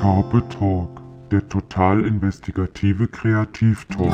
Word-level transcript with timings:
Carpe 0.00 0.48
Talk, 0.48 1.02
der 1.32 1.48
total 1.48 2.06
investigative 2.06 3.08
Kreativtalk. 3.08 4.12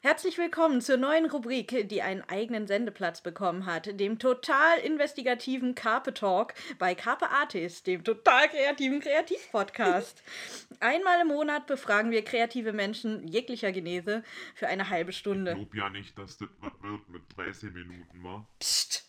Herzlich 0.00 0.38
willkommen 0.38 0.80
zur 0.80 0.98
neuen 0.98 1.28
Rubrik, 1.28 1.88
die 1.88 2.00
einen 2.00 2.22
eigenen 2.22 2.68
Sendeplatz 2.68 3.22
bekommen 3.22 3.66
hat, 3.66 3.98
dem 3.98 4.20
total 4.20 4.78
investigativen 4.84 5.74
Carpe 5.74 6.14
Talk 6.14 6.54
bei 6.78 6.94
Carpe 6.94 7.28
Artis, 7.28 7.82
dem 7.82 8.04
total 8.04 8.48
kreativen 8.50 9.00
Kreativpodcast. 9.00 10.22
Einmal 10.78 11.22
im 11.22 11.26
Monat 11.26 11.66
befragen 11.66 12.12
wir 12.12 12.22
kreative 12.22 12.72
Menschen 12.72 13.26
jeglicher 13.26 13.72
Genese 13.72 14.22
für 14.54 14.68
eine 14.68 14.90
halbe 14.90 15.12
Stunde. 15.12 15.56
Ich 15.60 15.70
glaub 15.72 15.74
ja 15.74 15.90
nicht, 15.90 16.16
dass 16.16 16.38
das 16.38 16.50
was 16.60 16.72
wird 16.82 17.08
mit 17.08 17.22
30 17.36 17.72
Minuten, 17.72 18.22
wa? 18.22 18.46
Psst. 18.60 19.08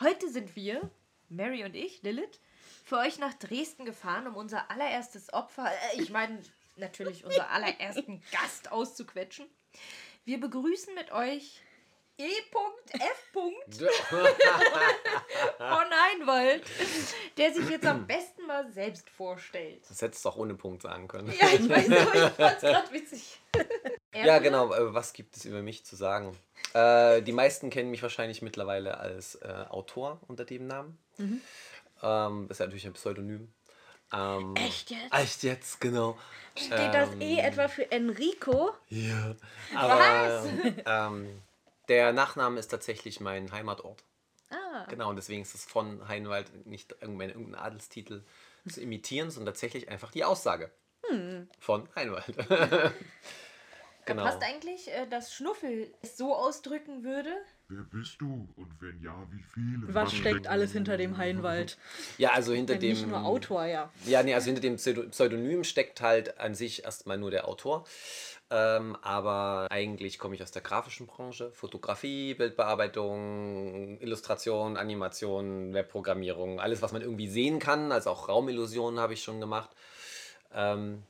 Heute 0.00 0.28
sind 0.30 0.56
wir, 0.56 0.90
Mary 1.30 1.64
und 1.64 1.74
ich, 1.74 2.02
Lilith, 2.02 2.40
für 2.84 2.98
euch 2.98 3.18
nach 3.18 3.34
Dresden 3.34 3.84
gefahren, 3.84 4.26
um 4.26 4.36
unser 4.36 4.70
allererstes 4.70 5.32
Opfer, 5.32 5.66
äh, 5.66 6.02
ich 6.02 6.10
meine 6.10 6.42
natürlich 6.76 7.24
unser 7.24 7.50
allerersten 7.50 8.22
Gast 8.32 8.72
auszuquetschen. 8.72 9.46
Wir 10.24 10.40
begrüßen 10.40 10.94
mit 10.94 11.12
euch 11.12 11.62
E.F. 12.18 13.30
von 13.32 13.52
Einwald, 16.12 16.62
der 17.38 17.54
sich 17.54 17.70
jetzt 17.70 17.86
am 17.86 18.06
besten 18.06 18.46
mal 18.46 18.70
selbst 18.70 19.08
vorstellt. 19.08 19.82
Das 19.88 20.02
hättest 20.02 20.24
du 20.24 20.28
auch 20.28 20.36
ohne 20.36 20.54
Punkt 20.54 20.82
sagen 20.82 21.08
können. 21.08 21.32
Ja, 21.40 21.48
ich 21.48 21.66
weiß, 21.66 21.90
aber 21.90 22.14
ich 22.14 22.32
fand's 22.32 22.60
gerade 22.60 22.92
witzig. 22.92 23.40
Ja, 24.14 24.38
genau. 24.38 24.72
äh, 24.72 24.92
Was 24.94 25.12
gibt 25.12 25.36
es 25.36 25.44
über 25.44 25.62
mich 25.62 25.84
zu 25.84 25.96
sagen? 25.96 26.36
Äh, 26.74 27.22
die 27.22 27.32
meisten 27.32 27.70
kennen 27.70 27.90
mich 27.90 28.02
wahrscheinlich 28.02 28.42
mittlerweile 28.42 28.98
als 28.98 29.36
äh, 29.36 29.64
Autor 29.68 30.20
unter 30.28 30.44
dem 30.44 30.66
Namen. 30.66 30.98
Mhm. 31.18 31.40
Ähm, 32.02 32.46
das 32.48 32.56
ist 32.56 32.60
natürlich 32.60 32.86
ein 32.86 32.92
Pseudonym. 32.94 33.52
Ähm, 34.12 34.54
Echt 34.56 34.90
jetzt? 34.90 35.12
Echt 35.14 35.42
jetzt, 35.44 35.80
genau. 35.80 36.18
Steht 36.56 36.92
das 36.92 37.10
E 37.20 37.38
etwa 37.38 37.68
für 37.68 37.90
Enrico? 37.92 38.72
Ja. 38.88 39.36
Aber 39.76 40.44
ähm, 40.84 41.42
der 41.88 42.12
Nachname 42.12 42.58
ist 42.58 42.68
tatsächlich 42.68 43.20
mein 43.20 43.52
Heimatort. 43.52 44.02
Ah. 44.50 44.84
Genau, 44.88 45.10
und 45.10 45.16
deswegen 45.16 45.42
ist 45.42 45.54
es 45.54 45.64
von 45.64 46.08
Heinwald 46.08 46.66
nicht 46.66 46.92
irgendein, 47.00 47.30
irgendein 47.30 47.60
Adelstitel 47.60 48.24
zu 48.68 48.80
imitieren, 48.80 49.30
sondern 49.30 49.54
tatsächlich 49.54 49.88
einfach 49.88 50.10
die 50.10 50.24
Aussage 50.24 50.70
Hm. 51.08 51.48
von 51.60 51.88
Heinwald. 51.94 52.34
genau. 54.10 54.24
Passt 54.24 54.42
eigentlich, 54.42 54.88
äh, 54.88 55.06
dass 55.08 55.34
Schnuffel 55.34 55.92
es 56.02 56.16
so 56.16 56.34
ausdrücken 56.34 57.02
würde? 57.04 57.30
Wer 57.68 57.82
bist 57.82 58.20
du? 58.20 58.48
Und 58.56 58.80
wenn 58.80 59.00
ja, 59.02 59.14
wie 59.30 59.42
viele? 59.54 59.94
Was 59.94 60.12
steckt 60.12 60.46
alles 60.46 60.72
hinter 60.72 60.96
dem 60.96 61.16
Heinwald? 61.16 61.78
Ja, 62.18 62.30
also 62.30 62.52
hinter 62.52 62.74
Denn 62.74 62.80
dem. 62.80 62.90
nicht 62.90 63.06
nur 63.06 63.24
Autor, 63.24 63.64
ja. 63.66 63.90
Ja, 64.06 64.22
nee, 64.22 64.34
also 64.34 64.46
hinter 64.46 64.60
dem 64.62 64.76
Pseudo- 64.76 65.08
Pseudonym 65.10 65.64
steckt 65.64 66.00
halt 66.00 66.38
an 66.38 66.54
sich 66.54 66.84
erstmal 66.84 67.18
nur 67.18 67.30
der 67.30 67.46
Autor. 67.46 67.84
Ähm, 68.52 68.96
aber 69.02 69.68
eigentlich 69.70 70.18
komme 70.18 70.34
ich 70.34 70.42
aus 70.42 70.50
der 70.50 70.62
grafischen 70.62 71.06
Branche. 71.06 71.52
Fotografie, 71.52 72.34
Bildbearbeitung, 72.34 74.00
Illustration, 74.00 74.76
Animation, 74.76 75.72
Webprogrammierung, 75.72 76.58
alles, 76.58 76.82
was 76.82 76.90
man 76.90 77.02
irgendwie 77.02 77.28
sehen 77.28 77.60
kann. 77.60 77.92
Also 77.92 78.10
auch 78.10 78.28
Raumillusionen 78.28 78.98
habe 78.98 79.12
ich 79.12 79.22
schon 79.22 79.38
gemacht. 79.38 79.70
Ähm, 80.52 81.04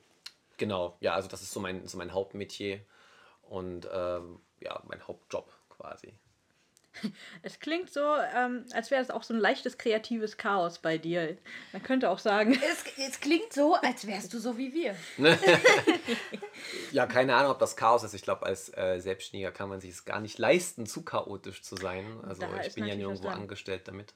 genau, 0.60 0.96
ja, 1.00 1.14
also 1.14 1.26
das 1.28 1.42
ist 1.42 1.50
so 1.52 1.58
mein, 1.58 1.88
so 1.88 1.98
mein 1.98 2.12
Hauptmetier 2.12 2.80
und 3.42 3.88
ähm, 3.92 4.40
ja, 4.60 4.80
mein 4.86 5.02
Hauptjob 5.08 5.52
quasi. 5.68 6.14
Es 7.42 7.60
klingt 7.60 7.88
so, 7.88 8.00
ähm, 8.34 8.64
als 8.72 8.90
wäre 8.90 9.00
es 9.00 9.10
auch 9.10 9.22
so 9.22 9.32
ein 9.32 9.38
leichtes 9.38 9.78
kreatives 9.78 10.36
Chaos 10.36 10.80
bei 10.80 10.98
dir. 10.98 11.38
Man 11.72 11.84
könnte 11.84 12.10
auch 12.10 12.18
sagen, 12.18 12.52
Es, 12.52 12.84
es 12.98 13.20
klingt 13.20 13.52
so, 13.52 13.76
als 13.76 14.08
wärst 14.08 14.34
du 14.34 14.38
so 14.38 14.58
wie 14.58 14.72
wir. 14.74 14.96
Ja, 16.92 17.06
keine 17.06 17.36
Ahnung, 17.36 17.52
ob 17.52 17.58
das 17.60 17.76
Chaos 17.76 18.02
ist. 18.02 18.12
Ich 18.14 18.22
glaube, 18.22 18.44
als 18.44 18.76
äh, 18.76 18.98
Selbstständiger 18.98 19.52
kann 19.52 19.68
man 19.68 19.80
sich 19.80 19.90
es 19.90 20.04
gar 20.04 20.20
nicht 20.20 20.38
leisten, 20.38 20.84
zu 20.84 21.04
chaotisch 21.04 21.62
zu 21.62 21.76
sein. 21.76 22.20
Also 22.24 22.42
Da 22.42 22.60
ich 22.60 22.74
bin 22.74 22.84
ja 22.84 22.96
nirgendwo 22.96 23.28
angestellt 23.28 23.86
damit. 23.86 24.12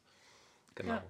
Genau. 0.75 0.94
Ja. 0.94 1.04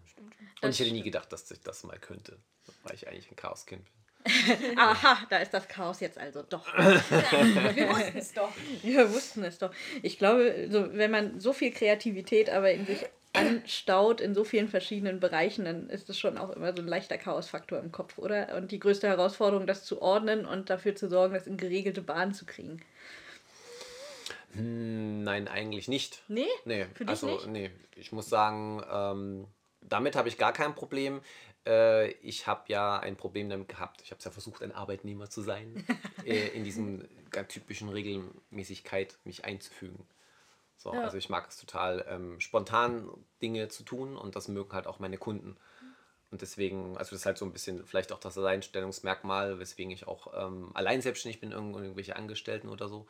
Und 0.61 0.71
ich 0.71 0.79
hätte 0.79 0.93
nie 0.93 1.03
gedacht, 1.03 1.33
dass 1.33 1.51
ich 1.51 1.61
das 1.63 1.83
mal 1.85 1.99
könnte, 1.99 2.39
weil 2.83 2.95
ich 2.95 3.09
eigentlich 3.09 3.31
ein 3.31 3.37
Chaoskind 3.37 3.83
bin. 3.85 4.04
aha, 4.77 5.19
da 5.29 5.39
ist 5.39 5.53
das 5.53 5.69
Chaos 5.69 6.01
jetzt 6.01 6.19
also 6.19 6.43
doch. 6.43 6.67
Wir 6.67 7.89
wussten 7.91 8.19
es 8.19 8.33
doch. 8.33 8.53
Wir 8.83 9.13
wussten 9.13 9.45
es 9.45 9.59
doch. 9.59 9.71
Ich 10.03 10.19
glaube, 10.19 10.69
so, 10.71 10.95
wenn 10.95 11.11
man 11.11 11.41
so 11.41 11.53
viel 11.53 11.71
Kreativität 11.73 12.49
aber 12.49 12.71
in 12.71 12.87
sich 12.87 13.05
anstaut 13.35 14.21
in 14.21 14.35
so 14.35 14.45
vielen 14.45 14.69
verschiedenen 14.69 15.21
Bereichen, 15.21 15.65
dann 15.65 15.91
ist 15.91 16.09
es 16.09 16.19
schon 16.19 16.39
auch 16.39 16.51
immer 16.51 16.75
so 16.75 16.81
ein 16.81 16.89
leichter 16.89 17.19
Chaosfaktor 17.19 17.81
im 17.81 17.93
Kopf, 17.93 18.17
oder? 18.19 18.57
Und 18.57 18.71
die 18.71 18.79
größte 18.79 19.09
Herausforderung, 19.09 19.67
das 19.67 19.85
zu 19.85 20.01
ordnen 20.01 20.47
und 20.47 20.71
dafür 20.71 20.95
zu 20.95 21.09
sorgen, 21.09 21.35
das 21.35 21.47
in 21.47 21.57
geregelte 21.57 22.01
Bahnen 22.01 22.33
zu 22.33 22.47
kriegen. 22.47 22.81
Hm, 24.53 25.25
Nein, 25.25 25.49
eigentlich 25.49 25.89
nicht. 25.89 26.23
Nee? 26.29 26.47
Nee, 26.65 26.87
Für 26.95 27.05
dich 27.05 27.11
also 27.11 27.27
nicht? 27.27 27.47
nee. 27.49 27.71
Ich 27.97 28.13
muss 28.13 28.29
sagen, 28.29 28.83
ähm, 28.91 29.47
damit 29.81 30.17
habe 30.17 30.29
ich 30.29 30.39
gar 30.39 30.53
kein 30.53 30.75
Problem. 30.75 31.21
Äh, 31.67 32.11
ich 32.13 32.47
habe 32.47 32.65
ja 32.69 32.99
ein 32.99 33.17
Problem 33.17 33.49
damit 33.49 33.69
gehabt. 33.69 34.03
Ich 34.03 34.11
habe 34.11 34.19
es 34.19 34.25
ja 34.25 34.31
versucht, 34.31 34.63
ein 34.63 34.73
Arbeitnehmer 34.73 35.31
zu 35.31 35.43
sein, 35.43 35.85
äh, 36.25 36.49
in 36.49 36.65
diesen 36.65 37.09
ganz 37.31 37.53
typischen 37.53 37.89
Regelmäßigkeit 37.89 39.19
mich 39.25 39.45
einzufügen. 39.45 40.07
So, 40.77 40.93
Ja. 40.93 41.03
Also 41.03 41.17
ich 41.17 41.29
mag 41.29 41.49
es 41.49 41.57
total, 41.57 42.05
ähm, 42.09 42.41
spontan 42.41 43.09
Dinge 43.41 43.69
zu 43.69 43.85
tun 43.85 44.17
und 44.17 44.37
das 44.37 44.49
mögen 44.49 44.73
halt 44.73 44.87
auch 44.87 44.99
meine 44.99 45.19
Kunden. 45.19 45.57
Und 46.31 46.43
deswegen, 46.43 46.97
also 46.97 47.11
das 47.11 47.21
ist 47.21 47.27
halt 47.27 47.39
so 47.39 47.45
ein 47.45 47.53
bisschen 47.53 47.87
vielleicht 47.87 48.11
auch 48.11 48.19
das 48.19 48.37
Alleinstellungsmerkmal, 48.37 49.61
weswegen 49.61 49.93
ich 49.93 50.09
auch 50.09 50.33
ähm, 50.37 50.73
allein 50.75 51.01
selbstständig 51.01 51.41
bin, 51.41 51.53
irgendwelche 51.53 52.17
Angestellten 52.17 52.69
oder 52.69 52.89
so, 52.89 53.07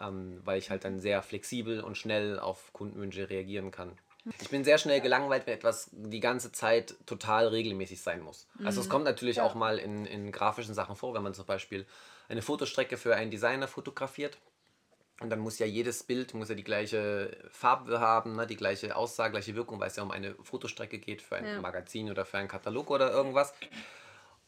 ähm, 0.00 0.40
weil 0.44 0.58
ich 0.58 0.70
halt 0.70 0.84
dann 0.84 1.00
sehr 1.00 1.20
flexibel 1.22 1.80
und 1.80 1.96
schnell 1.96 2.38
auf 2.38 2.72
Kundenwünsche 2.72 3.28
reagieren 3.28 3.72
kann. 3.72 3.98
Ich 4.40 4.50
bin 4.50 4.64
sehr 4.64 4.78
schnell 4.78 5.00
gelangweilt, 5.00 5.46
wenn 5.46 5.54
etwas 5.54 5.88
die 5.92 6.20
ganze 6.20 6.52
Zeit 6.52 6.94
total 7.06 7.48
regelmäßig 7.48 8.02
sein 8.02 8.20
muss. 8.20 8.46
Also 8.64 8.80
es 8.80 8.88
kommt 8.88 9.04
natürlich 9.04 9.40
auch 9.40 9.54
mal 9.54 9.78
in, 9.78 10.04
in 10.06 10.30
grafischen 10.30 10.74
Sachen 10.74 10.96
vor, 10.96 11.14
wenn 11.14 11.22
man 11.22 11.34
zum 11.34 11.46
Beispiel 11.46 11.86
eine 12.28 12.42
Fotostrecke 12.42 12.96
für 12.96 13.16
einen 13.16 13.30
Designer 13.30 13.66
fotografiert. 13.66 14.38
Und 15.20 15.28
dann 15.28 15.38
muss 15.40 15.58
ja 15.58 15.66
jedes 15.66 16.02
Bild 16.02 16.32
muss 16.32 16.48
ja 16.48 16.54
die 16.54 16.64
gleiche 16.64 17.36
Farbe 17.50 18.00
haben, 18.00 18.36
ne, 18.36 18.46
die 18.46 18.56
gleiche 18.56 18.96
Aussage, 18.96 19.32
gleiche 19.32 19.54
Wirkung, 19.54 19.78
weil 19.78 19.88
es 19.88 19.96
ja 19.96 20.02
um 20.02 20.10
eine 20.10 20.34
Fotostrecke 20.42 20.98
geht 20.98 21.20
für 21.20 21.36
ein 21.36 21.44
Ja. 21.46 21.60
Magazin 21.60 22.10
oder 22.10 22.24
für 22.24 22.38
einen 22.38 22.48
Katalog 22.48 22.90
oder 22.90 23.10
irgendwas. 23.10 23.52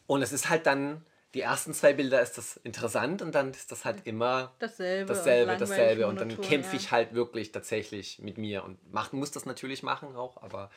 Und 0.06 0.22
es 0.22 0.32
ist 0.32 0.48
halt 0.48 0.66
dann, 0.66 1.04
die 1.34 1.40
ersten 1.40 1.72
zwei 1.72 1.92
Bilder 1.94 2.20
ist 2.20 2.36
das 2.36 2.58
interessant 2.58 3.22
und 3.22 3.34
dann 3.34 3.50
ist 3.52 3.72
das 3.72 3.84
halt 3.84 4.06
immer 4.06 4.52
Dasselbe. 4.58 5.10
und 5.10 5.18
dasselbe, 5.18 5.52
langweilig, 5.52 5.68
dasselbe. 5.68 6.06
Und 6.06 6.20
dann 6.20 6.40
kämpfe 6.40 6.76
ich 6.76 6.90
halt 6.90 7.14
wirklich 7.14 7.52
tatsächlich 7.52 8.18
mit 8.18 8.36
mir 8.36 8.64
und 8.64 8.92
machen 8.92 9.18
muss 9.18 9.30
das 9.30 9.46
natürlich 9.46 9.82
machen 9.82 10.14
auch, 10.14 10.42
aber 10.42 10.70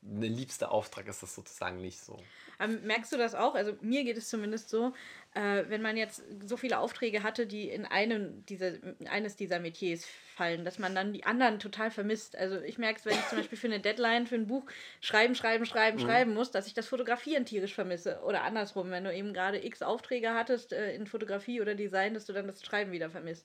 der 0.00 0.28
liebste 0.30 0.70
Auftrag 0.70 1.08
ist 1.08 1.22
das 1.22 1.34
sozusagen 1.34 1.80
nicht 1.80 2.00
so. 2.00 2.18
Ähm, 2.58 2.80
merkst 2.84 3.12
du 3.12 3.16
das 3.16 3.34
auch? 3.34 3.54
Also 3.54 3.74
mir 3.80 4.04
geht 4.04 4.16
es 4.16 4.28
zumindest 4.28 4.70
so, 4.70 4.94
äh, 5.34 5.64
wenn 5.68 5.82
man 5.82 5.96
jetzt 5.96 6.22
so 6.46 6.56
viele 6.56 6.78
Aufträge 6.78 7.22
hatte, 7.22 7.46
die 7.46 7.68
in 7.68 7.84
einem 7.84 8.46
dieser, 8.46 8.82
in 8.98 9.08
eines 9.08 9.36
dieser 9.36 9.58
Metiers 9.58 10.06
fallen, 10.36 10.64
dass 10.64 10.78
man 10.78 10.94
dann 10.94 11.12
die 11.12 11.24
anderen 11.24 11.58
total 11.58 11.90
vermisst. 11.90 12.36
Also 12.36 12.60
ich 12.60 12.78
merke 12.78 12.98
es, 12.98 13.04
wenn 13.04 13.14
ich 13.18 13.26
zum 13.28 13.38
Beispiel 13.38 13.58
für 13.58 13.66
eine 13.66 13.80
Deadline, 13.80 14.26
für 14.26 14.36
ein 14.36 14.46
Buch 14.46 14.64
schreiben, 15.00 15.34
schreiben, 15.34 15.62
Mhm. 15.62 15.66
schreiben, 15.66 15.98
schreiben 15.98 16.34
muss, 16.34 16.50
dass 16.50 16.66
ich 16.66 16.74
das 16.74 16.86
Fotografieren 16.86 17.44
tierisch 17.44 17.74
vermisse. 17.74 18.20
Oder 18.22 18.42
andersrum, 18.42 18.90
wenn 18.90 19.04
du 19.04 19.14
eben 19.14 19.34
gerade 19.34 19.64
x 19.64 19.82
Aufträge 19.82 20.34
hattest 20.34 20.72
äh, 20.72 20.94
in 20.94 21.06
Fotografie 21.06 21.60
oder 21.60 21.74
Design, 21.74 22.14
dass 22.14 22.26
du 22.26 22.32
dann 22.32 22.46
das 22.46 22.64
Schreiben 22.64 22.92
wieder 22.92 23.10
vermisst. 23.10 23.44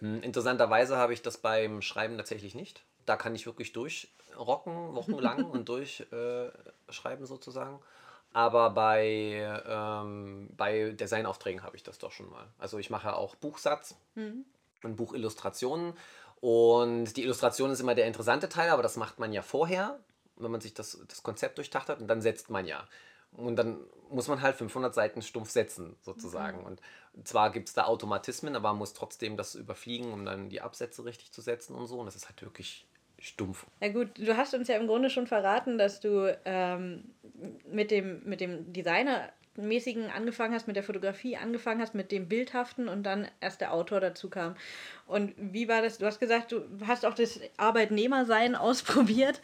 Hm, 0.00 0.22
Interessanterweise 0.22 0.96
habe 0.96 1.12
ich 1.12 1.22
das 1.22 1.38
beim 1.38 1.82
Schreiben 1.82 2.16
tatsächlich 2.16 2.54
nicht. 2.54 2.84
Da 3.08 3.16
kann 3.16 3.34
ich 3.34 3.46
wirklich 3.46 3.72
durchrocken, 3.72 4.94
wochenlang 4.94 5.44
und 5.50 5.68
durchschreiben 5.68 7.24
äh, 7.24 7.26
sozusagen. 7.26 7.80
Aber 8.32 8.70
bei, 8.70 9.62
ähm, 9.66 10.50
bei 10.56 10.90
Designaufträgen 10.90 11.62
habe 11.62 11.76
ich 11.76 11.82
das 11.82 11.98
doch 11.98 12.12
schon 12.12 12.28
mal. 12.28 12.46
Also 12.58 12.78
ich 12.78 12.90
mache 12.90 13.16
auch 13.16 13.34
Buchsatz 13.36 13.96
und 14.82 14.96
Buchillustrationen. 14.96 15.94
Und 16.40 17.16
die 17.16 17.22
Illustration 17.22 17.70
ist 17.70 17.80
immer 17.80 17.94
der 17.94 18.06
interessante 18.06 18.48
Teil, 18.48 18.70
aber 18.70 18.82
das 18.82 18.96
macht 18.96 19.18
man 19.18 19.32
ja 19.32 19.42
vorher, 19.42 19.98
wenn 20.36 20.50
man 20.50 20.60
sich 20.60 20.74
das, 20.74 21.00
das 21.08 21.22
Konzept 21.22 21.58
durchdacht 21.58 21.88
hat 21.88 22.00
und 22.00 22.06
dann 22.06 22.20
setzt 22.20 22.50
man 22.50 22.66
ja. 22.66 22.86
Und 23.32 23.56
dann 23.56 23.80
muss 24.10 24.28
man 24.28 24.40
halt 24.40 24.56
500 24.56 24.94
Seiten 24.94 25.22
stumpf 25.22 25.50
setzen, 25.50 25.96
sozusagen. 26.02 26.64
Und 26.64 26.80
zwar 27.24 27.50
gibt 27.50 27.68
es 27.68 27.74
da 27.74 27.84
Automatismen, 27.84 28.54
aber 28.54 28.68
man 28.68 28.78
muss 28.78 28.94
trotzdem 28.94 29.36
das 29.36 29.54
überfliegen, 29.54 30.12
um 30.12 30.24
dann 30.24 30.48
die 30.48 30.60
Absätze 30.60 31.04
richtig 31.04 31.32
zu 31.32 31.40
setzen 31.40 31.74
und 31.74 31.86
so. 31.86 31.98
Und 31.98 32.06
das 32.06 32.16
ist 32.16 32.28
halt 32.28 32.40
wirklich 32.42 32.86
stumpf. 33.18 33.66
Na 33.80 33.88
gut, 33.88 34.10
du 34.16 34.36
hast 34.36 34.54
uns 34.54 34.68
ja 34.68 34.76
im 34.76 34.86
Grunde 34.86 35.10
schon 35.10 35.26
verraten, 35.26 35.78
dass 35.78 36.00
du 36.00 36.36
ähm, 36.44 37.04
mit, 37.70 37.90
dem, 37.90 38.22
mit 38.24 38.40
dem 38.40 38.72
Designer 38.72 39.30
Kunstmäßigen 39.58 40.10
angefangen 40.10 40.54
hast, 40.54 40.68
mit 40.68 40.76
der 40.76 40.84
Fotografie 40.84 41.36
angefangen 41.36 41.80
hast, 41.80 41.94
mit 41.94 42.12
dem 42.12 42.28
Bildhaften 42.28 42.88
und 42.88 43.02
dann 43.02 43.26
erst 43.40 43.60
der 43.60 43.72
Autor 43.72 44.00
dazu 44.00 44.30
kam. 44.30 44.54
Und 45.06 45.34
wie 45.36 45.66
war 45.66 45.82
das? 45.82 45.98
Du 45.98 46.06
hast 46.06 46.20
gesagt, 46.20 46.52
du 46.52 46.62
hast 46.86 47.04
auch 47.04 47.14
das 47.14 47.40
Arbeitnehmersein 47.56 48.54
ausprobiert. 48.54 49.40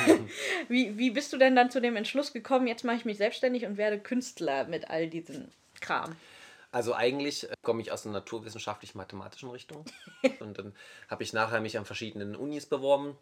wie, 0.68 0.96
wie 0.96 1.10
bist 1.10 1.32
du 1.32 1.36
denn 1.36 1.54
dann 1.54 1.70
zu 1.70 1.80
dem 1.80 1.96
Entschluss 1.96 2.32
gekommen, 2.32 2.66
jetzt 2.66 2.84
mache 2.84 2.96
ich 2.96 3.04
mich 3.04 3.18
selbstständig 3.18 3.66
und 3.66 3.76
werde 3.76 3.98
Künstler 3.98 4.64
mit 4.64 4.88
all 4.88 5.08
diesem 5.08 5.48
Kram? 5.80 6.16
Also 6.74 6.92
eigentlich 6.92 7.48
äh, 7.48 7.54
komme 7.62 7.82
ich 7.82 7.92
aus 7.92 8.04
einer 8.04 8.14
naturwissenschaftlich-mathematischen 8.14 9.48
Richtung. 9.48 9.84
und 10.40 10.58
dann 10.58 10.74
habe 11.08 11.22
ich 11.22 11.32
nachher 11.32 11.60
mich 11.60 11.78
an 11.78 11.84
verschiedenen 11.84 12.34
Unis 12.34 12.66
beworben 12.66 13.16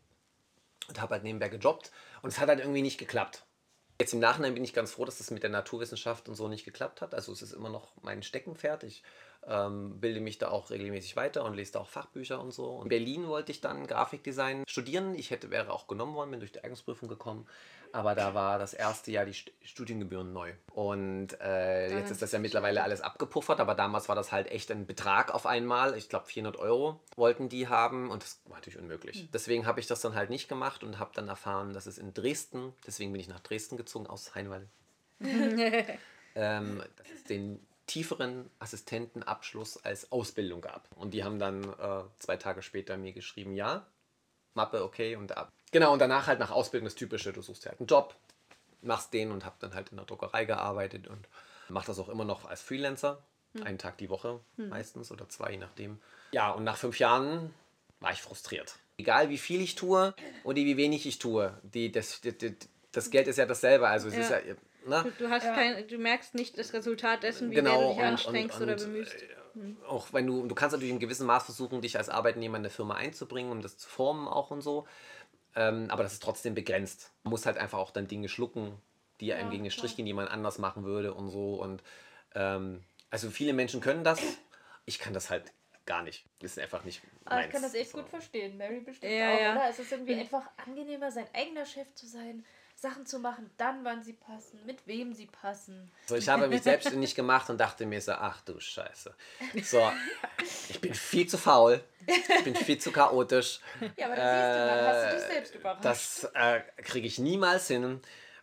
und 0.89 1.03
habe 1.03 1.17
halt 1.17 1.23
nebenbei 1.23 1.51
gejobbt. 1.51 1.93
Und 2.23 2.31
es 2.31 2.41
hat 2.41 2.49
halt 2.49 2.61
irgendwie 2.61 2.81
nicht 2.81 2.97
geklappt. 2.97 3.45
Jetzt 4.01 4.15
im 4.15 4.21
Nachhinein 4.21 4.55
bin 4.55 4.65
ich 4.65 4.73
ganz 4.73 4.93
froh, 4.93 5.05
dass 5.05 5.19
das 5.19 5.31
mit 5.31 5.43
der 5.43 5.51
Naturwissenschaft 5.51 6.31
und 6.31 6.35
so 6.35 6.49
nicht 6.49 6.65
geklappt 6.65 7.03
hat. 7.03 7.15
Also 7.15 7.31
es 7.31 7.43
ist 7.43 7.53
immer 7.53 7.69
noch 7.69 7.93
mein 8.01 8.23
Steckenpferd. 8.23 8.85
Ich 8.85 9.03
ähm, 9.47 9.99
bilde 10.01 10.21
mich 10.21 10.39
da 10.39 10.49
auch 10.51 10.71
regelmäßig 10.71 11.17
weiter 11.17 11.45
und 11.45 11.55
lese 11.55 11.73
da 11.73 11.81
auch 11.81 11.89
Fachbücher 11.89 12.41
und 12.41 12.53
so. 12.53 12.81
In 12.83 12.89
Berlin 12.89 13.27
wollte 13.27 13.53
ich 13.53 13.61
dann 13.61 13.87
Grafikdesign 13.87 14.65
studieren. 14.69 15.15
Ich 15.15 15.31
hätte, 15.31 15.51
wäre 15.51 15.73
auch 15.73 15.89
genommen 15.89 16.15
worden, 16.15 16.31
bin 16.31 16.41
durch 16.41 16.53
die 16.53 16.63
Eignungsprüfung 16.63 17.09
gekommen. 17.09 17.47
Aber 17.95 18.15
da 18.15 18.33
war 18.33 18.59
das 18.59 18.73
erste 18.73 19.11
Jahr 19.11 19.27
die 19.27 19.35
Studiengebühren 19.35 20.33
neu. 20.33 20.53
Und 20.73 21.39
äh, 21.43 21.95
jetzt 21.99 22.11
ist 22.11 22.23
das 22.23 22.33
ja 22.33 22.39
mittlerweile 22.39 22.83
alles 22.83 23.03
abgepuffert, 23.03 23.61
aber 23.61 23.75
damals 23.75 24.09
war 24.09 24.17
das 24.17 24.33
halt 24.33 24.51
echt 24.51 24.71
ein 24.71 24.87
Betrag 24.87 25.33
auf 25.35 25.45
einmal. 25.45 25.97
Ich 25.99 26.09
glaube 26.09 26.25
400 26.25 26.59
Euro 26.59 27.01
wollten 27.17 27.51
die 27.51 27.69
haben 27.69 28.11
und 28.11 28.23
das 28.23 28.41
war 28.47 28.57
natürlich 28.57 28.79
unmöglich. 28.79 29.25
Mhm. 29.25 29.29
Deswegen 29.35 29.67
habe 29.67 29.79
ich 29.79 29.87
das 29.89 30.01
dann 30.01 30.15
halt 30.15 30.31
nicht 30.31 30.49
gemacht 30.49 30.83
und 30.85 30.99
habe 30.99 31.11
dann 31.15 31.29
erfahren, 31.29 31.75
dass 31.75 31.85
es 31.85 31.99
in 31.99 32.15
Dresden, 32.15 32.73
deswegen 32.87 33.13
bin 33.13 33.21
ich 33.21 33.29
nach 33.29 33.41
Dresden 33.41 33.77
gezogen 33.77 34.07
aus 34.07 34.35
Heinwald, 34.35 34.69
ähm, 35.21 36.83
dass 36.97 37.11
es 37.15 37.25
den 37.25 37.61
tieferen 37.93 38.49
Assistentenabschluss 38.59 39.85
als 39.85 40.11
Ausbildung 40.13 40.63
gab. 40.63 40.89
Und 40.97 41.13
die 41.13 41.25
haben 41.25 41.39
dann 41.39 41.63
äh, 41.63 42.05
zwei 42.19 42.39
Tage 42.39 42.63
später 42.63 42.97
mir 42.97 43.13
geschrieben, 43.13 43.55
ja, 43.55 43.87
Mappe, 44.55 44.83
okay 44.83 45.17
und 45.17 45.37
ab. 45.37 45.53
Genau, 45.73 45.93
und 45.93 45.99
danach 45.99 46.27
halt 46.27 46.39
nach 46.39 46.51
Ausbildung 46.51 46.87
das 46.87 46.95
Typische, 46.95 47.35
du 47.35 47.43
suchst 47.43 47.67
halt 47.67 47.81
einen 47.81 47.87
Job, 47.87 48.15
machst 48.81 49.13
den 49.13 49.31
und 49.31 49.45
hab 49.45 49.61
dann 49.61 49.75
halt 49.75 49.91
in 49.91 49.99
der 49.99 50.07
Druckerei 50.07 50.47
gearbeitet 50.47 51.07
und 51.07 51.29
mach 51.69 51.85
das 51.85 51.99
auch 51.99 52.09
immer 52.09 52.25
noch 52.25 52.47
als 52.47 52.63
Freelancer, 52.63 53.23
hm. 53.55 53.63
einen 53.65 53.79
Tag 53.79 53.99
die 53.99 54.09
Woche 54.09 54.41
hm. 54.57 54.71
meistens 54.71 55.13
oder 55.13 55.29
zwei, 55.29 55.53
je 55.53 55.59
nachdem. 55.59 56.01
Ja, 56.33 56.51
und 56.51 56.65
nach 56.65 56.79
fünf 56.79 56.99
Jahren 56.99 57.53
war 58.01 58.13
ich 58.13 58.23
frustriert. 58.23 58.77
Egal 58.97 59.29
wie 59.29 59.39
viel 59.39 59.61
ich 59.61 59.75
tue 59.75 60.15
oder 60.45 60.57
wie 60.57 60.79
wenig 60.79 61.07
ich 61.07 61.19
tue, 61.19 61.59
die, 61.63 61.93
das, 61.93 62.23
das, 62.23 62.35
das 62.91 63.11
Geld 63.11 63.29
ist 63.29 63.37
ja 63.37 63.45
dasselbe. 63.45 63.89
Also 63.89 64.09
es 64.09 64.15
ja. 64.15 64.21
ist 64.21 64.31
ja, 64.31 64.39
na? 64.87 65.03
Du, 65.03 65.11
du, 65.11 65.31
hast 65.31 65.45
ja. 65.45 65.55
kein, 65.55 65.87
du 65.89 65.99
merkst 65.99 66.35
nicht 66.35 66.59
das 66.59 66.73
Resultat 66.73 67.23
dessen, 67.23 67.51
wie 67.51 67.57
genau, 67.57 67.89
du 67.89 67.95
dich 67.95 68.05
anstrengst 68.05 68.61
und, 68.61 68.69
und, 68.69 68.75
oder 68.75 68.85
bemühst. 68.85 69.15
Äh, 69.15 69.27
auch 69.87 70.13
wenn 70.13 70.27
du, 70.27 70.47
du 70.47 70.55
kannst 70.55 70.73
natürlich 70.73 70.93
in 70.93 70.99
gewissem 70.99 71.27
Maß 71.27 71.45
versuchen, 71.45 71.83
dich 71.83 71.99
als 71.99 72.09
Arbeitnehmer 72.09 72.57
in 72.57 72.63
der 72.63 72.73
Firma 72.73 72.95
einzubringen, 72.95 73.53
um 73.53 73.63
das 73.63 73.77
zu 73.79 73.89
formen 73.89 74.27
auch 74.27 74.51
und 74.51 74.63
so. 74.63 74.87
Ähm, 75.55 75.87
aber 75.91 76.03
das 76.03 76.15
ist 76.15 76.23
trotzdem 76.23 76.55
begrenzt. 76.55 77.13
Man 77.25 77.31
muss 77.31 77.45
halt 77.45 77.59
einfach 77.59 77.79
auch 77.79 77.91
dann 77.91 78.09
Dinge 78.09 78.29
schlucken, 78.29 78.73
die 79.21 79.33
einem 79.33 79.47
ja, 79.47 79.51
gegen 79.51 79.65
den 79.65 79.71
Strich 79.71 79.97
gehen, 79.97 80.07
die 80.07 80.15
man 80.15 80.29
anders 80.29 80.59
machen 80.59 80.85
würde 80.85 81.13
und 81.13 81.29
so. 81.29 81.55
Und 81.55 81.83
ähm, 82.35 82.83
also 83.11 83.31
viele 83.31 83.53
Menschen 83.53 83.81
können 83.81 84.05
das. 84.05 84.21
Ich 84.87 84.99
kann 84.99 85.13
das 85.13 85.29
halt 85.29 85.53
gar 85.85 86.03
nicht. 86.03 86.25
Das 86.41 86.53
ist 86.53 86.59
einfach 86.59 86.85
nicht. 86.85 87.03
Aber 87.25 87.37
ah, 87.37 87.45
ich 87.45 87.51
kann 87.51 87.63
das 87.63 87.75
echt 87.75 87.91
so. 87.91 87.99
gut 87.99 88.09
verstehen. 88.09 88.57
Mary 88.57 88.81
bestimmt 88.81 89.13
ja, 89.13 89.35
auch, 89.35 89.41
ja. 89.41 89.53
oder? 89.53 89.69
Es 89.69 89.79
ist 89.79 89.93
irgendwie 89.93 90.15
einfach 90.15 90.49
angenehmer, 90.65 91.11
sein 91.11 91.27
eigener 91.35 91.67
Chef 91.67 91.93
zu 91.95 92.07
sein 92.07 92.45
Sachen 92.83 93.07
zu 93.07 93.21
machen, 93.21 93.49
dann 93.57 93.85
wann 93.85 94.03
sie 94.03 94.13
passen, 94.13 94.59
mit 94.67 94.89
wem 94.89 95.15
sie 95.15 95.27
passen. 95.27 95.89
So, 96.07 96.17
ich 96.17 96.29
habe 96.29 96.49
mich 96.49 96.63
selbstständig 96.63 97.15
gemacht 97.15 97.49
und 97.49 97.59
dachte 97.59 97.87
mir 97.87 98.01
so, 98.01 98.11
ach 98.13 98.41
du 98.41 98.59
Scheiße. 98.59 99.15
So, 99.63 99.93
ich 100.69 100.81
bin 100.81 100.93
viel 100.93 101.29
zu 101.29 101.39
faul, 101.39 101.81
ich 102.07 102.43
bin 102.45 102.57
viel 102.57 102.79
zu 102.79 102.91
chaotisch. 102.91 103.61
Ja, 103.97 104.07
aber 104.07 104.17
dann 104.17 104.27
äh, 104.27 104.35
siehst 104.35 104.55
du, 104.55 104.67
dann 104.67 104.87
hast 104.87 105.05
du 105.05 105.17
dich 105.17 105.25
äh, 105.25 105.33
selbst 105.33 105.55
überrascht. 105.55 105.85
Das 105.85 106.31
äh, 106.35 106.61
kriege 106.83 107.07
ich 107.07 107.21
niemals 107.21 107.69
hin. 107.69 108.01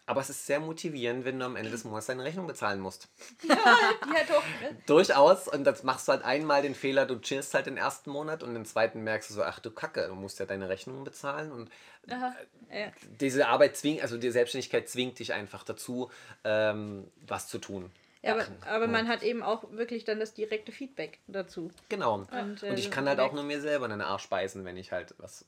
Aber 0.09 0.21
es 0.21 0.29
ist 0.31 0.47
sehr 0.47 0.59
motivierend, 0.59 1.23
wenn 1.23 1.37
du 1.37 1.45
am 1.45 1.55
Ende 1.55 1.69
des 1.69 1.83
Monats 1.83 2.07
deine 2.07 2.23
Rechnung 2.23 2.47
bezahlen 2.47 2.79
musst. 2.79 3.09
Ja, 3.47 3.55
ja 3.55 4.23
doch. 4.27 4.43
Ne? 4.59 4.75
Durchaus. 4.87 5.47
Und 5.47 5.65
das 5.65 5.83
machst 5.83 6.07
du 6.07 6.13
halt 6.13 6.23
einmal 6.23 6.63
den 6.63 6.73
Fehler, 6.73 7.05
du 7.05 7.19
chillst 7.19 7.53
halt 7.53 7.67
den 7.67 7.77
ersten 7.77 8.09
Monat 8.09 8.41
und 8.41 8.55
den 8.55 8.65
zweiten 8.65 9.03
merkst 9.03 9.29
du 9.29 9.35
so, 9.35 9.43
ach 9.43 9.59
du 9.59 9.69
Kacke, 9.69 10.07
du 10.07 10.15
musst 10.15 10.39
ja 10.39 10.47
deine 10.47 10.67
Rechnung 10.67 11.03
bezahlen. 11.03 11.51
Und 11.51 11.69
Aha, 12.09 12.35
ja. 12.73 12.87
diese 13.19 13.47
Arbeit 13.49 13.77
zwingt, 13.77 14.01
also 14.01 14.17
die 14.17 14.31
Selbstständigkeit 14.31 14.89
zwingt 14.89 15.19
dich 15.19 15.31
einfach 15.31 15.63
dazu, 15.63 16.09
ähm, 16.43 17.05
was 17.27 17.47
zu 17.47 17.59
tun. 17.59 17.91
Ja, 18.23 18.33
aber, 18.33 18.47
aber 18.65 18.87
man 18.87 19.07
hat 19.07 19.21
eben 19.21 19.43
auch 19.43 19.71
wirklich 19.73 20.05
dann 20.05 20.19
das 20.19 20.33
direkte 20.33 20.71
Feedback 20.71 21.19
dazu. 21.27 21.69
Genau. 21.87 22.25
Und, 22.31 22.63
äh, 22.63 22.71
und 22.71 22.79
ich 22.79 22.89
kann 22.89 23.07
halt 23.07 23.19
auch 23.19 23.33
nur 23.33 23.43
mir 23.43 23.61
selber 23.61 23.85
in 23.85 23.91
den 23.91 24.01
Arsch 24.01 24.27
beißen, 24.27 24.65
wenn 24.65 24.75
ich 24.75 24.91
halt 24.91 25.13
was 25.19 25.45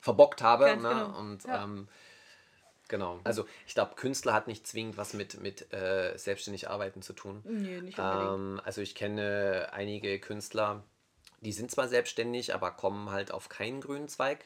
verbockt 0.00 0.40
habe. 0.40 0.64
ne? 0.64 0.76
Genau. 0.76 1.18
Und 1.18 1.44
ähm, 1.46 1.88
Genau. 2.92 3.20
Also 3.24 3.46
ich 3.66 3.72
glaube, 3.72 3.94
Künstler 3.94 4.34
hat 4.34 4.48
nicht 4.48 4.66
zwingend 4.66 4.98
was 4.98 5.14
mit, 5.14 5.40
mit 5.40 5.72
äh, 5.72 6.12
selbstständig 6.18 6.68
arbeiten 6.68 7.00
zu 7.00 7.14
tun. 7.14 7.40
Nee, 7.44 7.80
nicht 7.80 7.98
ähm, 7.98 8.60
Also 8.64 8.82
ich 8.82 8.94
kenne 8.94 9.70
einige 9.72 10.20
Künstler, 10.20 10.84
die 11.40 11.52
sind 11.52 11.70
zwar 11.70 11.88
selbstständig, 11.88 12.54
aber 12.54 12.70
kommen 12.72 13.10
halt 13.10 13.32
auf 13.32 13.48
keinen 13.48 13.80
grünen 13.80 14.08
Zweig. 14.08 14.44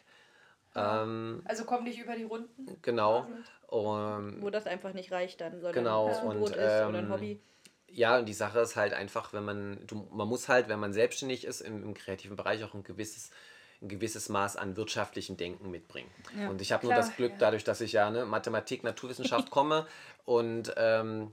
Ja. 0.77 1.03
Ähm, 1.03 1.43
also 1.45 1.65
kommen 1.65 1.83
nicht 1.83 1.99
über 1.99 2.15
die 2.15 2.23
Runden. 2.23 2.81
Genau. 2.83 3.27
Um, 3.67 4.41
Wo 4.41 4.51
das 4.51 4.69
einfach 4.69 4.93
nicht 4.93 5.11
reicht 5.11 5.41
dann, 5.41 5.55
sondern 5.55 5.73
genau. 5.73 6.07
ein 6.07 6.37
und, 6.39 6.51
ist 6.51 6.57
ähm, 6.57 6.89
oder 6.91 6.99
ein 6.99 7.09
Hobby. 7.11 7.41
Ja, 7.89 8.17
und 8.17 8.27
die 8.27 8.33
Sache 8.33 8.61
ist 8.61 8.77
halt 8.77 8.93
einfach, 8.93 9.33
wenn 9.33 9.45
man, 9.45 9.85
du, 9.89 10.07
man 10.13 10.29
muss 10.29 10.49
halt, 10.49 10.69
wenn 10.69 10.79
man 10.79 10.93
selbstständig 10.93 11.45
ist, 11.45 11.63
im, 11.63 11.83
im 11.83 11.95
kreativen 11.95 12.37
Bereich 12.37 12.63
auch 12.63 12.75
ein 12.75 12.85
gewisses 12.85 13.33
ein 13.83 13.89
gewisses 13.89 14.29
Maß 14.29 14.57
an 14.57 14.77
wirtschaftlichem 14.77 15.37
Denken 15.37 15.71
mitbringen. 15.71 16.11
Ja, 16.39 16.49
und 16.49 16.61
ich 16.61 16.73
habe 16.73 16.87
nur 16.87 16.95
das 16.95 17.15
Glück, 17.17 17.33
ja. 17.33 17.39
dadurch, 17.39 17.65
dass 17.65 17.81
ich 17.81 17.93
ja 17.93 18.11
ne, 18.11 18.25
Mathematik, 18.25 18.85
Naturwissenschaft 18.85 19.51
komme 19.51 19.87
und 20.25 20.75
ähm, 20.77 21.33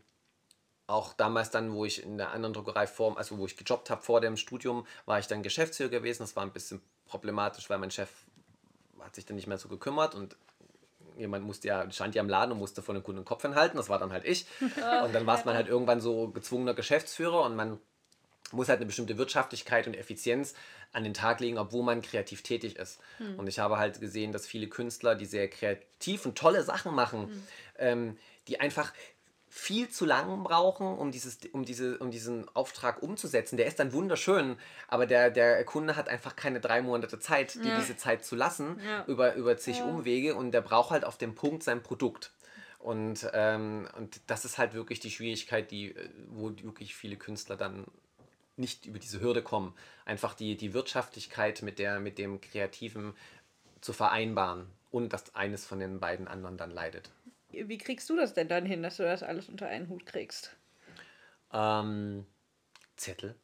auch 0.87 1.13
damals 1.13 1.49
dann, 1.49 1.73
wo 1.73 1.85
ich 1.85 2.03
in 2.03 2.17
der 2.17 2.31
anderen 2.31 2.53
Druckerei 2.53 2.87
vor, 2.87 3.17
also 3.17 3.37
wo 3.37 3.45
ich 3.45 3.55
gejobbt 3.57 3.89
habe 3.89 4.01
vor 4.01 4.21
dem 4.21 4.37
Studium, 4.37 4.85
war 5.05 5.19
ich 5.19 5.27
dann 5.27 5.41
Geschäftsführer 5.41 5.89
gewesen. 5.89 6.23
Das 6.23 6.35
war 6.35 6.43
ein 6.43 6.51
bisschen 6.51 6.81
problematisch, 7.05 7.69
weil 7.69 7.77
mein 7.77 7.91
Chef 7.91 8.09
hat 8.99 9.15
sich 9.15 9.25
dann 9.25 9.35
nicht 9.35 9.47
mehr 9.47 9.57
so 9.57 9.69
gekümmert 9.69 10.15
und 10.15 10.35
jemand 11.17 11.45
musste 11.45 11.67
ja, 11.67 11.89
stand 11.91 12.15
ja 12.15 12.21
im 12.21 12.29
Laden 12.29 12.51
und 12.51 12.57
musste 12.57 12.81
von 12.81 12.95
den 12.95 13.03
Kunden 13.03 13.21
den 13.21 13.25
Kopf 13.25 13.41
hinhalten. 13.43 13.77
Das 13.77 13.89
war 13.89 13.99
dann 13.99 14.11
halt 14.11 14.25
ich. 14.25 14.45
und 14.59 15.13
dann 15.13 15.25
war 15.25 15.37
es 15.37 15.45
man 15.45 15.55
halt 15.55 15.67
irgendwann 15.67 16.01
so 16.01 16.29
gezwungener 16.29 16.73
Geschäftsführer 16.73 17.43
und 17.43 17.55
man 17.55 17.79
muss 18.53 18.69
halt 18.69 18.77
eine 18.77 18.85
bestimmte 18.85 19.17
Wirtschaftlichkeit 19.17 19.87
und 19.87 19.95
Effizienz 19.95 20.53
an 20.91 21.03
den 21.03 21.13
Tag 21.13 21.39
legen, 21.39 21.57
obwohl 21.57 21.83
man 21.83 22.01
kreativ 22.01 22.43
tätig 22.43 22.77
ist. 22.77 22.99
Mhm. 23.19 23.39
Und 23.39 23.47
ich 23.47 23.59
habe 23.59 23.77
halt 23.77 23.99
gesehen, 23.99 24.31
dass 24.31 24.47
viele 24.47 24.67
Künstler, 24.67 25.15
die 25.15 25.25
sehr 25.25 25.49
kreativ 25.49 26.25
und 26.25 26.37
tolle 26.37 26.63
Sachen 26.63 26.93
machen, 26.93 27.21
mhm. 27.21 27.43
ähm, 27.77 28.17
die 28.47 28.59
einfach 28.59 28.93
viel 29.55 29.87
zu 29.87 30.05
lang 30.05 30.43
brauchen, 30.43 30.97
um, 30.97 31.11
dieses, 31.11 31.37
um, 31.51 31.63
diese, 31.63 31.99
um 31.99 32.09
diesen 32.09 32.47
Auftrag 32.55 33.03
umzusetzen. 33.03 33.55
Der 33.55 33.67
ist 33.67 33.77
dann 33.79 33.93
wunderschön, 33.93 34.57
aber 34.87 35.05
der, 35.05 35.29
der 35.29 35.63
Kunde 35.63 35.95
hat 35.95 36.09
einfach 36.09 36.35
keine 36.35 36.59
drei 36.59 36.81
Monate 36.81 37.19
Zeit, 37.19 37.55
ja. 37.63 37.77
diese 37.77 37.95
Zeit 37.95 38.25
zu 38.25 38.35
lassen, 38.35 38.79
ja. 38.83 39.05
über, 39.05 39.35
über 39.35 39.55
zig 39.57 39.77
ja. 39.77 39.85
Umwege 39.85 40.33
und 40.33 40.53
der 40.53 40.61
braucht 40.61 40.89
halt 40.89 41.05
auf 41.05 41.19
dem 41.19 41.35
Punkt 41.35 41.61
sein 41.61 41.83
Produkt. 41.83 42.31
Und, 42.79 43.29
ähm, 43.33 43.87
und 43.95 44.21
das 44.25 44.43
ist 44.43 44.57
halt 44.57 44.73
wirklich 44.73 44.99
die 44.99 45.11
Schwierigkeit, 45.11 45.69
die, 45.69 45.95
äh, 45.95 46.09
wo 46.29 46.49
wirklich 46.49 46.95
viele 46.95 47.15
Künstler 47.15 47.55
dann 47.55 47.85
nicht 48.55 48.85
über 48.85 48.99
diese 48.99 49.19
Hürde 49.19 49.41
kommen. 49.41 49.75
Einfach 50.05 50.33
die, 50.33 50.55
die 50.55 50.73
Wirtschaftlichkeit 50.73 51.61
mit, 51.61 51.79
der, 51.79 51.99
mit 51.99 52.17
dem 52.17 52.41
Kreativen 52.41 53.15
zu 53.81 53.93
vereinbaren 53.93 54.67
und 54.91 55.13
dass 55.13 55.35
eines 55.35 55.65
von 55.65 55.79
den 55.79 55.99
beiden 55.99 56.27
anderen 56.27 56.57
dann 56.57 56.71
leidet. 56.71 57.09
Wie 57.49 57.77
kriegst 57.77 58.09
du 58.09 58.15
das 58.15 58.33
denn 58.33 58.47
dann 58.47 58.65
hin, 58.65 58.83
dass 58.83 58.97
du 58.97 59.03
das 59.03 59.23
alles 59.23 59.49
unter 59.49 59.67
einen 59.67 59.89
Hut 59.89 60.05
kriegst? 60.05 60.55
Ähm, 61.51 62.25
Zettel. 62.95 63.35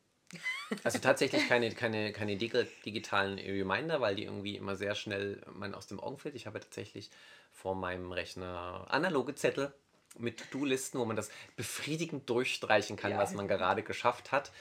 Also 0.84 1.00
tatsächlich 1.00 1.48
keine, 1.48 1.72
keine, 1.72 2.12
keine 2.12 2.38
digitalen 2.38 3.40
Reminder, 3.40 4.00
weil 4.00 4.16
die 4.16 4.26
irgendwie 4.26 4.56
immer 4.56 4.76
sehr 4.76 4.94
schnell 4.94 5.42
man 5.52 5.74
aus 5.74 5.88
dem 5.88 6.00
Augen 6.00 6.20
fällt. 6.20 6.36
Ich 6.36 6.46
habe 6.46 6.60
tatsächlich 6.60 7.10
vor 7.52 7.76
meinem 7.76 8.12
Rechner 8.12 8.86
analoge 8.90 9.34
Zettel 9.34 9.74
mit 10.18 10.38
To-Do-Listen, 10.38 11.00
wo 11.00 11.06
man 11.06 11.16
das 11.16 11.30
befriedigend 11.56 12.30
durchstreichen 12.30 12.96
kann, 12.96 13.12
ja. 13.12 13.18
was 13.18 13.34
man 13.34 13.48
gerade 13.48 13.84
geschafft 13.84 14.32
hat. 14.32 14.52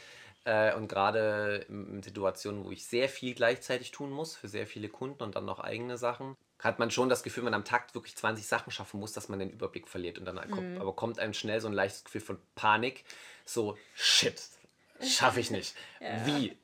Äh, 0.49 0.75
und 0.75 0.88
gerade 0.88 1.67
in 1.69 2.02
Situationen, 2.02 2.64
wo 2.64 2.71
ich 2.71 2.87
sehr 2.87 3.11
viel 3.11 3.35
gleichzeitig 3.35 3.90
tun 3.90 4.11
muss, 4.11 4.35
für 4.35 4.49
sehr 4.49 4.67
viele 4.67 4.88
Kunden 4.88 5.23
und 5.23 5.37
dann 5.37 5.45
noch 5.45 5.61
eigene 5.61 5.99
Sachen, 5.99 6.37
hat 6.59 6.78
man 6.78 6.90
schon 6.90 7.11
das 7.11 7.23
Gefühl, 7.23 7.43
wenn 7.43 7.52
man 7.52 7.61
am 7.61 7.67
Takt 7.67 7.95
wirklich 7.95 8.17
20 8.17 8.47
Sachen 8.47 8.71
schaffen 8.73 8.99
muss, 8.99 9.12
dass 9.12 9.28
man 9.28 9.40
den 9.40 9.50
Überblick 9.50 9.87
verliert. 9.87 10.19
Und 10.19 10.25
dann 10.25 10.37
mhm. 10.37 10.50
kommt, 10.50 10.81
aber 10.81 10.95
kommt 10.95 11.19
einem 11.19 11.35
schnell 11.35 11.61
so 11.61 11.69
ein 11.69 11.75
leichtes 11.75 12.02
Gefühl 12.02 12.23
von 12.23 12.38
Panik. 12.55 13.05
So, 13.45 13.76
shit, 13.95 14.43
schaffe 15.02 15.40
ich 15.40 15.50
nicht. 15.50 15.75
ja. 16.00 16.25
Wie? 16.25 16.57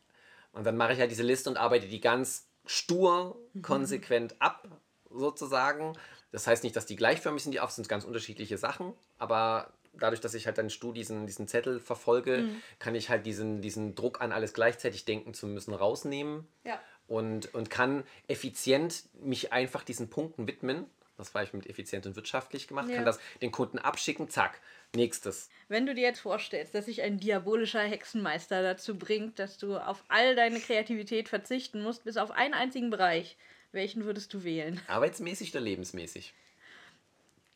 Und 0.53 0.65
dann 0.65 0.79
mache 0.79 0.95
ich 0.95 0.99
halt 0.99 1.11
diese 1.11 1.23
Liste 1.23 1.51
und 1.51 1.59
arbeite 1.59 1.87
die 1.87 2.01
ganz 2.01 2.47
stur, 2.65 3.37
mhm. 3.53 3.61
konsequent 3.61 4.35
ab, 4.39 4.67
sozusagen. 5.11 5.93
Das 6.33 6.47
heißt 6.47 6.65
nicht, 6.65 6.75
dass 6.75 6.87
die 6.87 6.97
gleichförmig 6.97 7.43
sind, 7.43 7.53
die 7.53 7.61
auf 7.61 7.71
sind 7.71 7.87
ganz 7.87 8.05
unterschiedliche 8.05 8.57
Sachen, 8.57 8.95
aber 9.19 9.75
dadurch, 9.99 10.21
dass 10.21 10.35
ich 10.35 10.47
halt 10.47 10.59
dann 10.59 10.71
Stu 10.71 10.93
diesen, 10.93 11.27
diesen 11.27 11.49
Zettel 11.49 11.81
verfolge, 11.81 12.39
Mhm. 12.39 12.63
kann 12.79 12.95
ich 12.95 13.09
halt 13.11 13.27
diesen, 13.27 13.61
diesen 13.63 13.95
Druck 13.95 14.21
an 14.21 14.33
alles 14.33 14.53
gleichzeitig 14.55 15.05
denken 15.05 15.35
zu 15.35 15.47
müssen 15.47 15.75
rausnehmen 15.75 16.47
Ja. 16.65 16.81
und, 17.07 17.55
und 17.55 17.71
kann 17.71 18.05
effizient 18.29 19.05
mich 19.15 19.53
einfach 19.53 19.83
diesen 19.85 20.09
Punkten 20.11 20.47
widmen. 20.47 20.87
Das 21.17 21.33
war 21.33 21.45
ich 21.45 21.53
mit 21.53 21.69
effizient 21.69 22.07
und 22.07 22.17
wirtschaftlich 22.17 22.67
gemacht. 22.67 22.89
Ja. 22.89 22.97
Kann 22.97 23.05
das 23.05 23.21
den 23.41 23.53
Kunden 23.53 23.79
abschicken, 23.79 24.29
zack, 24.29 24.61
nächstes. 24.97 25.49
Wenn 25.69 25.87
du 25.87 25.95
dir 25.95 26.03
jetzt 26.03 26.19
vorstellst, 26.19 26.75
dass 26.75 26.87
sich 26.87 27.03
ein 27.03 27.21
diabolischer 27.21 27.83
Hexenmeister 27.83 28.63
dazu 28.65 28.99
bringt, 28.99 29.39
dass 29.39 29.57
du 29.57 29.77
auf 29.77 30.03
all 30.09 30.35
deine 30.35 30.59
Kreativität 30.59 31.29
verzichten 31.29 31.83
musst, 31.83 32.03
bis 32.05 32.17
auf 32.17 32.33
einen 32.33 32.53
einzigen 32.55 32.91
Bereich, 32.91 33.37
welchen 33.71 34.05
würdest 34.05 34.35
du 34.35 34.43
wählen? 34.43 34.81
Arbeitsmäßig 34.89 35.53
oder 35.53 35.61
lebensmäßig? 35.61 36.35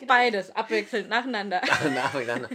Beides, 0.07 0.55
abwechselnd, 0.55 1.09
nacheinander. 1.09 1.61
Na, 1.95 2.11
na, 2.27 2.49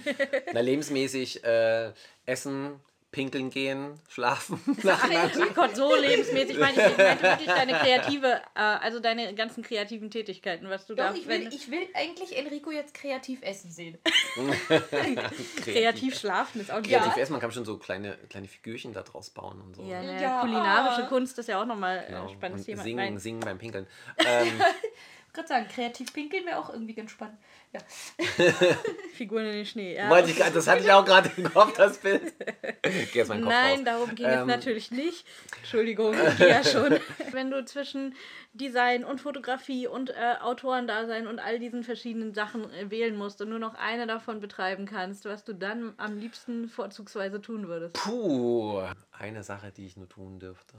na, 0.53 0.59
lebensmäßig 0.62 1.43
äh, 1.43 1.91
essen, 2.25 2.79
pinkeln 3.12 3.50
gehen, 3.51 4.00
schlafen. 4.09 4.59
Ach 4.88 5.53
Gott, 5.53 5.75
so 5.75 5.95
lebensmäßig 5.95 6.57
meine 6.57 6.71
ich. 6.71 6.77
Ich 6.88 6.97
meinte 6.97 7.21
wirklich 7.23 7.47
deine 7.47 7.73
kreative, 7.73 8.41
äh, 8.55 8.59
also 8.59 9.00
deine 9.00 9.35
ganzen 9.35 9.62
kreativen 9.63 10.09
Tätigkeiten, 10.09 10.67
was 10.69 10.88
du 10.88 10.95
Doch, 10.95 11.09
da 11.09 11.13
ich 11.13 11.27
will, 11.27 11.47
ich 11.53 11.69
will 11.69 11.88
eigentlich 11.93 12.35
Enrico 12.35 12.71
jetzt 12.71 12.93
kreativ 12.95 13.41
essen 13.43 13.69
sehen. 13.71 13.97
kreativ 15.63 16.17
schlafen 16.17 16.62
ist 16.62 16.71
auch 16.71 16.81
Kreativ 16.81 17.15
ja. 17.15 17.21
essen, 17.21 17.33
man 17.33 17.41
kann 17.41 17.51
schon 17.51 17.65
so 17.65 17.77
kleine, 17.77 18.17
kleine 18.29 18.47
Figürchen 18.47 18.93
da 18.93 19.03
draus 19.03 19.29
bauen 19.29 19.62
und 19.62 19.75
so. 19.75 19.83
Ja, 19.83 20.01
ne, 20.01 20.21
Ja. 20.21 20.41
kulinarische 20.41 21.07
Kunst 21.07 21.38
ist 21.38 21.50
ja 21.50 21.62
auch 21.62 21.65
nochmal 21.65 22.05
Genau. 22.07 22.23
ein 22.23 22.29
spannendes 22.29 22.62
und 22.62 22.65
Thema. 22.65 22.83
singen, 22.83 22.97
Nein, 22.97 23.19
singen 23.19 23.39
beim 23.41 23.57
Pinkeln. 23.57 23.85
Ähm, 24.25 24.47
Ich 24.57 25.23
gerade 25.33 25.47
sagen, 25.47 25.67
kreativ 25.67 26.13
pinkeln 26.13 26.45
wäre 26.45 26.59
auch 26.59 26.69
irgendwie 26.69 26.93
ganz 26.93 27.11
spannend. 27.11 27.37
Ja. 27.71 27.79
Figuren 29.13 29.45
in 29.45 29.51
den 29.53 29.65
Schnee. 29.65 29.95
Ja. 29.95 30.09
wollte 30.09 30.29
ich, 30.29 30.37
das 30.37 30.67
hatte 30.67 30.83
ich 30.83 30.91
auch 30.91 31.03
gerade 31.03 31.31
im 31.37 31.51
Kopf, 31.51 31.75
das 31.75 31.97
Bild. 31.97 32.33
Geh 32.83 33.19
jetzt 33.19 33.29
meinen 33.29 33.41
Kopf 33.43 33.51
Nein, 33.51 33.75
raus. 33.77 33.85
darum 33.85 34.15
ging 34.15 34.25
es 34.27 34.41
Ähm. 34.41 34.47
natürlich 34.47 34.91
nicht. 34.91 35.25
Entschuldigung, 35.57 36.15
ja 36.37 36.63
schon. 36.63 36.99
Wenn 37.31 37.49
du 37.49 37.65
zwischen 37.65 38.15
Design 38.53 39.03
und 39.03 39.21
Fotografie 39.21 39.87
und 39.87 40.11
äh, 40.11 40.35
Autorendasein 40.41 41.25
und 41.25 41.39
all 41.39 41.57
diesen 41.57 41.83
verschiedenen 41.83 42.35
Sachen 42.35 42.71
äh, 42.71 42.91
wählen 42.91 43.15
musst 43.15 43.41
und 43.41 43.49
nur 43.49 43.59
noch 43.59 43.73
eine 43.73 44.05
davon 44.05 44.39
betreiben 44.39 44.85
kannst, 44.85 45.25
was 45.25 45.43
du 45.43 45.53
dann 45.53 45.93
am 45.97 46.19
liebsten 46.19 46.69
vorzugsweise 46.69 47.41
tun 47.41 47.67
würdest. 47.67 47.95
Puh, 47.95 48.83
eine 49.11 49.43
Sache, 49.43 49.71
die 49.71 49.87
ich 49.87 49.97
nur 49.97 50.07
tun 50.07 50.39
dürfte. 50.39 50.75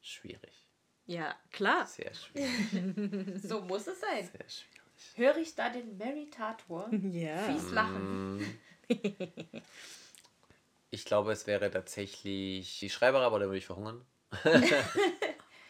Schwierig. 0.00 0.61
Ja, 1.12 1.34
klar. 1.50 1.86
Sehr 1.86 2.12
schwierig. 2.14 3.42
So 3.42 3.60
muss 3.60 3.86
es 3.86 4.00
sein. 4.00 4.24
Sehr 4.24 4.48
schwierig. 4.48 4.72
Höre 5.16 5.36
ich 5.36 5.54
da 5.54 5.68
den 5.68 5.98
Mary 5.98 6.30
Tator 6.30 6.88
Ja. 6.92 7.36
fies 7.38 7.70
lachen? 7.70 8.60
Ich 10.94 11.06
glaube, 11.06 11.32
es 11.32 11.46
wäre 11.46 11.70
tatsächlich 11.70 12.78
die 12.78 12.90
Schreiberei, 12.90 13.24
aber 13.24 13.38
da 13.38 13.46
würde 13.46 13.56
ich 13.56 13.64
verhungern. 13.64 14.04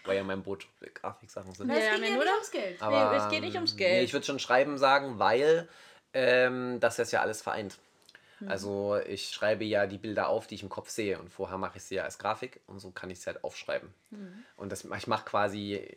Weil 0.05 0.17
ja 0.17 0.25
mein 0.25 0.43
Boot 0.43 0.67
Grafiksachen 0.95 1.55
sind. 1.55 1.69
Na, 1.69 1.77
es 1.77 1.85
Ja, 1.85 1.97
nee, 1.97 2.09
ja 2.09 2.15
nur 2.17 2.25
ums 2.25 2.51
Geld. 2.51 2.83
Aber, 2.83 3.13
es 3.17 3.29
geht 3.29 3.43
nicht 3.43 3.55
ums 3.55 3.71
ähm, 3.73 3.79
Geld. 3.79 3.93
Nee, 3.93 4.03
ich 4.03 4.13
würde 4.13 4.27
schon 4.27 4.41
schreiben 4.41 4.79
sagen, 4.79 5.21
weil 5.21 5.69
ähm, 6.13 6.81
das 6.81 6.97
das 6.97 7.13
ja 7.13 7.21
alles 7.21 7.41
vereint. 7.41 7.79
Hm. 8.43 8.49
Also 8.49 8.99
ich 9.07 9.29
schreibe 9.31 9.65
ja 9.65 9.87
die 9.87 9.99
Bilder 9.99 10.29
auf, 10.29 10.47
die 10.47 10.57
ich 10.57 10.63
im 10.63 10.69
Kopf 10.69 10.91
sehe 10.91 11.19
und 11.19 11.31
vorher 11.31 11.59
mache 11.59 11.79
ich 11.79 11.85
sie 11.85 11.97
ja 11.97 12.05
als 12.05 12.19
Grafik 12.19 12.61
und 12.67 12.81
so 12.81 12.91
kann 12.91 13.11
ich 13.11 13.21
sie 13.21 13.27
halt 13.27 13.45
aufschreiben. 13.45 13.89
Hm. 14.11 14.45
Und 14.57 14.73
das, 14.73 14.85
ich 14.85 15.07
mache 15.07 15.25
quasi 15.25 15.75
äh, 15.75 15.97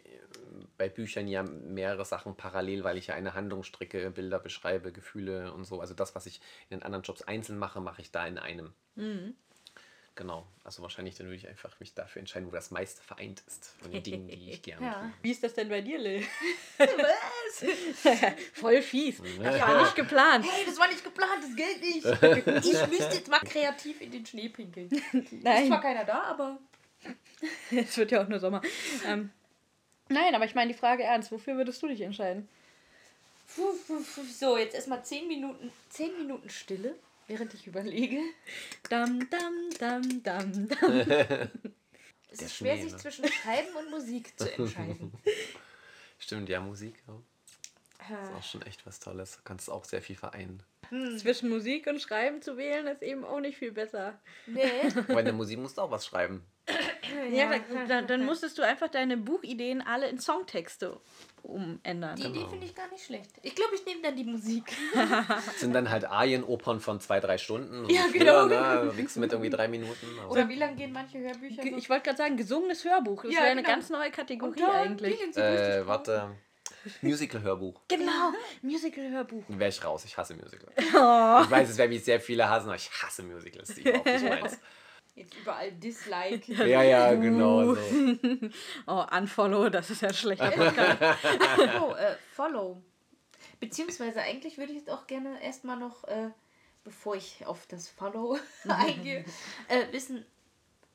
bei 0.78 0.90
Büchern 0.90 1.28
ja 1.28 1.44
mehrere 1.44 2.06
Sachen 2.06 2.36
parallel, 2.36 2.84
weil 2.84 2.98
ich 2.98 3.08
ja 3.08 3.16
eine 3.16 3.34
Handlung 3.34 3.64
stricke, 3.64 4.12
Bilder 4.12 4.40
beschreibe, 4.40 4.92
Gefühle 4.92 5.54
und 5.54 5.66
so. 5.66 5.82
Also 5.82 5.94
das, 5.94 6.16
was 6.16 6.26
ich 6.26 6.40
in 6.70 6.78
den 6.78 6.84
anderen 6.84 7.04
Jobs 7.04 7.24
einzeln 7.24 7.58
mache, 7.58 7.82
mache 7.82 8.02
ich 8.02 8.12
da 8.12 8.26
in 8.28 8.38
einem. 8.38 8.74
Hm. 8.96 9.36
Genau, 10.18 10.48
also 10.64 10.82
wahrscheinlich 10.82 11.16
dann 11.16 11.28
würde 11.28 11.36
ich 11.36 11.48
einfach 11.48 11.78
mich 11.82 11.94
dafür 11.94 12.22
entscheiden, 12.22 12.48
wo 12.48 12.52
das 12.52 12.72
meiste 12.72 13.02
vereint 13.04 13.44
ist 13.48 13.74
von 13.82 13.92
den 13.92 14.02
Dingen, 14.02 14.28
die 14.30 14.52
ich 14.52 14.62
gerne 14.62 14.86
Ja. 14.86 14.94
tue. 15.02 15.12
Wie 15.24 15.32
ist 15.32 15.44
das 15.44 15.54
denn 15.56 15.68
bei 15.68 15.82
dir, 15.82 16.00
Lil? 16.00 16.24
Was? 16.78 17.66
Voll 18.54 18.82
fies. 18.82 19.22
Das 19.44 19.60
war 19.60 19.82
nicht 19.82 19.96
geplant. 19.96 20.46
Hey, 20.50 20.66
das 20.66 20.80
war 20.80 20.88
nicht 20.88 21.04
geplant, 21.04 21.44
das 21.44 21.56
gilt 21.56 21.82
nicht. 21.82 22.06
Ich 22.66 22.88
müsste 22.88 23.16
jetzt 23.16 23.28
mal 23.30 23.40
kreativ 23.40 24.00
in 24.00 24.12
den 24.12 24.26
Schnee 24.26 24.48
pinkeln. 24.48 24.90
Ist 24.90 25.12
zwar 25.12 25.22
Nein, 25.42 25.82
keiner 25.82 26.06
da, 26.06 26.24
aber 26.24 26.60
es 27.72 27.98
wird 27.98 28.12
ja 28.12 28.24
auch 28.24 28.28
nur 28.30 28.40
Sommer. 28.40 28.62
Ähm, 29.06 29.32
nein, 30.08 30.34
aber 30.34 30.46
ich 30.46 30.56
meine 30.56 30.72
die 30.72 30.80
Frage 30.80 31.04
ernst. 31.04 31.30
Wofür 31.32 31.58
würdest 31.58 31.84
du 31.84 31.88
dich 31.88 32.00
entscheiden? 32.02 32.48
So, 34.40 34.58
jetzt 34.58 34.76
erstmal 34.76 35.04
10 35.04 35.28
Minuten, 35.28 35.72
10 35.90 36.18
Minuten 36.18 36.50
Stille, 36.50 36.96
während 37.28 37.54
ich 37.54 37.68
überlege. 37.68 38.20
Dam, 38.90 39.28
dam, 39.30 39.70
dam, 39.80 40.24
dam, 40.24 40.68
dam. 40.70 41.50
Es 42.30 42.42
ist 42.42 42.56
schwer, 42.58 42.76
sich 42.76 42.92
ne? 42.92 42.98
zwischen 42.98 43.26
Schreiben 43.32 43.74
und 43.78 43.92
Musik 43.92 44.38
zu 44.38 44.52
entscheiden. 44.52 45.14
Stimmt, 46.20 46.50
ja, 46.50 46.60
Musik. 46.60 47.02
Ja. 47.08 47.14
Das 47.98 48.10
ist 48.10 48.34
Äh, 48.34 48.38
auch 48.38 48.44
schon 48.44 48.62
echt 48.64 48.86
was 48.86 49.00
Tolles. 49.00 49.38
Du 49.38 49.44
kannst 49.46 49.70
auch 49.70 49.86
sehr 49.86 50.02
viel 50.02 50.18
vereinen. 50.18 50.62
Zwischen 51.18 51.50
Musik 51.50 51.88
und 51.88 52.02
Schreiben 52.02 52.42
zu 52.42 52.58
wählen 52.58 52.88
ist 52.88 53.02
eben 53.02 53.24
auch 53.26 53.40
nicht 53.40 53.58
viel 53.58 53.72
besser. 53.72 54.20
nee. 54.48 54.64
Weil 55.08 55.20
in 55.20 55.26
der 55.26 55.34
Musik 55.34 55.60
musst 55.60 55.78
du 55.78 55.82
auch 55.82 55.92
was 55.92 56.06
schreiben. 56.06 56.46
Ja, 57.32 57.50
dann, 57.52 57.88
dann, 57.88 58.08
dann 58.08 58.26
musstest 58.26 58.58
du 58.58 58.64
einfach 58.64 58.88
deine 58.90 59.18
Buchideen 59.18 59.82
alle 59.84 60.10
in 60.10 60.20
Songtexte 60.20 61.00
umändern. 61.44 62.16
Die 62.16 62.24
Genau. 62.24 62.36
Idee 62.36 62.50
finde 62.50 62.66
ich 62.66 62.74
gar 62.76 62.90
nicht 62.90 63.04
schlecht. 63.06 63.30
Ich 63.44 63.54
glaube, 63.54 63.76
ich 63.76 63.86
nehme 63.86 64.02
dann 64.02 64.16
die 64.16 64.24
Musik. 64.24 64.64
Das 65.28 65.46
sind 65.60 65.74
dann 65.74 65.90
halt 65.92 66.06
Arienopern 66.06 66.80
von 66.80 67.00
zwei, 67.00 67.20
drei 67.20 67.38
Stunden. 67.38 67.86
Und 67.86 67.92
Ja, 67.92 68.06
genau. 68.12 68.48
Ne, 68.48 68.92
du 68.96 69.20
mit 69.20 69.32
irgendwie 69.32 69.50
drei 69.52 69.68
Minuten. 69.68 70.08
aber- 70.20 70.32
Oder 70.32 70.50
wie 70.50 70.56
lange 70.56 70.76
gehen 70.76 70.92
manche 70.92 71.20
Hörbücher? 71.20 71.62
Ge- 71.62 71.72
so? 71.74 71.78
Ich 71.78 71.90
wollte 71.90 72.06
gerade 72.06 72.18
sagen, 72.18 72.36
gesungenes 72.38 72.84
Hörbuch. 72.84 73.24
Das 73.24 73.32
Ja, 73.34 73.42
wäre 73.42 73.52
eine 73.52 73.62
genau. 73.62 73.76
ganz 73.76 73.90
neue 73.92 74.10
Kategorie 74.10 74.60
Und 74.60 74.68
da 74.68 74.72
eigentlich. 74.72 75.38
äh, 75.38 75.86
warte. 75.86 76.32
Musical-Hörbuch. 77.02 77.82
Genau, 77.88 78.34
Musical-Hörbuch. 78.62 79.44
Wäre 79.48 79.70
ich 79.70 79.84
raus. 79.84 80.06
Ich 80.06 80.18
hasse 80.18 80.36
Musicals. 80.36 80.74
Oh. 80.78 81.42
Ich 81.44 81.52
weiß, 81.52 81.70
es 81.70 81.78
werden 81.78 81.92
mich 81.92 82.04
sehr 82.04 82.20
viele 82.20 82.50
hassen, 82.50 82.68
aber 82.68 82.76
ich 82.76 82.90
hasse 83.02 83.24
Musicals. 83.24 83.76
Die 83.76 83.82
überhaupt 83.82 84.06
nicht 84.06 84.24
meins. 84.24 84.60
Jetzt 85.16 85.34
überall 85.34 85.72
Dislike. 85.72 86.52
Ja, 86.54 86.84
ja, 86.84 87.14
genau 87.14 87.74
so. 87.74 87.82
Oh, 88.88 89.06
Unfollow, 89.16 89.70
das 89.70 89.90
ist 89.90 90.02
ja 90.02 90.10
Podcast. 90.10 91.02
oh, 91.82 91.94
äh, 91.94 92.16
Follow. 92.34 92.82
Beziehungsweise 93.62 94.22
eigentlich 94.22 94.58
würde 94.58 94.74
ich 94.74 94.80
jetzt 94.80 94.90
auch 94.90 95.08
gerne 95.08 95.42
erstmal 95.42 95.78
noch, 95.78 96.04
äh, 96.06 96.32
bevor 96.84 97.16
ich 97.16 97.46
auf 97.46 97.66
das 97.68 97.88
Follow 97.88 98.38
eingehe, 98.68 99.24
äh, 99.70 99.92
wissen, 99.92 100.26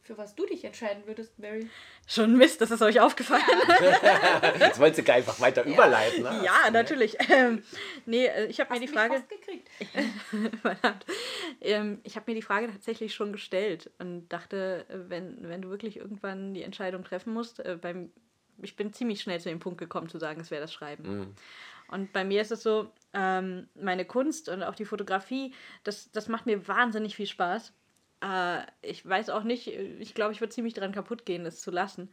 für 0.02 0.16
was 0.16 0.34
du 0.34 0.46
dich 0.46 0.64
entscheiden 0.64 1.02
würdest, 1.06 1.38
Mary. 1.38 1.68
Schon 2.06 2.36
Mist, 2.36 2.60
das 2.60 2.70
ist 2.70 2.82
euch 2.82 3.00
aufgefallen. 3.00 3.42
Jetzt 4.58 4.78
wolltest 4.80 5.06
du 5.06 5.12
einfach 5.12 5.40
weiter 5.40 5.64
überleiten. 5.64 6.22
Ne? 6.22 6.42
Ja, 6.44 6.70
natürlich. 6.70 7.16
Ähm, 7.30 7.62
nee, 8.06 8.26
äh, 8.26 8.46
ich 8.46 8.60
habe 8.60 8.72
mir 8.72 8.80
die 8.80 8.86
mich 8.86 8.94
Frage. 8.94 9.14
fast 9.14 9.28
gekriegt. 9.28 9.68
Verdammt. 10.62 11.04
Ähm, 11.62 12.00
ich 12.04 12.16
habe 12.16 12.30
mir 12.30 12.34
die 12.34 12.42
Frage 12.42 12.68
tatsächlich 12.68 13.12
schon 13.12 13.32
gestellt 13.32 13.90
und 13.98 14.28
dachte, 14.28 14.86
wenn, 14.88 15.46
wenn 15.46 15.60
du 15.60 15.68
wirklich 15.68 15.98
irgendwann 15.98 16.54
die 16.54 16.62
Entscheidung 16.62 17.04
treffen 17.04 17.34
musst, 17.34 17.60
äh, 17.60 17.76
beim, 17.78 18.10
ich 18.62 18.76
bin 18.76 18.94
ziemlich 18.94 19.20
schnell 19.20 19.40
zu 19.40 19.50
dem 19.50 19.58
Punkt 19.58 19.78
gekommen, 19.78 20.08
zu 20.08 20.18
sagen, 20.18 20.40
es 20.40 20.50
wäre 20.50 20.62
das 20.62 20.72
Schreiben. 20.72 21.34
Und 21.88 22.12
bei 22.12 22.24
mir 22.24 22.40
ist 22.40 22.52
es 22.52 22.62
so, 22.62 22.90
ähm, 23.12 23.68
meine 23.74 24.04
Kunst 24.04 24.48
und 24.48 24.62
auch 24.62 24.74
die 24.74 24.84
Fotografie, 24.84 25.52
das, 25.84 26.10
das 26.12 26.28
macht 26.28 26.46
mir 26.46 26.66
wahnsinnig 26.66 27.16
viel 27.16 27.26
Spaß. 27.26 27.74
Äh, 28.22 28.62
ich 28.82 29.06
weiß 29.06 29.30
auch 29.30 29.42
nicht, 29.42 29.66
ich 29.68 30.14
glaube, 30.14 30.32
ich 30.32 30.40
würde 30.40 30.52
ziemlich 30.52 30.74
dran 30.74 30.92
kaputt 30.92 31.26
gehen, 31.26 31.46
es 31.46 31.60
zu 31.60 31.70
lassen. 31.70 32.10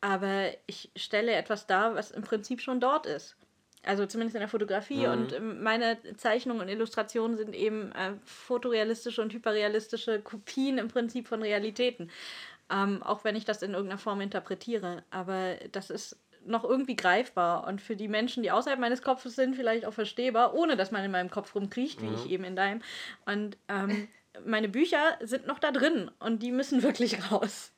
Aber 0.00 0.50
ich 0.66 0.90
stelle 0.96 1.32
etwas 1.32 1.66
dar, 1.66 1.94
was 1.94 2.10
im 2.10 2.22
Prinzip 2.22 2.60
schon 2.60 2.80
dort 2.80 3.06
ist. 3.06 3.36
Also 3.84 4.04
zumindest 4.04 4.34
in 4.34 4.40
der 4.40 4.48
Fotografie. 4.48 5.06
Und 5.06 5.32
ähm, 5.32 5.62
meine 5.62 5.98
Zeichnungen 6.16 6.60
und 6.60 6.68
Illustrationen 6.68 7.36
sind 7.36 7.54
eben 7.54 7.92
äh, 7.92 8.14
fotorealistische 8.24 9.22
und 9.22 9.32
hyperrealistische 9.32 10.20
Kopien 10.20 10.78
im 10.78 10.88
Prinzip 10.88 11.28
von 11.28 11.42
Realitäten. 11.42 12.10
Ähm, 12.68 13.02
auch 13.02 13.22
wenn 13.22 13.36
ich 13.36 13.44
das 13.44 13.62
in 13.62 13.72
irgendeiner 13.72 13.98
Form 13.98 14.20
interpretiere. 14.20 15.04
Aber 15.10 15.54
das 15.70 15.90
ist 15.90 16.18
noch 16.44 16.64
irgendwie 16.64 16.96
greifbar 16.96 17.66
und 17.66 17.80
für 17.80 17.96
die 17.96 18.08
Menschen, 18.08 18.42
die 18.42 18.50
außerhalb 18.50 18.78
meines 18.78 19.02
Kopfes 19.02 19.34
sind, 19.34 19.56
vielleicht 19.56 19.84
auch 19.84 19.92
verstehbar, 19.92 20.54
ohne 20.54 20.76
dass 20.76 20.92
man 20.92 21.04
in 21.04 21.10
meinem 21.10 21.30
Kopf 21.30 21.54
rumkriecht, 21.54 22.02
wie 22.02 22.14
ich 22.14 22.30
eben 22.30 22.44
in 22.44 22.54
deinem. 22.56 22.82
Und 23.24 23.56
ähm, 23.68 24.08
meine 24.44 24.68
Bücher 24.68 25.18
sind 25.22 25.46
noch 25.46 25.58
da 25.58 25.72
drin 25.72 26.10
und 26.18 26.42
die 26.42 26.52
müssen 26.52 26.82
wirklich 26.82 27.30
raus. 27.30 27.72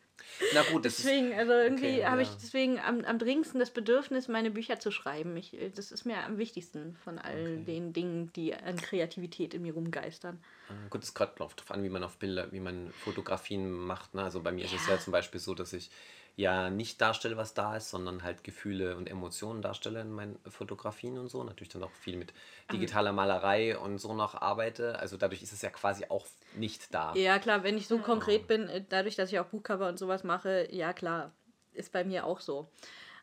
Na 0.55 0.62
gut, 0.71 0.85
das 0.85 0.99
ist. 0.99 1.05
Deswegen, 1.05 1.33
also 1.35 1.53
irgendwie 1.53 1.87
Okay, 1.99 2.05
habe 2.07 2.23
ich 2.23 2.29
ja. 2.29 2.35
deswegen 2.41 2.79
am, 2.79 3.05
am 3.05 3.19
dringendsten 3.19 3.59
das 3.59 3.71
Bedürfnis, 3.71 4.29
meine 4.29 4.50
Bücher 4.50 4.79
zu 4.79 4.91
schreiben. 4.91 5.37
Ich, 5.37 5.57
das 5.75 5.91
ist 5.91 6.05
mir 6.05 6.19
am 6.25 6.38
wichtigsten 6.38 6.97
von 7.03 7.19
all 7.19 7.35
Okay. 7.57 7.65
den 7.67 7.93
Dingen, 7.93 8.33
die 8.35 8.55
an 8.55 8.77
Kreativität 8.77 9.55
in 9.55 9.62
mir 9.62 9.75
rumgeistern. 9.75 10.38
Äh, 10.69 10.88
Gut, 10.91 11.03
es 11.03 11.12
kommt 11.15 11.38
drauf 11.41 11.55
an, 11.71 11.83
wie 11.83 11.88
man 11.88 12.05
auf 12.05 12.19
Bilder, 12.19 12.53
wie 12.53 12.61
man 12.61 12.93
Fotografien 13.05 13.71
macht. 13.71 14.15
Ne? 14.15 14.23
Also 14.23 14.41
bei 14.41 14.53
mir 14.53 14.65
ist 14.65 14.75
es 14.75 14.87
ja 14.87 14.99
zum 14.99 15.12
Beispiel 15.12 15.41
so, 15.41 15.55
dass 15.55 15.73
ich 15.73 15.91
ja 16.38 16.71
nicht 16.71 17.00
darstelle, 17.00 17.37
was 17.37 17.52
da 17.52 17.76
ist, 17.76 17.90
sondern 17.90 18.23
halt 18.23 18.45
Gefühle 18.45 18.97
und 18.97 19.11
Emotionen 19.11 19.61
darstelle 19.61 20.00
in 20.00 20.12
meinen 20.12 20.38
Fotografien 20.47 21.18
und 21.18 21.28
so. 21.28 21.42
Natürlich 21.42 21.73
dann 21.73 21.83
auch 21.83 21.90
viel 21.90 22.16
mit 22.16 22.33
digitaler 22.73 23.12
Malerei 23.12 23.76
und 23.76 23.99
so 23.99 24.14
noch 24.14 24.40
arbeite. 24.40 25.00
Also 25.00 25.16
dadurch 25.16 25.42
ist 25.42 25.52
es 25.52 25.62
ja 25.62 25.71
quasi 25.71 26.04
auch 26.09 26.25
nicht 26.54 26.95
da. 26.95 27.12
Ja, 27.16 27.40
klar, 27.40 27.64
wenn 27.64 27.76
ich 27.76 27.88
so 27.88 27.99
konkret 27.99 28.47
bin, 28.47 28.68
äh, 28.68 28.85
dadurch, 28.88 29.16
dass 29.16 29.33
ich 29.33 29.40
auch 29.40 29.47
Buchcover 29.47 29.88
und 29.88 29.99
sowas 29.99 30.23
mache, 30.23 30.68
ja 30.71 30.92
klar, 30.92 31.33
ist 31.73 31.90
bei 31.90 32.04
mir 32.04 32.25
auch 32.25 32.38
so. 32.38 32.68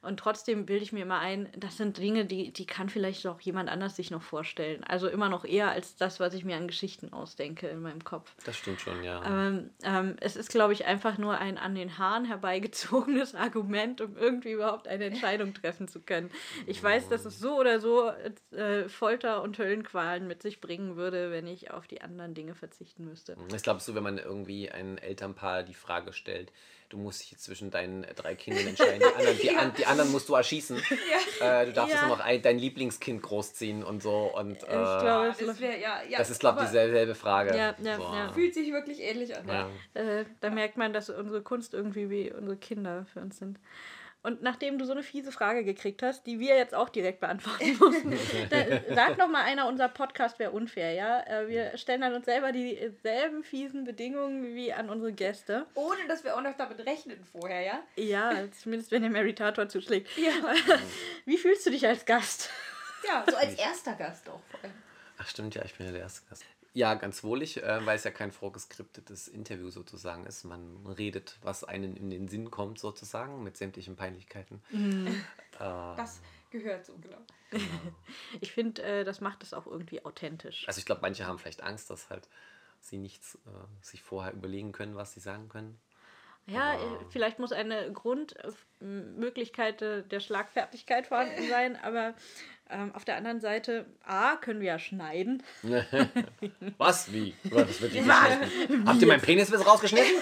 Und 0.06 0.18
trotzdem 0.18 0.66
bilde 0.66 0.84
ich 0.84 0.94
mir 0.94 1.02
immer 1.02 1.20
ein, 1.20 1.50
das 1.58 1.78
sind 1.78 1.98
Dinge, 1.98 2.26
die, 2.26 2.52
die 2.52 2.66
kann 2.66 2.90
vielleicht 2.90 3.26
auch 3.28 3.42
jemand 3.42 3.70
anders 3.70 3.96
sich 3.96 4.12
noch 4.12 4.22
vorstellen. 4.22 4.84
Also 4.84 5.08
immer 5.08 5.30
noch 5.30 5.46
eher 5.46 5.72
als 5.72 5.96
das, 5.96 6.20
was 6.20 6.34
ich 6.34 6.46
mir 6.46 6.56
an 6.58 6.68
Geschichten 6.68 7.12
ausdenke 7.12 7.68
in 7.68 7.82
meinem 7.82 8.04
Kopf. 8.04 8.36
Das 8.46 8.56
stimmt 8.56 8.82
schon, 8.82 9.04
ja. 9.04 9.24
Ähm, 9.26 9.70
ähm, 9.84 10.16
es 10.22 10.36
ist, 10.36 10.50
glaube 10.50 10.74
ich, 10.74 10.86
einfach 10.86 11.18
nur 11.18 11.38
ein 11.38 11.58
an 11.58 11.76
den 11.76 11.98
Haaren 11.98 12.26
herbeigezogenes 12.26 13.36
Argument, 13.36 14.02
um 14.02 14.16
irgendwie 14.16 14.52
überhaupt 14.52 14.88
eine 14.88 15.06
Entscheidung 15.06 15.54
treffen 15.54 15.88
zu 15.88 16.00
können. 16.00 16.30
Ich 16.68 16.82
weiß, 16.82 17.10
dass 17.10 17.26
es 17.26 17.40
so 17.40 17.60
oder 17.60 17.80
so 17.80 18.12
äh, 18.52 18.88
Folter 18.88 19.42
und 19.42 19.58
Höllenqualen 19.58 20.28
mit 20.28 20.42
sich 20.42 20.62
bringen 20.62 20.96
würde, 20.96 21.32
wenn 21.32 21.48
ich 21.48 21.72
auf 21.72 21.88
die 21.88 22.02
anderen 22.02 22.34
Dinge 22.34 22.56
verzichten 22.56 23.06
müsste. 23.06 23.36
Ich 23.54 23.64
glaube, 23.64 23.80
so, 23.80 23.96
wenn 23.96 24.04
man 24.04 24.18
irgendwie 24.18 24.70
ein 24.70 24.98
Elternpaar 24.98 25.64
die 25.64 25.74
Frage 25.74 26.14
stellt, 26.14 26.52
du 26.96 27.02
musst 27.02 27.22
dich 27.22 27.32
jetzt 27.32 27.44
zwischen 27.44 27.72
deinen 27.72 28.06
drei 28.16 28.36
Kindern 28.36 28.68
entscheiden, 28.68 29.00
die 29.02 29.06
anderen, 29.16 29.38
die, 29.42 29.50
an, 29.58 29.74
die 29.78 29.86
anderen 29.86 30.12
musst 30.12 30.30
du 30.30 30.36
erschießen. 30.36 30.82
Äh, 31.42 31.66
du 31.66 31.74
darfst 31.74 31.94
Ja. 31.94 32.00
jetzt 32.00 32.08
nur 32.08 32.18
noch 32.18 32.24
ein, 32.24 32.42
dein 32.42 32.58
Lieblingskind 32.58 33.22
großziehen 33.22 33.84
und 33.84 34.02
so. 34.02 34.32
Und, 34.34 34.56
äh, 34.64 34.68
Ich 34.68 35.00
glaube, 35.02 35.28
es 35.28 35.38
Das, 35.38 35.60
wär, 35.60 35.78
ja, 35.78 36.02
ja, 36.08 36.18
das 36.18 36.30
ist, 36.30 36.40
glaube 36.40 36.60
ich, 36.62 36.68
dieselbe 36.68 37.14
Frage. 37.14 37.50
Ja, 37.50 37.76
ja, 37.84 37.96
so. 37.98 38.04
ja. 38.04 38.32
Fühlt 38.32 38.54
sich 38.54 38.72
wirklich 38.72 39.02
ähnlich 39.02 39.36
an. 39.36 39.46
Ja. 39.46 39.70
Äh, 40.02 40.26
da 40.40 40.50
merkt 40.50 40.78
man, 40.78 40.94
dass 40.94 41.10
unsere 41.10 41.42
Kunst 41.42 41.74
irgendwie 41.74 42.10
wie 42.10 42.32
unsere 42.32 42.56
Kinder 42.56 43.06
für 43.14 43.20
uns 43.20 43.38
sind. 43.38 43.60
Und 44.26 44.42
nachdem 44.42 44.80
du 44.80 44.86
so 44.86 44.92
eine 44.92 45.04
fiese 45.04 45.32
Frage 45.32 45.64
gekriegt 45.64 46.02
hast, 46.02 46.26
die 46.26 46.40
wir 46.40 46.58
jetzt 46.58 46.74
auch 46.74 46.90
direkt 46.90 47.20
beantworten 47.20 47.78
mussten, 47.80 48.18
da, 48.50 48.58
sag 48.96 49.20
noch 49.20 49.28
mal 49.28 49.44
einer, 49.44 49.68
unser 49.68 49.88
Podcast 49.88 50.40
wäre 50.40 50.50
unfair, 50.50 50.94
ja? 50.94 51.22
Äh, 51.28 51.48
wir 51.48 51.78
stellen 51.78 52.02
an 52.02 52.16
uns 52.16 52.26
selber 52.26 52.52
dieselben 52.52 53.44
fiesen 53.44 53.84
Bedingungen 53.84 54.56
wie 54.56 54.74
an 54.74 54.90
unsere 54.90 55.14
Gäste. 55.14 55.68
Ohne 55.76 56.08
dass 56.08 56.24
wir 56.24 56.36
auch 56.36 56.42
noch 56.42 56.58
damit 56.58 56.84
rechnen 56.88 57.24
vorher, 57.24 57.62
ja? 57.62 57.84
Ja, 57.96 58.52
zumindest 58.52 58.92
wenn 58.92 59.04
der 59.04 59.12
Meritator 59.12 59.70
zuschlägt. 59.70 60.10
Ja. 60.18 60.32
Wie 61.26 61.38
fühlst 61.38 61.66
du 61.66 61.70
dich 61.70 61.86
als 61.86 62.04
Gast? 62.06 62.50
Ja, 63.08 63.24
so 63.30 63.36
als 63.36 63.54
erster 63.54 63.94
Gast 63.94 64.28
auch 64.28 64.42
vor 64.50 64.60
allem. 64.64 64.74
Ach 65.20 65.28
stimmt, 65.28 65.54
ja, 65.54 65.64
ich 65.64 65.76
bin 65.76 65.86
ja 65.86 65.92
der 65.92 66.02
erste 66.02 66.28
Gast. 66.28 66.46
Ja, 66.76 66.94
ganz 66.96 67.24
wohlig, 67.24 67.64
äh, 67.64 67.86
weil 67.86 67.96
es 67.96 68.04
ja 68.04 68.12
kein 68.12 68.34
vorgeskriptetes 68.34 69.30
Interview 69.30 69.70
sozusagen 69.70 70.26
ist. 70.26 70.44
Man 70.44 70.86
redet, 70.86 71.38
was 71.42 71.64
einem 71.64 71.96
in 71.96 72.10
den 72.10 72.28
Sinn 72.28 72.52
kommt 72.52 72.80
sozusagen, 72.80 73.44
mit 73.44 73.56
sämtlichen 73.58 73.96
Peinlichkeiten. 73.96 74.62
Äh, 75.56 75.60
Das 75.60 76.20
gehört 76.52 76.86
so, 76.86 76.98
genau. 76.98 77.20
Ich 78.42 78.52
finde, 78.52 78.84
äh, 78.84 79.04
das 79.06 79.22
macht 79.22 79.42
es 79.42 79.54
auch 79.54 79.66
irgendwie 79.66 80.04
authentisch. 80.04 80.68
also 80.68 80.80
ich 80.80 80.86
glaube, 80.86 81.00
manche 81.02 81.26
haben 81.26 81.40
vielleicht 81.40 81.64
Angst, 81.64 81.90
dass 81.90 82.10
halt 82.10 82.28
sie 82.82 82.98
nichts 82.98 83.36
äh, 83.46 83.50
sich 83.82 84.02
vorher 84.04 84.34
überlegen 84.34 84.74
können, 84.74 84.98
was 84.98 85.14
sie 85.14 85.22
sagen 85.22 85.48
können. 85.48 85.80
Ja, 86.48 86.76
äh, 86.76 86.78
vielleicht 87.10 87.40
muss 87.40 87.52
eine 87.52 87.92
Grundmöglichkeit 87.92 89.82
äh, 89.82 90.04
der 90.04 90.20
Schlagfertigkeit 90.20 91.08
vorhanden 91.08 91.48
sein, 91.50 91.78
aber 91.82 92.14
ähm, 92.70 92.94
auf 92.96 93.06
der 93.06 93.18
anderen 93.18 93.42
Seite, 93.42 93.86
A, 94.04 94.36
können 94.38 94.60
wir 94.60 94.68
ja 94.68 94.80
schneiden. 94.80 95.44
Was? 96.78 97.12
Wie? 97.14 97.36
Was 97.44 97.82
wird 97.82 97.94
geschnitten? 97.94 98.88
Habt 98.88 99.02
ihr 99.02 99.08
meinen 99.08 99.22
Penis 99.22 99.50
jetzt 99.50 99.66
rausgeschnitten? 99.66 100.22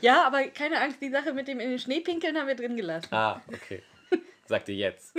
Ja, 0.00 0.26
aber 0.26 0.48
keine 0.48 0.80
Angst, 0.80 1.00
die 1.00 1.10
Sache 1.10 1.32
mit 1.32 1.46
dem 1.46 1.60
in 1.60 1.70
den 1.70 1.78
Schnee 1.78 2.00
pinkeln 2.00 2.36
haben 2.36 2.48
wir 2.48 2.56
drin 2.56 2.76
gelassen. 2.76 3.08
Ah, 3.12 3.40
okay. 3.46 3.84
Sagt 4.46 4.68
ihr 4.68 4.74
jetzt. 4.74 5.14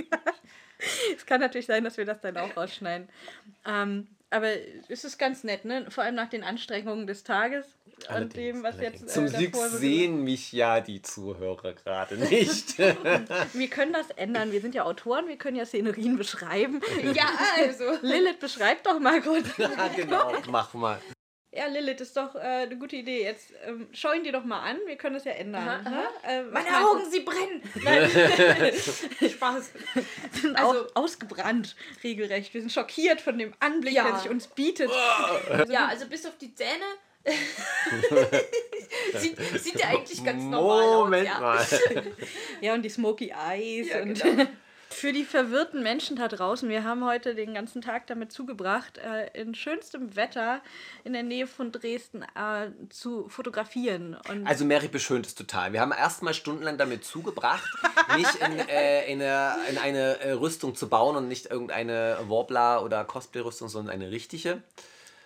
Es 1.16 1.24
kann 1.24 1.40
natürlich 1.40 1.64
sein, 1.64 1.84
dass 1.84 1.96
wir 1.96 2.04
das 2.04 2.20
dann 2.20 2.36
auch 2.36 2.54
rausschneiden. 2.54 3.08
Ähm, 3.66 4.08
aber 4.28 4.48
es 4.88 5.04
ist 5.04 5.16
ganz 5.18 5.42
nett, 5.42 5.64
ne? 5.64 5.90
Vor 5.90 6.04
allem 6.04 6.14
nach 6.14 6.28
den 6.28 6.44
Anstrengungen 6.44 7.06
des 7.06 7.24
Tages 7.24 7.66
und 8.14 8.36
dem, 8.36 8.62
was 8.62 8.76
allerdings. 8.78 9.00
jetzt 9.02 9.10
äh, 9.10 9.14
Zum 9.14 9.26
Glück 9.38 9.56
so- 9.56 9.68
sehen 9.78 10.22
mich 10.22 10.52
ja 10.52 10.80
die 10.80 11.00
Zuhörer 11.02 11.72
gerade 11.72 12.16
nicht. 12.16 12.78
Wir 13.52 13.68
können 13.68 13.92
das 13.92 14.10
ändern. 14.10 14.52
Wir 14.52 14.60
sind 14.60 14.74
ja 14.74 14.84
Autoren, 14.84 15.26
wir 15.28 15.36
können 15.36 15.56
ja 15.56 15.64
Szenerien 15.66 16.16
beschreiben. 16.16 16.80
Ja, 17.14 17.28
also. 17.56 17.84
Lilith, 18.02 18.38
beschreib 18.38 18.82
doch 18.84 18.98
mal 19.00 19.20
kurz. 19.22 19.46
ja, 19.58 19.88
genau. 19.94 20.32
Mach 20.50 20.74
mal. 20.74 21.00
Ja, 21.52 21.68
Lilith, 21.68 22.02
ist 22.02 22.14
doch 22.18 22.34
äh, 22.34 22.38
eine 22.40 22.76
gute 22.76 22.96
Idee. 22.96 23.22
Jetzt 23.22 23.50
ähm, 23.64 23.88
schau 23.92 24.12
ihn 24.12 24.24
dir 24.24 24.32
doch 24.32 24.44
mal 24.44 24.60
an. 24.60 24.76
Wir 24.84 24.96
können 24.96 25.14
das 25.14 25.24
ja 25.24 25.32
ändern. 25.32 25.66
Aha, 25.66 25.88
ne? 25.88 26.02
Äh, 26.22 26.44
was 26.50 26.52
Meine 26.52 26.70
meinst 26.70 26.70
du? 26.70 26.86
Augen, 26.86 27.10
sie 27.10 27.20
brennen! 27.20 27.62
Spaß. 29.30 29.70
sind 30.32 30.56
Also- 30.56 30.80
au- 30.82 30.86
ausgebrannt, 30.94 31.74
regelrecht. 32.04 32.52
Wir 32.52 32.60
sind 32.60 32.72
schockiert 32.72 33.22
von 33.22 33.38
dem 33.38 33.54
Anblick, 33.60 33.94
Ja. 33.94 34.04
der 34.04 34.18
sich 34.18 34.30
uns 34.30 34.48
bietet. 34.48 34.90
Ja, 35.68 35.86
also 35.86 36.06
bis 36.06 36.26
auf 36.26 36.36
die 36.36 36.54
Zähne. 36.54 36.84
sieht, 39.18 39.38
sieht 39.60 39.80
ja 39.80 39.88
eigentlich 39.88 40.24
ganz 40.24 40.42
normal 40.42 40.82
aus. 40.84 41.04
Moment 41.04 41.26
Ja. 41.26 41.40
mal. 41.40 41.66
Ja, 42.60 42.74
und 42.74 42.82
die 42.82 42.88
Smoky 42.88 43.32
Eyes. 43.48 43.88
Ja, 43.88 44.02
und 44.02 44.20
genau. 44.22 44.44
Für 44.88 45.12
die 45.12 45.24
verwirrten 45.24 45.82
Menschen 45.82 46.16
da 46.16 46.26
draußen, 46.28 46.68
wir 46.70 46.84
haben 46.84 47.04
heute 47.04 47.34
den 47.34 47.52
ganzen 47.52 47.82
Tag 47.82 48.06
damit 48.06 48.32
zugebracht, 48.32 48.96
äh, 48.98 49.28
in 49.38 49.54
schönstem 49.54 50.14
Wetter 50.16 50.62
in 51.04 51.12
der 51.12 51.24
Nähe 51.24 51.46
von 51.46 51.70
Dresden 51.72 52.22
äh, 52.22 52.70
zu 52.88 53.28
fotografieren. 53.28 54.16
Und 54.30 54.46
Also 54.46 54.64
Mary 54.64 54.88
beschönt 54.88 55.26
es 55.26 55.34
total. 55.34 55.72
Wir 55.74 55.80
haben 55.82 55.92
erstmal 55.92 56.32
stundenlang 56.34 56.78
damit 56.78 57.04
zugebracht, 57.04 57.68
nicht 58.16 58.36
in, 58.36 58.58
äh, 58.68 59.12
in, 59.12 59.20
eine, 59.20 59.56
in 59.68 59.76
eine 59.78 60.20
äh, 60.20 60.30
Rüstung 60.30 60.74
zu 60.76 60.88
bauen 60.88 61.16
und 61.16 61.28
nicht 61.28 61.46
irgendeine 61.46 62.16
Warbler- 62.28 62.82
oder 62.82 63.04
Cosplay-Rüstung, 63.04 63.68
sondern 63.68 63.92
eine 63.92 64.10
richtige. 64.12 64.62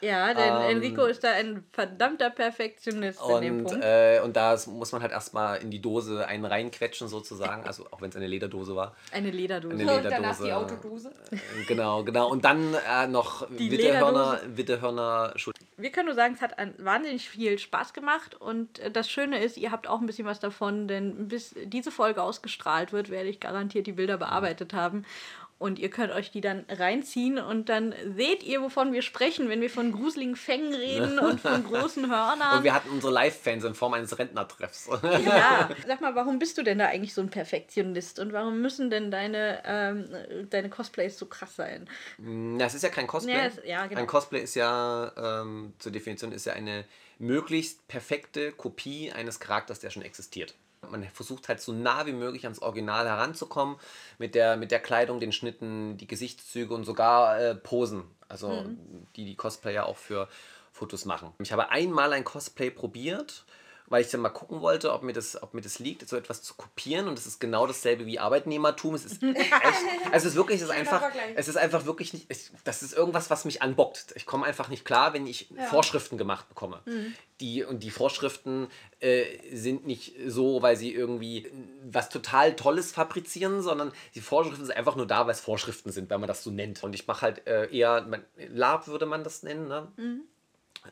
Ja, 0.01 0.35
denn 0.35 0.55
ähm, 0.55 0.77
Enrico 0.77 1.05
ist 1.05 1.23
da 1.25 1.33
ein 1.33 1.65
verdammter 1.73 2.31
Perfektionist 2.31 3.21
in 3.29 3.41
dem 3.41 3.59
Und, 3.59 3.65
Punkt. 3.65 3.85
äh, 3.85 4.21
und 4.23 4.37
da 4.37 4.57
muss 4.67 4.93
man 4.93 5.03
halt 5.03 5.13
erstmal 5.13 5.59
in 5.63 5.71
die 5.71 5.81
Dose 5.81 6.27
einen 6.27 6.45
reinquetschen 6.45 7.09
sozusagen, 7.09 7.65
also 7.65 7.87
auch 7.91 8.01
wenn 8.01 8.11
es 8.11 8.17
eine 8.17 8.27
Lederdose 8.27 8.75
war. 8.77 8.95
Eine 9.13 9.31
Lederdose. 9.31 9.75
Eine 9.75 9.97
Und 9.97 10.05
danach 10.05 10.41
Lederdose. 10.41 10.45
die 10.45 10.53
Autodose. 10.53 11.11
Äh, 11.31 11.65
Genau, 11.67 12.05
genau. 12.05 12.29
Und 12.31 12.45
dann 12.45 12.75
äh, 12.75 13.07
noch 13.07 13.47
Die 13.51 13.71
Wittehörner, 13.71 14.41
Wittehörner 14.47 15.35
Wir 15.77 15.91
können 15.93 16.07
nur 16.07 16.15
sagen, 16.15 16.35
es 16.35 16.43
hat 16.43 16.55
wahnsinnig 16.79 17.29
viel 17.29 17.59
Spaß 17.59 17.93
gemacht 17.93 18.35
und 18.41 18.79
äh, 18.79 18.91
das 18.91 19.11
Schöne 19.11 19.43
ist, 19.43 19.57
ihr 19.57 19.71
habt 19.71 19.87
auch 19.89 20.01
ein 20.01 20.07
bisschen 20.07 20.27
was 20.27 20.41
davon, 20.41 20.89
denn 20.89 21.29
bis 21.29 21.55
diese 21.65 21.91
Folge 21.91 22.23
ausgestrahlt 22.23 22.93
wird, 22.93 23.11
werde 23.11 23.29
ich 23.29 23.41
garantiert 23.41 23.87
die 23.87 23.93
Bilder 23.93 24.17
bearbeitet 24.17 24.75
haben. 24.75 25.05
Und 25.61 25.79
ihr 25.79 25.91
könnt 25.91 26.11
euch 26.13 26.31
die 26.31 26.41
dann 26.41 26.65
reinziehen 26.71 27.39
und 27.39 27.69
dann 27.69 27.95
seht 28.17 28.43
ihr, 28.43 28.63
wovon 28.63 28.95
wir 28.95 29.03
sprechen, 29.03 29.51
wenn 29.51 29.61
wir 29.61 29.69
von 29.69 29.93
gruseligen 29.93 30.35
Fängen 30.35 30.73
reden 30.75 31.19
und 31.19 31.39
von 31.39 31.63
großen 31.71 32.11
Hörnern. 32.11 32.57
Und 32.59 32.65
wir 32.65 32.73
hatten 32.73 32.89
unsere 32.89 33.13
Live-Fans 33.13 33.65
in 33.65 33.75
Form 33.75 33.93
eines 33.93 34.19
Rentnertreffs. 34.19 34.89
ja, 35.03 35.69
sag 35.87 36.01
mal, 36.01 36.15
warum 36.15 36.39
bist 36.39 36.57
du 36.57 36.63
denn 36.63 36.79
da 36.79 36.87
eigentlich 36.87 37.13
so 37.13 37.21
ein 37.21 37.29
Perfektionist 37.29 38.19
und 38.21 38.33
warum 38.33 38.63
müssen 38.63 38.89
denn 38.89 39.11
deine, 39.11 39.63
ähm, 39.67 40.09
deine 40.49 40.71
Cosplays 40.71 41.19
so 41.19 41.27
krass 41.27 41.55
sein? 41.57 41.87
Na, 42.17 42.65
es 42.65 42.73
ist 42.73 42.83
ja 42.83 42.89
kein 42.89 43.07
Cosplay. 43.07 43.35
Ja, 43.35 43.45
es- 43.45 43.61
ja, 43.63 43.87
genau. 43.87 44.01
Ein 44.01 44.07
Cosplay 44.07 44.41
ist 44.41 44.55
ja, 44.55 45.13
ähm, 45.43 45.75
zur 45.79 45.93
Definition, 45.93 46.33
ist 46.33 46.47
ja 46.47 46.55
eine 46.55 46.87
möglichst 47.19 47.87
perfekte 47.87 48.53
Kopie 48.53 49.13
eines 49.13 49.39
Charakters, 49.41 49.79
der 49.81 49.91
schon 49.91 50.01
existiert. 50.03 50.55
Man 50.89 51.05
versucht 51.05 51.49
halt 51.49 51.61
so 51.61 51.73
nah 51.73 52.07
wie 52.07 52.13
möglich 52.13 52.45
ans 52.45 52.61
Original 52.61 53.07
heranzukommen, 53.07 53.77
mit 54.19 54.35
der, 54.35 54.57
mit 54.57 54.71
der 54.71 54.81
Kleidung, 54.81 55.21
den 55.21 55.33
Schnitten, 55.33 55.97
die 55.99 56.07
Gesichtszüge 56.07 56.75
und 56.75 56.85
sogar 56.85 57.39
äh, 57.39 57.55
Posen, 57.55 58.05
also 58.29 58.49
Mhm. 58.49 59.07
die 59.17 59.25
die 59.25 59.37
Cosplayer 59.37 59.87
auch 59.87 59.97
für 59.99 60.29
Fotos 60.73 61.05
machen. 61.05 61.33
Ich 61.39 61.53
habe 61.53 61.71
einmal 61.71 62.13
ein 62.13 62.25
Cosplay 62.25 62.71
probiert, 62.71 63.45
weil 63.91 64.03
ich 64.03 64.11
dann 64.11 64.21
mal 64.21 64.31
gucken 64.31 64.61
wollte, 64.61 64.93
ob 64.93 65.03
mir 65.03 65.13
das, 65.13 65.43
ob 65.43 65.53
mir 65.53 65.61
das 65.61 65.81
liegt, 65.81 66.09
so 66.09 66.17
etwas 66.17 66.43
zu 66.43 66.55
kopieren. 66.55 67.09
Und 67.09 67.19
es 67.19 67.27
ist 67.27 67.41
genau 67.41 67.67
dasselbe 67.67 68.07
wie 68.07 68.21
Arbeitnehmertum. 68.21 68.95
Es 68.95 69.05
ist 69.05 69.23
echt, 69.35 69.53
also 70.13 70.15
es 70.15 70.25
ist 70.25 70.37
wirklich, 70.37 70.63
es 70.63 70.69
ist 70.69 70.75
einfach, 70.75 71.03
es 71.35 71.49
ist 71.49 71.57
einfach 71.57 71.85
wirklich 71.87 72.13
nicht, 72.15 72.31
ich, 72.31 72.53
das 72.63 72.83
ist 72.83 72.95
irgendwas, 72.95 73.31
was 73.31 73.45
mich 73.45 73.63
anbockt. 73.63 74.13
Ich 74.15 74.27
komme 74.27 74.47
einfach 74.47 74.69
nicht 74.69 74.85
klar, 74.85 75.13
wenn 75.13 75.27
ich 75.27 75.53
Vorschriften 75.69 76.17
gemacht 76.17 76.49
bekomme. 76.49 76.81
Die, 77.41 77.65
und 77.65 77.83
die 77.83 77.91
Vorschriften 77.91 78.69
äh, 79.01 79.25
sind 79.53 79.87
nicht 79.87 80.15
so, 80.27 80.63
weil 80.63 80.77
sie 80.77 80.95
irgendwie 80.95 81.51
was 81.83 82.11
total 82.11 82.55
Tolles 82.55 82.93
fabrizieren, 82.93 83.61
sondern 83.61 83.93
die 84.15 84.21
Vorschriften 84.21 84.67
sind 84.67 84.77
einfach 84.77 84.95
nur 84.95 85.07
da, 85.07 85.27
weil 85.27 85.33
es 85.33 85.41
Vorschriften 85.41 85.91
sind, 85.91 86.11
wenn 86.11 86.21
man 86.21 86.29
das 86.29 86.45
so 86.45 86.51
nennt. 86.51 86.85
Und 86.85 86.95
ich 86.95 87.09
mache 87.09 87.23
halt 87.23 87.47
äh, 87.49 87.67
eher, 87.77 88.03
man, 88.03 88.25
Lab 88.51 88.87
würde 88.87 89.07
man 89.07 89.25
das 89.25 89.43
nennen, 89.43 89.67
ne? 89.67 89.89
Äh, 89.99 90.03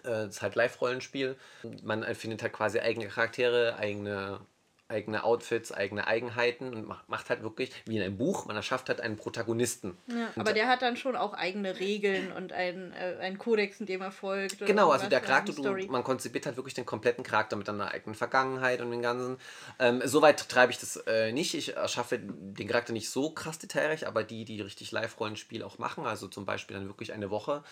Das 0.03 0.37
ist 0.37 0.43
halt 0.43 0.55
Live-Rollenspiel. 0.55 1.37
Man 1.83 2.03
findet 2.15 2.43
halt 2.43 2.53
quasi 2.53 2.81
eigene 2.81 3.09
Charaktere, 3.09 3.77
eigene 3.77 4.41
eigene 4.89 5.23
Outfits, 5.23 5.71
eigene 5.71 6.07
Eigenheiten 6.07 6.73
und 6.73 6.89
macht, 6.89 7.09
macht 7.09 7.29
halt 7.29 7.43
wirklich, 7.43 7.71
wie 7.85 7.99
in 7.99 8.03
einem 8.03 8.17
Buch, 8.17 8.47
man 8.47 8.57
erschafft 8.57 8.89
halt 8.89 9.03
einen 9.03 9.17
Protagonisten. 9.17 9.99
Ja, 10.07 10.31
aber 10.37 10.55
der 10.55 10.67
hat 10.67 10.81
dann 10.81 10.97
schon 10.97 11.15
auch 11.15 11.35
eigene 11.35 11.79
Regeln 11.79 12.33
und 12.33 12.53
einen, 12.53 12.93
äh, 12.93 13.19
einen 13.21 13.37
Kodex, 13.37 13.81
in 13.81 13.87
dem 13.87 14.01
er 14.01 14.13
folgt. 14.13 14.65
Genau, 14.65 14.91
also 14.91 15.07
der 15.07 15.21
Charakter, 15.21 15.53
du, 15.53 15.63
man 15.89 16.03
konzipiert 16.03 16.47
halt 16.47 16.57
wirklich 16.57 16.73
den 16.73 16.87
kompletten 16.87 17.23
Charakter 17.23 17.57
mit 17.57 17.69
einer 17.69 17.91
eigenen 17.91 18.15
Vergangenheit 18.15 18.81
und 18.81 18.91
den 18.91 19.03
ganzen. 19.03 19.37
Ähm, 19.79 20.01
Soweit 20.05 20.49
treibe 20.49 20.73
ich 20.73 20.79
das 20.79 20.97
äh, 21.07 21.33
nicht. 21.33 21.55
Ich 21.55 21.77
erschaffe 21.77 22.19
den 22.19 22.67
Charakter 22.67 22.95
nicht 22.95 23.11
so 23.11 23.31
krass 23.31 23.59
detailreich, 23.59 24.07
aber 24.07 24.25
die, 24.25 24.47
die 24.47 24.63
richtig 24.63 24.91
Live-Rollenspiel 24.91 25.63
auch 25.63 25.79
machen, 25.79 26.07
also 26.07 26.29
zum 26.29 26.47
Beispiel 26.47 26.77
dann 26.77 26.87
wirklich 26.87 27.13
eine 27.13 27.29
Woche 27.29 27.63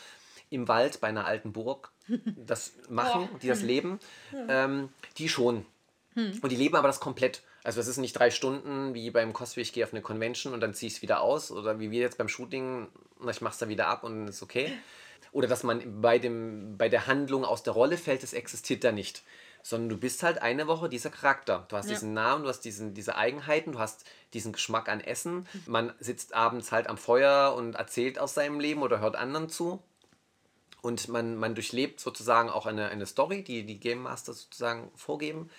im 0.50 0.68
Wald 0.68 1.00
bei 1.00 1.08
einer 1.08 1.26
alten 1.26 1.52
Burg 1.52 1.90
das 2.36 2.72
machen, 2.88 3.28
die 3.42 3.48
das 3.48 3.62
leben, 3.62 3.98
ähm, 4.48 4.88
die 5.18 5.28
schon. 5.28 5.66
Und 6.42 6.50
die 6.50 6.56
leben 6.56 6.76
aber 6.76 6.88
das 6.88 7.00
komplett. 7.00 7.42
Also 7.62 7.80
es 7.80 7.88
ist 7.88 7.96
nicht 7.98 8.12
drei 8.12 8.30
Stunden 8.30 8.94
wie 8.94 9.10
beim 9.10 9.32
Cosplay, 9.32 9.62
ich 9.62 9.72
gehe 9.72 9.84
auf 9.84 9.92
eine 9.92 10.00
Convention 10.02 10.54
und 10.54 10.60
dann 10.60 10.72
ziehe 10.72 10.86
ich 10.88 10.94
es 10.96 11.02
wieder 11.02 11.20
aus. 11.20 11.50
Oder 11.50 11.78
wie 11.80 11.90
wir 11.90 12.00
jetzt 12.00 12.16
beim 12.16 12.28
Shooting, 12.28 12.86
ich 13.28 13.40
mache 13.40 13.52
es 13.52 13.58
dann 13.58 13.68
wieder 13.68 13.88
ab 13.88 14.02
und 14.04 14.28
ist 14.28 14.42
okay. 14.42 14.72
Oder 15.32 15.48
dass 15.48 15.62
man 15.64 16.00
bei, 16.00 16.18
dem, 16.18 16.78
bei 16.78 16.88
der 16.88 17.06
Handlung 17.06 17.44
aus 17.44 17.62
der 17.64 17.74
Rolle 17.74 17.98
fällt, 17.98 18.22
das 18.22 18.32
existiert 18.32 18.84
da 18.84 18.92
nicht. 18.92 19.22
Sondern 19.62 19.88
du 19.88 19.96
bist 19.98 20.22
halt 20.22 20.40
eine 20.40 20.68
Woche 20.68 20.88
dieser 20.88 21.10
Charakter. 21.10 21.66
Du 21.68 21.76
hast 21.76 21.86
Ja. 21.86 21.94
diesen 21.94 22.14
Namen, 22.14 22.44
du 22.44 22.48
hast 22.48 22.60
diesen, 22.60 22.94
diese 22.94 23.16
Eigenheiten, 23.16 23.72
du 23.72 23.78
hast 23.80 24.04
diesen 24.32 24.52
Geschmack 24.52 24.88
an 24.88 25.00
Essen. 25.00 25.46
Man 25.66 25.92
sitzt 25.98 26.34
abends 26.34 26.70
halt 26.72 26.86
am 26.86 26.96
Feuer 26.96 27.52
und 27.54 27.74
erzählt 27.74 28.18
aus 28.20 28.32
seinem 28.32 28.60
Leben 28.60 28.82
oder 28.82 29.00
hört 29.00 29.16
anderen 29.16 29.48
zu. 29.50 29.82
Und 30.86 31.08
man, 31.08 31.34
man 31.34 31.56
durchlebt 31.56 31.98
sozusagen 31.98 32.48
auch 32.48 32.64
eine, 32.64 32.90
eine 32.90 33.06
Story, 33.06 33.42
die 33.42 33.66
die 33.66 33.80
Game 33.80 34.02
Master 34.02 34.32
sozusagen 34.32 34.92
vorgeben. 34.94 35.50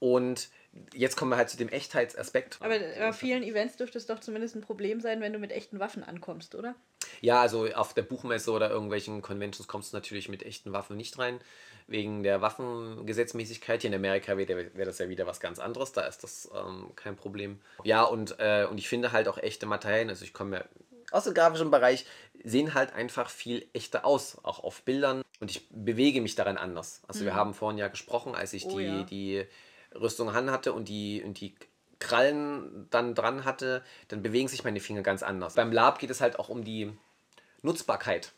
Und 0.00 0.48
jetzt 0.92 1.14
kommen 1.14 1.30
wir 1.30 1.36
halt 1.36 1.50
zu 1.50 1.56
dem 1.56 1.68
Echtheitsaspekt. 1.68 2.56
Aber 2.58 2.76
bei 2.80 3.12
vielen 3.12 3.44
Events 3.44 3.76
dürfte 3.76 3.96
es 3.96 4.06
doch 4.06 4.18
zumindest 4.18 4.56
ein 4.56 4.60
Problem 4.60 5.00
sein, 5.00 5.20
wenn 5.20 5.32
du 5.32 5.38
mit 5.38 5.52
echten 5.52 5.78
Waffen 5.78 6.02
ankommst, 6.02 6.56
oder? 6.56 6.74
Ja, 7.20 7.40
also 7.40 7.72
auf 7.72 7.94
der 7.94 8.02
Buchmesse 8.02 8.50
oder 8.50 8.70
irgendwelchen 8.70 9.22
Conventions 9.22 9.68
kommst 9.68 9.92
du 9.92 9.96
natürlich 9.96 10.28
mit 10.28 10.42
echten 10.42 10.72
Waffen 10.72 10.96
nicht 10.96 11.16
rein, 11.16 11.38
wegen 11.86 12.24
der 12.24 12.40
Waffengesetzmäßigkeit. 12.40 13.82
Hier 13.82 13.90
in 13.90 13.94
Amerika 13.94 14.36
wäre 14.36 14.74
wär 14.74 14.84
das 14.84 14.98
ja 14.98 15.08
wieder 15.08 15.28
was 15.28 15.38
ganz 15.38 15.60
anderes, 15.60 15.92
da 15.92 16.00
ist 16.00 16.24
das 16.24 16.50
ähm, 16.56 16.90
kein 16.96 17.14
Problem. 17.14 17.60
Ja, 17.84 18.02
und, 18.02 18.34
äh, 18.40 18.66
und 18.68 18.78
ich 18.78 18.88
finde 18.88 19.12
halt 19.12 19.28
auch 19.28 19.38
echte 19.38 19.66
Materialien, 19.66 20.08
also 20.08 20.24
ich 20.24 20.32
komme 20.32 20.56
ja 20.56 20.64
aus 21.12 21.24
dem 21.24 21.34
grafischen 21.34 21.70
Bereich, 21.70 22.06
sehen 22.42 22.74
halt 22.74 22.92
einfach 22.92 23.30
viel 23.30 23.66
echter 23.72 24.04
aus, 24.04 24.38
auch 24.42 24.62
auf 24.62 24.82
Bildern. 24.82 25.22
Und 25.40 25.50
ich 25.50 25.68
bewege 25.70 26.20
mich 26.20 26.34
daran 26.34 26.56
anders. 26.56 27.02
Also 27.08 27.24
wir 27.24 27.34
haben 27.34 27.54
vorhin 27.54 27.78
ja 27.78 27.88
gesprochen, 27.88 28.34
als 28.34 28.52
ich 28.52 28.66
Oh 28.66 28.78
die, 28.78 28.84
ja. 28.84 29.02
die 29.02 29.46
Rüstung 29.94 30.30
an 30.30 30.50
hatte 30.50 30.72
und 30.72 30.88
die, 30.88 31.22
und 31.22 31.40
die 31.40 31.54
Krallen 31.98 32.88
dann 32.90 33.14
dran 33.14 33.44
hatte, 33.44 33.82
dann 34.08 34.22
bewegen 34.22 34.48
sich 34.48 34.64
meine 34.64 34.80
Finger 34.80 35.02
ganz 35.02 35.22
anders. 35.22 35.54
Beim 35.54 35.72
Lab 35.72 35.98
geht 35.98 36.10
es 36.10 36.20
halt 36.20 36.38
auch 36.38 36.48
um 36.48 36.64
die 36.64 36.92
Nutzbarkeit. 37.62 38.32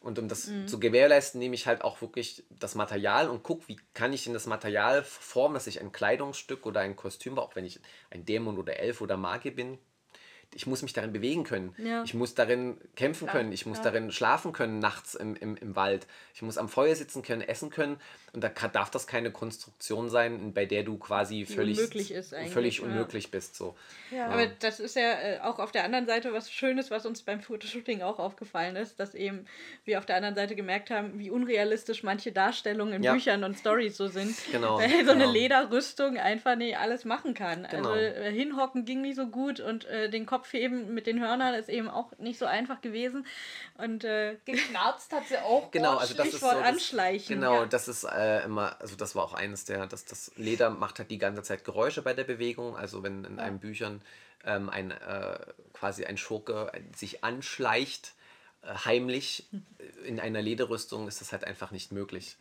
Und 0.00 0.20
um 0.20 0.28
das 0.28 0.48
zu 0.66 0.78
gewährleisten, 0.78 1.40
nehme 1.40 1.56
ich 1.56 1.66
halt 1.66 1.82
auch 1.82 2.00
wirklich 2.00 2.44
das 2.50 2.76
Material 2.76 3.28
und 3.28 3.42
gucke, 3.42 3.66
wie 3.66 3.80
kann 3.92 4.12
ich 4.12 4.22
denn 4.22 4.34
das 4.34 4.46
Material 4.46 5.02
formen, 5.02 5.54
dass 5.54 5.66
ich 5.66 5.80
ein 5.80 5.90
Kleidungsstück 5.90 6.64
oder 6.64 6.80
ein 6.80 6.94
Kostüm, 6.94 7.38
auch 7.38 7.56
wenn 7.56 7.64
ich 7.64 7.80
ein 8.10 8.24
Dämon 8.24 8.56
oder 8.56 8.78
Elf 8.78 9.00
oder 9.00 9.16
Magier 9.16 9.56
bin, 9.56 9.78
ich 10.54 10.66
muss 10.66 10.82
mich 10.82 10.92
darin 10.92 11.12
bewegen 11.12 11.44
können. 11.44 11.74
Ja. 11.76 12.02
Ich 12.04 12.14
muss 12.14 12.34
darin 12.34 12.78
kämpfen 12.94 13.28
können. 13.28 13.52
Ich 13.52 13.66
muss 13.66 13.78
ja. 13.78 13.84
darin 13.84 14.10
schlafen 14.10 14.52
können 14.52 14.78
nachts 14.78 15.14
im, 15.14 15.36
im, 15.36 15.56
im 15.56 15.76
Wald. 15.76 16.06
Ich 16.34 16.42
muss 16.42 16.56
am 16.56 16.68
Feuer 16.68 16.94
sitzen 16.94 17.22
können, 17.22 17.42
essen 17.42 17.70
können. 17.70 17.98
Und 18.32 18.44
da 18.44 18.48
kann, 18.50 18.70
darf 18.72 18.90
das 18.90 19.06
keine 19.06 19.30
Konstruktion 19.30 20.10
sein, 20.10 20.52
bei 20.52 20.66
der 20.66 20.82
du 20.82 20.98
quasi 20.98 21.46
völlig 21.46 21.78
unmöglich 21.78 22.14
völlig 22.52 22.78
ja. 22.78 22.84
unmöglich 22.84 23.30
bist. 23.30 23.56
So. 23.56 23.74
Aber 24.28 24.46
das 24.46 24.78
ist 24.78 24.94
ja 24.94 25.12
äh, 25.12 25.40
auch 25.40 25.58
auf 25.58 25.72
der 25.72 25.84
anderen 25.84 26.06
Seite 26.06 26.32
was 26.34 26.50
Schönes, 26.50 26.90
was 26.90 27.06
uns 27.06 27.22
beim 27.22 27.40
Fotoshooting 27.40 28.02
auch 28.02 28.18
aufgefallen 28.18 28.76
ist, 28.76 29.00
dass 29.00 29.14
eben 29.14 29.46
wir 29.86 29.98
auf 29.98 30.06
der 30.06 30.16
anderen 30.16 30.34
Seite 30.34 30.54
gemerkt 30.54 30.90
haben, 30.90 31.18
wie 31.18 31.30
unrealistisch 31.30 32.02
manche 32.02 32.30
Darstellungen 32.30 33.02
in. 33.02 33.12
Büchern 33.16 33.42
und 33.42 33.58
Stories 33.58 33.96
so 33.96 34.08
sind. 34.08 34.36
Genau, 34.52 34.78
Weil 34.78 35.04
so 35.04 35.10
eine 35.10 35.22
genau. 35.22 35.32
Lederrüstung 35.32 36.18
einfach 36.18 36.56
nicht 36.56 36.78
alles 36.78 37.04
machen 37.04 37.34
kann. 37.34 37.66
Genau. 37.70 37.90
Also 37.90 38.00
äh, 38.00 38.32
hinhocken 38.32 38.84
ging 38.84 39.02
nicht 39.02 39.16
so 39.16 39.26
gut 39.26 39.60
und 39.60 39.84
äh, 39.86 40.08
den 40.08 40.24
Kopf 40.24 40.35
heben 40.52 40.92
mit 40.94 41.06
den 41.06 41.20
Hörnern 41.20 41.54
ist 41.54 41.68
eben 41.68 41.88
auch 41.88 42.12
nicht 42.18 42.38
so 42.38 42.46
einfach 42.46 42.80
gewesen. 42.80 43.26
Und 43.78 44.04
äh, 44.04 44.36
Geknarzt 44.44 45.12
hat 45.12 45.26
sie 45.28 45.38
auch. 45.38 45.70
Genau, 45.70 45.96
also 45.96 46.14
das 46.14 46.28
ist 46.28 46.40
so. 46.40 46.50
Das, 46.50 46.62
anschleichen. 46.62 47.36
genau, 47.36 47.62
Ja. 47.62 47.66
das 47.66 47.88
ist 47.88 48.04
äh, 48.04 48.44
immer, 48.44 48.80
also 48.80 48.96
das 48.96 49.14
war 49.14 49.24
auch 49.24 49.34
eines 49.34 49.64
der, 49.64 49.86
das, 49.86 50.04
das 50.04 50.32
Leder 50.36 50.70
macht 50.70 50.98
halt 50.98 51.10
die 51.10 51.18
ganze 51.18 51.42
Zeit 51.42 51.64
Geräusche 51.64 52.02
bei 52.02 52.14
der 52.14 52.24
Bewegung. 52.24 52.76
Also 52.76 53.02
wenn 53.02 53.24
in 53.24 53.38
einem 53.38 53.58
Büchern 53.58 54.02
ähm, 54.44 54.68
ein 54.68 54.90
äh, 54.90 55.38
quasi 55.72 56.04
ein 56.04 56.16
Schurke 56.16 56.70
sich 56.94 57.24
anschleicht, 57.24 58.14
äh, 58.62 58.74
heimlich 58.84 59.48
in 60.04 60.20
einer 60.20 60.42
Lederrüstung, 60.42 61.08
ist 61.08 61.20
das 61.20 61.32
halt 61.32 61.44
einfach 61.44 61.70
nicht 61.70 61.92
möglich. 61.92 62.36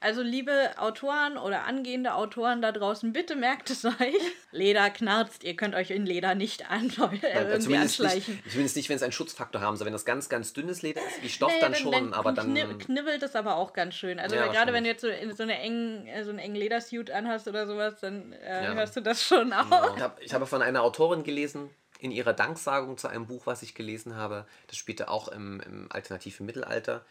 Also 0.00 0.22
liebe 0.22 0.70
Autoren 0.78 1.36
oder 1.38 1.64
angehende 1.64 2.14
Autoren 2.14 2.60
da 2.62 2.72
draußen, 2.72 3.12
bitte 3.12 3.36
merkt 3.36 3.70
es 3.70 3.84
euch. 3.84 3.94
Leder 4.52 4.90
knarzt, 4.90 5.44
ihr 5.44 5.56
könnt 5.56 5.74
euch 5.74 5.90
in 5.90 6.06
Leder 6.06 6.34
nicht 6.34 6.70
an, 6.70 6.86
äh, 6.86 6.90
Nein, 7.00 7.20
irgendwie 7.22 7.60
zumindest, 7.60 8.00
anschleichen. 8.00 8.34
nicht, 8.34 8.50
zumindest 8.50 8.76
nicht, 8.76 8.88
wenn 8.88 8.96
es 8.96 9.02
einen 9.02 9.12
Schutzfaktor 9.12 9.60
haben 9.60 9.76
soll. 9.76 9.86
Wenn 9.86 9.92
das 9.92 10.04
ganz, 10.04 10.28
ganz 10.28 10.52
dünnes 10.52 10.82
Leder 10.82 11.00
ist, 11.06 11.22
wie 11.22 11.28
Stoff 11.28 11.50
Naja, 11.52 11.68
dann 11.68 11.74
schon, 11.74 12.12
aber 12.14 12.32
dann. 12.32 12.54
kni- 12.56 12.78
knibbelt 12.78 13.22
es 13.22 13.34
aber 13.36 13.56
auch 13.56 13.72
ganz 13.72 13.94
schön. 13.94 14.18
Also 14.18 14.36
Ja, 14.36 14.46
gerade 14.48 14.72
wenn 14.72 14.84
du 14.84 14.90
jetzt 14.90 15.00
so, 15.02 15.08
in 15.08 15.34
so, 15.34 15.42
eine 15.42 15.58
engen, 15.58 16.06
äh, 16.06 16.24
so 16.24 16.30
einen 16.30 16.38
engen 16.38 16.56
Ledersuit 16.56 17.10
anhast 17.10 17.48
oder 17.48 17.66
sowas, 17.66 18.00
dann 18.00 18.32
äh, 18.32 18.64
Ja. 18.64 18.74
hörst 18.74 18.96
du 18.96 19.00
das 19.00 19.22
schon 19.22 19.52
auch. 19.52 19.96
Ich 19.96 20.02
habe 20.02 20.22
ich 20.22 20.34
habe 20.34 20.46
von 20.46 20.62
einer 20.62 20.82
Autorin 20.82 21.24
gelesen, 21.24 21.70
in 22.00 22.10
ihrer 22.10 22.32
Danksagung 22.34 22.98
zu 22.98 23.08
einem 23.08 23.26
Buch, 23.26 23.46
was 23.46 23.62
ich 23.62 23.74
gelesen 23.74 24.14
habe, 24.16 24.46
das 24.66 24.76
spielte 24.76 25.08
auch 25.08 25.28
im, 25.28 25.60
im 25.60 25.86
alternativen 25.90 26.44
Mittelalter, 26.44 27.04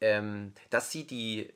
ähm, 0.00 0.54
dass 0.70 0.90
sie 0.90 1.06
die 1.06 1.50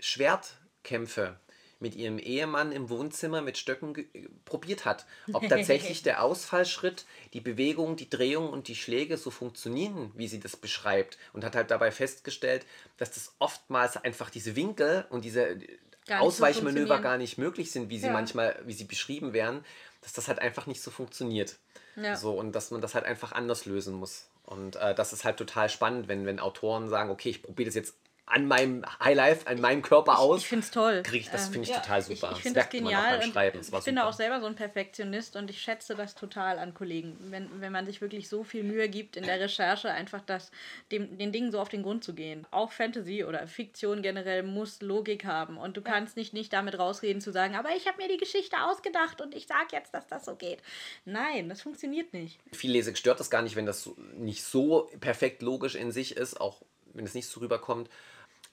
Schwertkämpfe 0.85 1.37
mit 1.81 1.97
ihrem 1.97 2.18
Ehemann 2.18 2.73
im 2.73 2.88
Wohnzimmer 2.88 3.42
mit 3.42 3.59
Stöcken 3.59 4.07
probiert 4.44 4.85
hat. 4.85 5.05
Ob 5.33 5.47
tatsächlich 5.49 6.03
der 6.03 6.23
Ausfallschritt, 6.23 7.05
die 7.35 7.40
Bewegung, 7.40 7.97
die 7.97 8.09
Drehung 8.09 8.49
und 8.51 8.68
die 8.68 8.77
Schläge 8.77 9.18
so 9.18 9.31
funktionieren, 9.31 10.11
wie 10.14 10.29
sie 10.29 10.40
das 10.40 10.57
beschreibt. 10.57 11.18
Und 11.33 11.44
hat 11.44 11.57
halt 11.57 11.70
dabei 11.70 11.90
festgestellt, 11.90 12.64
dass 12.97 13.11
das 13.11 13.35
oftmals 13.38 13.97
einfach 13.97 14.31
diese 14.31 14.57
Winkel 14.57 15.05
und 15.11 15.25
diese 15.25 15.59
so 16.07 16.14
Ausweichmanöver 16.14 16.73
funktionieren. 16.87 17.03
gar 17.03 17.18
nicht 17.18 17.38
möglich 17.38 17.70
sind, 17.70 17.90
wie 17.90 17.99
sie 17.99 18.07
Ja. 18.07 18.12
manchmal, 18.12 18.59
wie 18.64 18.73
sie 18.75 18.85
beschrieben 18.85 19.33
werden, 19.33 19.64
dass 20.01 20.12
das 20.12 20.29
halt 20.29 20.38
einfach 20.38 20.66
nicht 20.66 20.81
so 20.81 20.90
funktioniert. 20.90 21.57
Ja. 21.97 22.16
So, 22.16 22.33
und 22.38 22.53
dass 22.53 22.70
man 22.70 22.81
das 22.81 22.94
halt 22.94 23.05
einfach 23.05 23.33
anders 23.33 23.66
lösen 23.66 23.94
muss. 23.94 24.29
Und 24.44 24.77
äh, 24.77 24.94
das 24.94 25.12
ist 25.12 25.25
halt 25.25 25.37
total 25.38 25.68
spannend, 25.68 26.09
wenn, 26.09 26.25
wenn 26.25 26.38
Autoren 26.40 26.88
sagen, 26.88 27.11
okay, 27.11 27.31
ich 27.31 27.42
probiere 27.42 27.66
das 27.66 27.75
jetzt 27.75 27.94
an 28.26 28.46
meinem 28.46 28.84
Highlife, 29.02 29.46
an 29.46 29.60
meinem 29.60 29.82
Körper 29.82 30.18
aus. 30.18 30.40
Ich 30.40 30.48
finde 30.48 30.64
es 30.64 30.70
toll. 30.70 31.02
Krieg 31.04 31.20
ich, 31.22 31.30
das 31.30 31.46
Ähm, 31.46 31.52
finde 31.52 31.68
ich 31.68 31.74
ja, 31.74 31.80
total 31.80 32.00
super. 32.02 32.14
Ich, 32.14 32.22
ich 32.22 32.28
Das 32.30 32.38
finde 32.40 32.62
auch 32.62 32.68
genial. 32.70 33.18
beim 33.18 33.26
und 33.28 33.32
Schreiben. 33.34 33.60
Ich 33.60 33.70
bin 33.70 33.96
da 33.96 34.02
super. 34.02 34.06
auch 34.06 34.12
selber 34.14 34.40
so 34.40 34.46
ein 34.46 34.54
Perfektionist 34.54 35.37
und 35.37 35.50
ich 35.50 35.60
schätze 35.60 35.94
das 35.94 36.14
total 36.14 36.58
an 36.58 36.72
Kollegen, 36.72 37.16
wenn, 37.30 37.60
wenn 37.60 37.70
man 37.70 37.84
sich 37.84 38.00
wirklich 38.00 38.28
so 38.30 38.42
viel 38.42 38.64
Mühe 38.64 38.88
gibt 38.88 39.16
in 39.16 39.24
der 39.24 39.38
Recherche, 39.40 39.90
einfach 39.90 40.22
das, 40.24 40.50
dem, 40.90 41.18
den 41.18 41.32
Dingen 41.32 41.52
so 41.52 41.60
auf 41.60 41.68
den 41.68 41.82
Grund 41.82 42.02
zu 42.02 42.14
gehen. 42.14 42.46
Auch 42.50 42.72
Fantasy 42.72 43.24
oder 43.24 43.46
Fiktion 43.46 44.00
generell 44.00 44.42
muss 44.42 44.80
Logik 44.80 45.26
haben 45.26 45.58
und 45.58 45.76
du 45.76 45.82
kannst 45.82 46.16
nicht, 46.16 46.32
nicht 46.32 46.52
damit 46.52 46.78
rausreden 46.78 47.20
zu 47.20 47.30
sagen, 47.30 47.56
aber 47.56 47.76
ich 47.76 47.87
habe 47.87 47.98
mir 48.02 48.08
die 48.08 48.16
Geschichte 48.16 48.56
ausgedacht 48.62 49.20
und 49.20 49.34
ich 49.34 49.46
sage 49.46 49.68
jetzt, 49.72 49.92
dass 49.92 50.06
das 50.06 50.24
so 50.24 50.34
geht. 50.34 50.60
Nein, 51.04 51.50
das 51.50 51.60
funktioniert 51.60 52.12
nicht. 52.14 52.40
Viele 52.52 52.72
Leser 52.74 52.96
stört 52.96 53.20
das 53.20 53.28
gar 53.28 53.42
nicht, 53.42 53.54
wenn 53.56 53.66
das 53.66 53.90
nicht 54.16 54.42
so 54.42 54.90
perfekt 55.00 55.42
logisch 55.42 55.74
in 55.74 55.92
sich 55.92 56.16
ist, 56.16 56.40
auch 56.40 56.62
wenn 56.94 57.04
es 57.04 57.14
nicht 57.14 57.26
so 57.28 57.40
rüberkommt. 57.40 57.90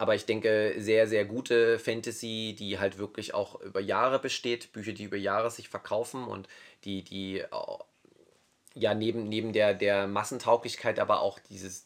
Aber 0.02 0.16
ich 0.16 0.26
denke, 0.26 0.74
sehr, 0.80 1.06
sehr 1.06 1.26
gute 1.26 1.78
Fantasy, 1.78 2.56
die 2.58 2.80
halt 2.80 2.98
wirklich 2.98 3.36
auch 3.36 3.62
über 3.62 3.80
Jahre 3.80 4.18
besteht, 4.18 4.74
Bücher, 4.74 4.94
die 4.94 5.04
über 5.04 5.16
Jahre 5.16 5.52
sich 5.52 5.70
verkaufen 5.70 6.24
und 6.24 6.48
die, 6.86 7.04
die 7.04 7.42
äh, 7.42 7.48
ja 8.74 8.96
neben, 8.96 9.30
neben 9.30 9.54
der, 9.54 9.76
der 9.76 10.08
Massentauglichkeit 10.08 10.98
aber 10.98 11.22
auch 11.22 11.38
dieses, 11.38 11.86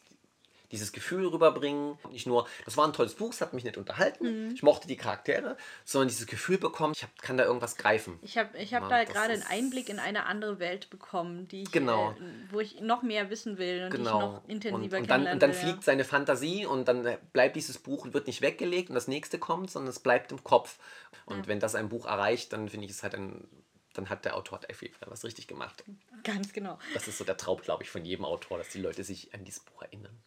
dieses 0.72 0.92
Gefühl 0.92 1.28
rüberbringen. 1.28 1.98
Nicht 2.12 2.28
nur, 2.28 2.48
das 2.66 2.78
war 2.78 2.88
ein 2.88 2.94
tolles 2.94 3.14
Buch, 3.16 3.32
es 3.34 3.42
hat 3.42 3.54
mich 3.54 3.64
nicht 3.64 3.78
unterhalten, 3.78 4.52
ich 4.54 4.64
mochte 4.64 4.88
die 4.88 4.98
Charaktere, 4.98 5.58
sondern 5.84 6.08
dieses 6.10 6.28
Gefühl 6.28 6.58
bekommen, 6.58 6.94
ich 6.96 7.04
hab, 7.04 7.16
kann 7.22 7.38
da 7.38 7.46
irgendwas 7.46 7.76
greifen. 7.78 8.18
Ich 8.22 8.38
habe 8.38 8.58
ich 8.58 8.74
hab 8.74 8.84
Ja, 8.84 8.90
da 8.90 9.04
gerade 9.04 9.34
einen 9.34 9.44
Einblick 9.44 9.90
in 9.90 10.00
eine 10.00 10.26
andere 10.26 10.60
Welt 10.60 10.90
bekommen, 10.90 11.48
die 11.48 11.64
ich, 11.64 11.72
Genau. 11.72 12.12
äh, 12.12 12.16
wo 12.52 12.60
ich 12.60 12.82
noch 12.82 13.02
mehr 13.04 13.30
wissen 13.30 13.58
will 13.58 13.84
und 13.86 13.92
Genau. 13.92 14.20
noch 14.20 14.48
intensiver 14.48 14.98
und, 14.98 15.04
und 15.04 15.10
dann, 15.10 15.28
und 15.28 15.42
dann 15.42 15.52
will, 15.52 15.58
fliegt 15.58 15.84
seine 15.84 16.04
Fantasie 16.04 16.66
und 16.66 16.88
dann 16.88 17.08
bleibt 17.34 17.56
dieses 17.56 17.78
Buch 17.78 18.04
und 18.06 18.14
wird 18.14 18.28
nicht 18.28 18.42
weggelegt 18.42 18.90
und 18.90 18.96
das 18.96 19.08
nächste 19.08 19.40
kommt, 19.40 19.72
sondern 19.72 19.90
es 19.90 20.00
bleibt 20.00 20.32
im 20.32 20.44
Kopf. 20.44 20.78
Und 21.26 21.48
wenn 21.48 21.60
das 21.60 21.76
ein 21.76 21.90
Buch 21.90 22.06
erreicht, 22.06 22.54
dann 22.54 22.70
finde 22.70 22.86
ich 22.86 22.92
es 22.92 23.02
halt 23.04 23.16
ein, 23.16 23.48
dann 23.94 24.10
hat 24.10 24.26
der 24.26 24.36
Autor 24.36 24.60
auf 24.70 24.82
jeden 24.82 24.94
Fall 24.94 25.10
was 25.10 25.24
richtig 25.24 25.48
gemacht. 25.48 25.84
ja. 25.88 25.94
Ganz 26.24 26.54
genau. 26.54 26.78
Das 26.94 27.08
ist 27.08 27.18
so 27.18 27.24
der 27.24 27.38
Traum, 27.38 27.62
glaube 27.62 27.84
ich, 27.84 27.90
von 27.90 28.04
jedem 28.04 28.26
Autor, 28.26 28.58
dass 28.58 28.70
die 28.70 28.80
Leute 28.82 29.04
sich 29.04 29.34
an 29.34 29.44
dieses 29.44 29.60
Buch 29.62 29.82
erinnern. 29.84 30.18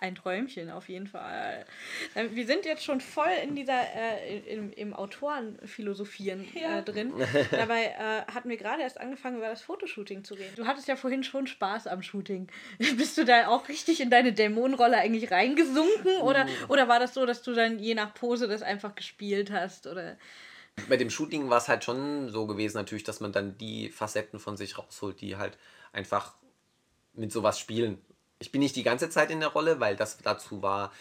Ein 0.00 0.14
Träumchen 0.14 0.70
auf 0.70 0.88
jeden 0.88 1.08
Fall. 1.08 1.66
Ähm, 2.14 2.34
Wir 2.34 2.46
sind 2.46 2.64
jetzt 2.64 2.84
schon 2.84 3.00
voll 3.00 3.32
in 3.42 3.56
dieser 3.56 3.80
äh, 3.96 4.38
im, 4.54 4.72
im 4.72 4.94
Autorenphilosophieren 4.94 6.46
Ja. 6.54 6.78
äh, 6.78 6.82
drin. 6.84 7.12
Dabei 7.50 7.86
äh, 7.86 8.32
hatten 8.32 8.48
wir 8.48 8.56
gerade 8.56 8.82
erst 8.82 9.00
angefangen, 9.00 9.38
über 9.38 9.48
das 9.48 9.62
Fotoshooting 9.62 10.22
zu 10.22 10.34
reden. 10.34 10.54
Du 10.54 10.66
hattest 10.66 10.86
ja 10.86 10.94
vorhin 10.94 11.24
schon 11.24 11.48
Spaß 11.48 11.88
am 11.88 12.02
Shooting. 12.02 12.48
Bist 12.78 13.18
du 13.18 13.24
da 13.24 13.48
auch 13.48 13.68
richtig 13.68 14.00
in 14.00 14.08
deine 14.08 14.32
Dämonenrolle 14.32 14.96
eigentlich 14.96 15.32
reingesunken? 15.32 16.20
Oder, 16.22 16.46
oder 16.68 16.86
war 16.86 17.00
das 17.00 17.14
so, 17.14 17.26
dass 17.26 17.42
du 17.42 17.52
dann 17.52 17.80
je 17.80 17.94
nach 17.96 18.14
Pose 18.14 18.46
das 18.46 18.62
einfach 18.62 18.94
gespielt 18.94 19.50
hast? 19.50 19.88
Oder 19.88 20.16
Bei 20.88 20.96
dem 20.96 21.10
Shooting 21.10 21.50
war 21.50 21.58
es 21.58 21.66
halt 21.66 21.82
schon 21.82 22.28
so 22.28 22.46
gewesen, 22.46 22.76
natürlich, 22.76 23.02
dass 23.04 23.18
man 23.18 23.32
dann 23.32 23.58
die 23.58 23.88
Facetten 23.88 24.38
von 24.38 24.56
sich 24.56 24.78
rausholt, 24.78 25.20
die 25.20 25.36
halt 25.36 25.58
einfach 25.92 26.36
mit 27.14 27.32
sowas 27.32 27.58
spielen. 27.58 28.00
Ich 28.38 28.52
bin 28.52 28.60
nicht 28.60 28.76
die 28.76 28.82
ganze 28.82 29.10
Zeit 29.10 29.30
in 29.30 29.40
der 29.40 29.48
Rolle, 29.50 29.80
weil 29.80 29.96
das 29.96 30.18
dazu 30.18 30.62
war, 30.62 30.92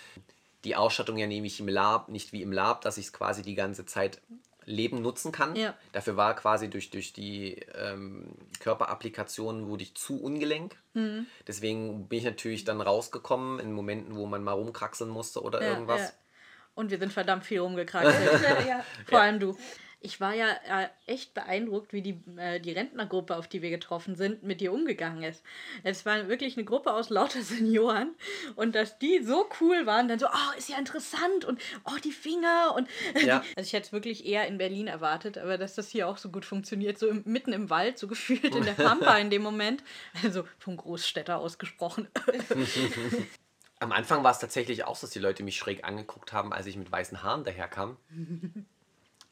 die 0.63 0.75
Ausstattung 0.75 1.17
ja 1.17 1.27
nämlich 1.27 1.59
im 1.59 1.67
Lab, 1.67 2.09
nicht 2.09 2.33
wie 2.33 2.41
im 2.41 2.51
Lab, 2.51 2.81
dass 2.81 2.97
ich 2.97 3.07
es 3.07 3.13
quasi 3.13 3.41
die 3.43 3.55
ganze 3.55 3.85
Zeit 3.85 4.21
leben 4.65 5.01
nutzen 5.01 5.31
kann. 5.31 5.55
Ja. 5.55 5.73
Dafür 5.93 6.17
war 6.17 6.35
quasi 6.35 6.69
durch, 6.69 6.89
durch 6.89 7.13
die 7.13 7.53
ähm, 7.75 8.33
Körperapplikationen 8.59 9.67
wurde 9.67 9.83
ich 9.83 9.95
zu 9.95 10.21
ungelenk. 10.21 10.75
Mhm. 10.93 11.25
Deswegen 11.47 12.07
bin 12.07 12.19
ich 12.19 12.25
natürlich 12.25 12.65
dann 12.65 12.81
rausgekommen 12.81 13.59
in 13.59 13.71
Momenten, 13.71 14.15
wo 14.15 14.25
man 14.25 14.43
mal 14.43 14.51
rumkraxeln 14.53 15.09
musste 15.09 15.41
oder 15.41 15.61
Ja, 15.61 15.69
irgendwas. 15.69 16.01
ja. 16.01 16.09
Und 16.75 16.91
wir 16.91 16.99
sind 16.99 17.13
verdammt 17.13 17.45
viel 17.45 17.59
rumgekraxelt. 17.59 18.41
ja. 18.67 18.83
Vor 19.07 19.21
allem 19.21 19.39
du. 19.39 19.57
Ich 20.07 20.21
war 20.21 20.33
ja 20.33 20.51
äh, 20.51 20.87
echt 21.05 21.33
beeindruckt, 21.33 21.91
wie 21.91 22.01
die, 22.01 22.21
äh, 22.37 22.61
die 22.61 22.71
Rentnergruppe, 22.71 23.35
auf 23.35 23.49
die 23.49 23.61
wir 23.61 23.69
getroffen 23.69 24.15
sind, 24.15 24.41
mit 24.41 24.61
dir 24.61 24.71
umgegangen 24.71 25.21
ist. 25.21 25.43
Es 25.83 26.05
war 26.05 26.29
wirklich 26.29 26.55
eine 26.55 26.63
Gruppe 26.63 26.93
aus 26.93 27.09
lauter 27.09 27.41
Senioren 27.43 28.15
und 28.55 28.73
dass 28.73 28.97
die 28.99 29.21
so 29.21 29.49
cool 29.59 29.85
waren, 29.85 30.07
dann 30.07 30.17
so, 30.17 30.27
oh, 30.27 30.57
ist 30.57 30.69
ja 30.69 30.77
interessant 30.77 31.43
und 31.43 31.59
oh, 31.83 31.97
die 32.01 32.13
Finger 32.13 32.73
und. 32.75 32.87
Ja. 33.27 33.43
Also 33.57 33.67
ich 33.67 33.73
hätte 33.73 33.87
es 33.87 33.91
wirklich 33.91 34.25
eher 34.25 34.47
in 34.47 34.57
Berlin 34.57 34.87
erwartet, 34.87 35.37
aber 35.37 35.57
dass 35.57 35.75
das 35.75 35.89
hier 35.89 36.07
auch 36.07 36.17
so 36.17 36.29
gut 36.29 36.45
funktioniert, 36.45 36.97
so 36.97 37.07
im, 37.07 37.23
mitten 37.25 37.51
im 37.51 37.69
Wald, 37.69 37.97
so 37.97 38.07
gefühlt 38.07 38.55
in 38.55 38.63
der 38.63 38.71
Pampa 38.73 39.17
in 39.17 39.29
dem 39.29 39.41
Moment. 39.41 39.83
Also 40.23 40.47
vom 40.59 40.77
Großstädter 40.77 41.37
ausgesprochen. 41.37 42.07
Am 43.79 43.91
Anfang 43.91 44.23
war 44.23 44.31
es 44.31 44.39
tatsächlich 44.39 44.85
auch 44.85 44.95
so, 44.95 45.07
dass 45.07 45.11
die 45.11 45.19
Leute 45.19 45.43
mich 45.43 45.57
schräg 45.57 45.83
angeguckt 45.83 46.31
haben, 46.31 46.53
als 46.53 46.67
ich 46.67 46.77
mit 46.77 46.89
weißen 46.89 47.23
Haaren 47.23 47.43
daherkam. 47.43 47.97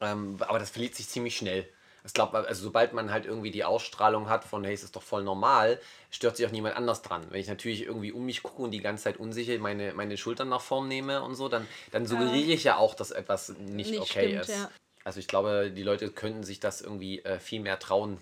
Ähm, 0.00 0.36
aber 0.40 0.58
das 0.58 0.70
verliert 0.70 0.94
sich 0.94 1.08
ziemlich 1.08 1.36
schnell. 1.36 1.68
Ich 2.04 2.12
glaube, 2.12 2.38
also 2.46 2.62
sobald 2.62 2.92
man 2.92 3.10
halt 3.10 3.26
irgendwie 3.26 3.50
die 3.50 3.64
Ausstrahlung 3.64 4.28
hat 4.28 4.44
von, 4.44 4.62
hey, 4.62 4.72
es 4.72 4.84
ist 4.84 4.94
doch 4.94 5.02
voll 5.02 5.24
normal, 5.24 5.80
stört 6.10 6.36
sich 6.36 6.46
auch 6.46 6.52
niemand 6.52 6.76
anders 6.76 7.02
dran. 7.02 7.26
Wenn 7.30 7.40
ich 7.40 7.48
natürlich 7.48 7.82
irgendwie 7.82 8.12
um 8.12 8.24
mich 8.24 8.44
gucke 8.44 8.62
und 8.62 8.70
die 8.70 8.80
ganze 8.80 9.04
Zeit 9.04 9.16
unsicher 9.16 9.58
meine, 9.58 9.92
meine 9.92 10.16
Schultern 10.16 10.48
nach 10.48 10.60
vorn 10.60 10.86
nehme 10.86 11.22
und 11.22 11.34
so, 11.34 11.48
dann, 11.48 11.66
dann 11.90 12.06
suggeriere 12.06 12.52
ich 12.52 12.62
ja 12.62 12.76
auch, 12.76 12.94
dass 12.94 13.10
etwas 13.10 13.48
nicht, 13.58 13.90
Nicht 13.90 14.00
okay 14.00 14.28
stimmt, 14.28 14.42
ist. 14.42 14.48
ja. 14.50 14.70
Also 15.02 15.18
ich 15.18 15.26
glaube, 15.26 15.72
die 15.74 15.82
Leute 15.82 16.10
könnten 16.10 16.44
sich 16.44 16.60
das 16.60 16.80
irgendwie 16.80 17.24
äh, 17.24 17.40
viel 17.40 17.60
mehr 17.60 17.78
trauen, 17.80 18.18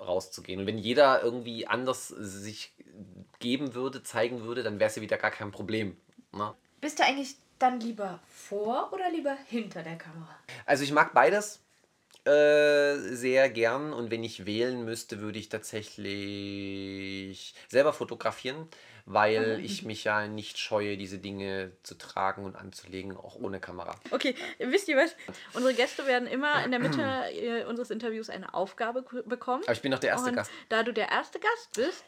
rauszugehen. 0.00 0.60
Und 0.60 0.66
wenn 0.66 0.78
jeder 0.78 1.22
irgendwie 1.22 1.66
anders 1.66 2.08
sich 2.08 2.72
geben 3.38 3.74
würde, 3.74 4.02
zeigen 4.02 4.42
würde, 4.42 4.62
dann 4.62 4.80
wäre 4.80 4.90
es 4.90 4.96
ja 4.96 5.02
wieder 5.02 5.18
gar 5.18 5.30
kein 5.30 5.52
Problem. 5.52 5.96
Ne? 6.32 6.54
Bist 6.80 6.98
du 6.98 7.04
eigentlich 7.04 7.36
dann 7.62 7.80
lieber 7.80 8.20
vor 8.28 8.92
oder 8.92 9.10
lieber 9.10 9.36
hinter 9.48 9.82
der 9.82 9.96
Kamera? 9.96 10.36
Also 10.66 10.84
ich 10.84 10.92
mag 10.92 11.14
beides 11.14 11.60
äh, 12.24 12.98
sehr 13.14 13.48
gern 13.48 13.92
und 13.92 14.10
wenn 14.10 14.24
ich 14.24 14.46
wählen 14.46 14.84
müsste, 14.84 15.20
würde 15.20 15.38
ich 15.38 15.48
tatsächlich 15.48 17.54
selber 17.68 17.92
fotografieren, 17.92 18.68
weil 19.12 19.60
ich 19.64 19.82
mich 19.82 20.04
ja 20.04 20.28
nicht 20.28 20.56
scheue, 20.58 20.96
diese 20.96 21.18
Dinge 21.18 21.72
zu 21.82 21.96
tragen 21.96 22.44
und 22.44 22.54
anzulegen, 22.54 23.16
auch 23.16 23.34
ohne 23.34 23.58
Kamera. 23.58 23.96
Okay, 24.12 24.36
wisst 24.58 24.86
ihr 24.88 24.96
was? 24.96 25.16
Unsere 25.52 25.74
Gäste 25.74 26.06
werden 26.06 26.28
immer 26.28 26.64
in 26.64 26.70
der 26.70 26.78
Mitte 26.78 27.02
äh, 27.32 27.64
unseres 27.64 27.90
Interviews 27.90 28.30
eine 28.30 28.54
Aufgabe 28.54 29.02
bekommen. 29.26 29.64
Aber 29.64 29.72
ich 29.72 29.82
bin 29.82 29.90
noch 29.90 29.98
der 29.98 30.10
erste 30.10 30.30
Und 30.30 30.36
Gast. 30.36 30.52
da 30.68 30.84
du 30.84 30.92
der 30.92 31.08
erste 31.10 31.40
Gast 31.40 31.74
bist, 31.74 32.04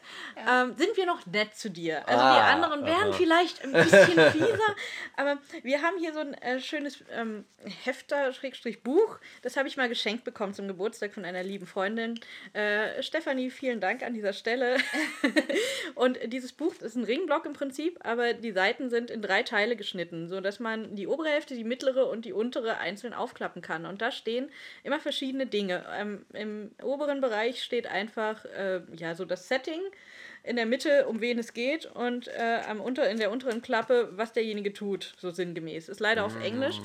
ähm, 0.49 0.75
sind 0.77 0.95
wir 0.95 1.05
noch 1.05 1.25
nett 1.25 1.55
zu 1.55 1.69
dir. 1.69 2.07
Also 2.07 2.21
die 2.23 2.29
Ah, 2.39 2.51
anderen 2.53 2.85
wären 2.85 3.09
aha. 3.09 3.13
vielleicht 3.13 3.63
ein 3.63 3.73
bisschen 3.73 4.07
fieser, 4.31 4.75
aber 5.17 5.39
wir 5.61 5.81
haben 5.81 5.97
hier 5.99 6.13
so 6.13 6.19
ein 6.19 6.33
äh, 6.35 6.59
schönes 6.61 7.03
ähm, 7.11 7.43
Hefter-Buch. 7.83 9.19
Das 9.41 9.57
habe 9.57 9.67
ich 9.67 9.77
mal 9.77 9.89
geschenkt 9.89 10.23
bekommen 10.23 10.53
zum 10.53 10.67
Geburtstag 10.67 11.13
von 11.13 11.25
einer 11.25 11.43
lieben 11.43 11.67
Freundin. 11.67 12.19
Äh, 12.53 13.01
Stefanie, 13.03 13.49
vielen 13.49 13.79
Dank 13.81 14.03
an 14.03 14.13
dieser 14.13 14.33
Stelle. 14.33 14.77
Und 15.95 16.17
dieses 16.31 16.53
Buch 16.53 16.73
ist 16.81 16.92
ein 16.95 17.03
Ringblock 17.03 17.45
im 17.45 17.53
Prinzip, 17.53 17.99
aber 18.03 18.33
die 18.33 18.51
Seiten 18.51 18.89
sind 18.89 19.09
in 19.09 19.21
drei 19.21 19.43
Teile 19.43 19.75
geschnitten, 19.75 20.27
sodass 20.27 20.59
man 20.59 20.95
die 20.95 21.07
obere 21.07 21.29
Hälfte, 21.29 21.55
die 21.55 21.63
mittlere 21.63 22.07
und 22.09 22.25
die 22.25 22.33
untere 22.33 22.77
einzeln 22.77 23.13
aufklappen 23.13 23.61
kann. 23.61 23.85
Und 23.85 24.01
da 24.01 24.11
stehen 24.11 24.49
immer 24.83 24.99
verschiedene 24.99 25.45
Dinge. 25.45 25.85
Ähm, 25.95 26.25
Im 26.33 26.71
oberen 26.81 27.21
Bereich 27.21 27.63
steht 27.63 27.87
einfach 27.87 28.45
äh, 28.45 28.81
ja 28.95 29.15
so 29.15 29.25
das 29.25 29.47
Setting. 29.47 29.81
In 30.45 30.57
der 30.57 30.65
Mitte, 30.65 31.07
um 31.07 31.21
wen 31.21 31.39
es 31.39 31.53
geht, 31.53 31.85
und 31.85 32.27
äh, 32.27 32.59
am 32.69 32.81
unter, 32.81 33.09
in 33.09 33.17
der 33.17 33.31
unteren 33.31 33.61
Klappe, 33.61 34.09
was 34.11 34.33
derjenige 34.33 34.73
tut, 34.73 35.13
so 35.17 35.31
sinngemäß. 35.31 35.87
Ist 35.87 36.01
leider 36.01 36.25
auf 36.25 36.35
Englisch. 36.43 36.75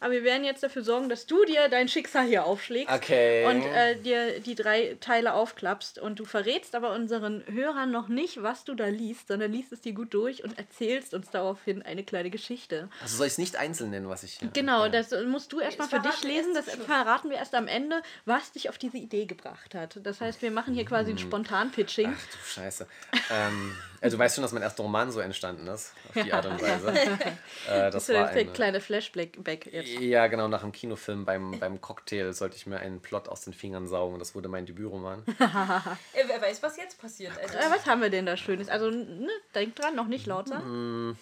Aber 0.00 0.12
wir 0.14 0.24
werden 0.24 0.44
jetzt 0.44 0.62
dafür 0.62 0.82
sorgen, 0.82 1.10
dass 1.10 1.26
du 1.26 1.44
dir 1.44 1.68
dein 1.68 1.88
Schicksal 1.88 2.24
hier 2.26 2.46
aufschlägst 2.46 2.90
Okay. 2.94 3.44
und 3.44 3.66
äh, 3.66 3.96
dir 3.96 4.40
die 4.40 4.54
drei 4.54 4.96
Teile 5.00 5.34
aufklappst. 5.34 5.98
Und 5.98 6.20
du 6.20 6.24
verrätst 6.24 6.74
aber 6.74 6.92
unseren 6.94 7.44
Hörern 7.52 7.90
noch 7.90 8.08
nicht, 8.08 8.42
was 8.42 8.64
du 8.64 8.74
da 8.74 8.86
liest, 8.86 9.28
sondern 9.28 9.52
liest 9.52 9.72
es 9.72 9.82
dir 9.82 9.92
gut 9.92 10.14
durch 10.14 10.42
und 10.42 10.56
erzählst 10.56 11.12
uns 11.12 11.28
daraufhin 11.28 11.82
eine 11.82 12.04
kleine 12.04 12.30
Geschichte. 12.30 12.88
Also 13.02 13.18
soll 13.18 13.26
ich 13.26 13.32
es 13.32 13.38
nicht 13.38 13.56
einzeln 13.56 13.90
nennen, 13.90 14.08
was 14.08 14.22
ich 14.22 14.38
hier. 14.38 14.48
Genau, 14.54 14.84
Okay. 14.86 14.90
das 14.92 15.10
musst 15.26 15.52
du 15.52 15.60
erstmal 15.60 15.88
für 15.88 16.00
dich 16.00 16.22
lesen. 16.24 16.54
Das 16.54 16.64
verraten 16.70 17.28
wir 17.28 17.36
erst 17.36 17.54
am 17.54 17.68
Ende, 17.68 18.00
was 18.24 18.52
dich 18.52 18.70
auf 18.70 18.78
diese 18.78 18.96
Idee 18.96 19.26
gebracht 19.26 19.74
hat. 19.74 19.98
Das 20.02 20.22
heißt, 20.22 20.40
wir 20.40 20.50
machen 20.50 20.72
hier 20.72 20.86
quasi 20.86 21.10
ein 21.10 21.18
Spontan-Pitching. 21.18 22.14
Ach 22.16 22.26
du 22.32 22.38
Scheiße. 22.48 22.86
Ähm, 23.30 23.76
also 24.00 24.16
du 24.16 24.22
weißt 24.22 24.34
schon, 24.34 24.42
dass 24.42 24.52
mein 24.52 24.62
erster 24.62 24.82
Roman 24.82 25.12
so 25.12 25.20
entstanden 25.20 25.68
ist, 25.68 25.92
auf 26.08 26.22
die 26.24 26.32
Art 26.32 26.44
und 26.46 26.60
Weise. 26.62 26.88
äh, 26.98 27.20
das 27.66 27.92
Das 27.94 28.08
ist 28.08 28.14
war 28.14 28.32
der 28.32 28.42
ein, 28.42 28.52
kleine 28.52 28.80
Flashback 28.80 29.38
jetzt. 29.72 29.88
Ja, 30.00 30.26
genau, 30.26 30.48
nach 30.48 30.62
dem 30.62 30.72
Kinofilm 30.72 31.24
beim, 31.24 31.58
beim 31.60 31.80
Cocktail 31.80 32.32
sollte 32.32 32.56
ich 32.56 32.66
mir 32.66 32.80
einen 32.80 33.00
Plot 33.00 33.28
aus 33.28 33.42
den 33.42 33.52
Fingern 33.52 33.86
saugen. 33.86 34.18
Das 34.18 34.34
wurde 34.34 34.48
mein 34.48 34.66
Debütroman. 34.66 35.22
Wer 35.38 36.42
weiß, 36.42 36.62
was 36.62 36.76
jetzt 36.76 37.00
passiert. 37.00 37.32
Also, 37.40 37.56
Äh, 37.56 37.70
was 37.70 37.86
haben 37.86 38.00
wir 38.00 38.10
denn 38.10 38.26
da 38.26 38.36
Schönes? 38.36 38.68
Also, 38.68 38.90
ne, 38.90 39.28
denk 39.54 39.76
dran, 39.76 39.94
noch 39.94 40.08
nicht 40.08 40.26
laut 40.26 40.48
sein. 40.48 41.16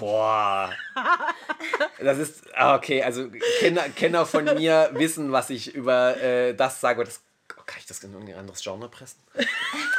Boah. 0.00 0.72
Das 2.00 2.18
ist, 2.18 2.44
ah, 2.56 2.74
okay, 2.74 3.02
also 3.02 3.28
Kenner, 3.58 3.82
Kenner 3.90 4.26
von 4.26 4.44
mir 4.44 4.90
wissen, 4.94 5.30
was 5.32 5.50
ich 5.50 5.74
über 5.74 6.16
äh, 6.20 6.54
das 6.54 6.80
sage. 6.80 7.04
Das, 7.04 7.20
kann 7.74 7.80
ich 7.80 7.86
das 7.86 8.04
in 8.04 8.12
irgendein 8.12 8.38
anderes 8.38 8.62
Genre 8.62 8.88
pressen? 8.88 9.18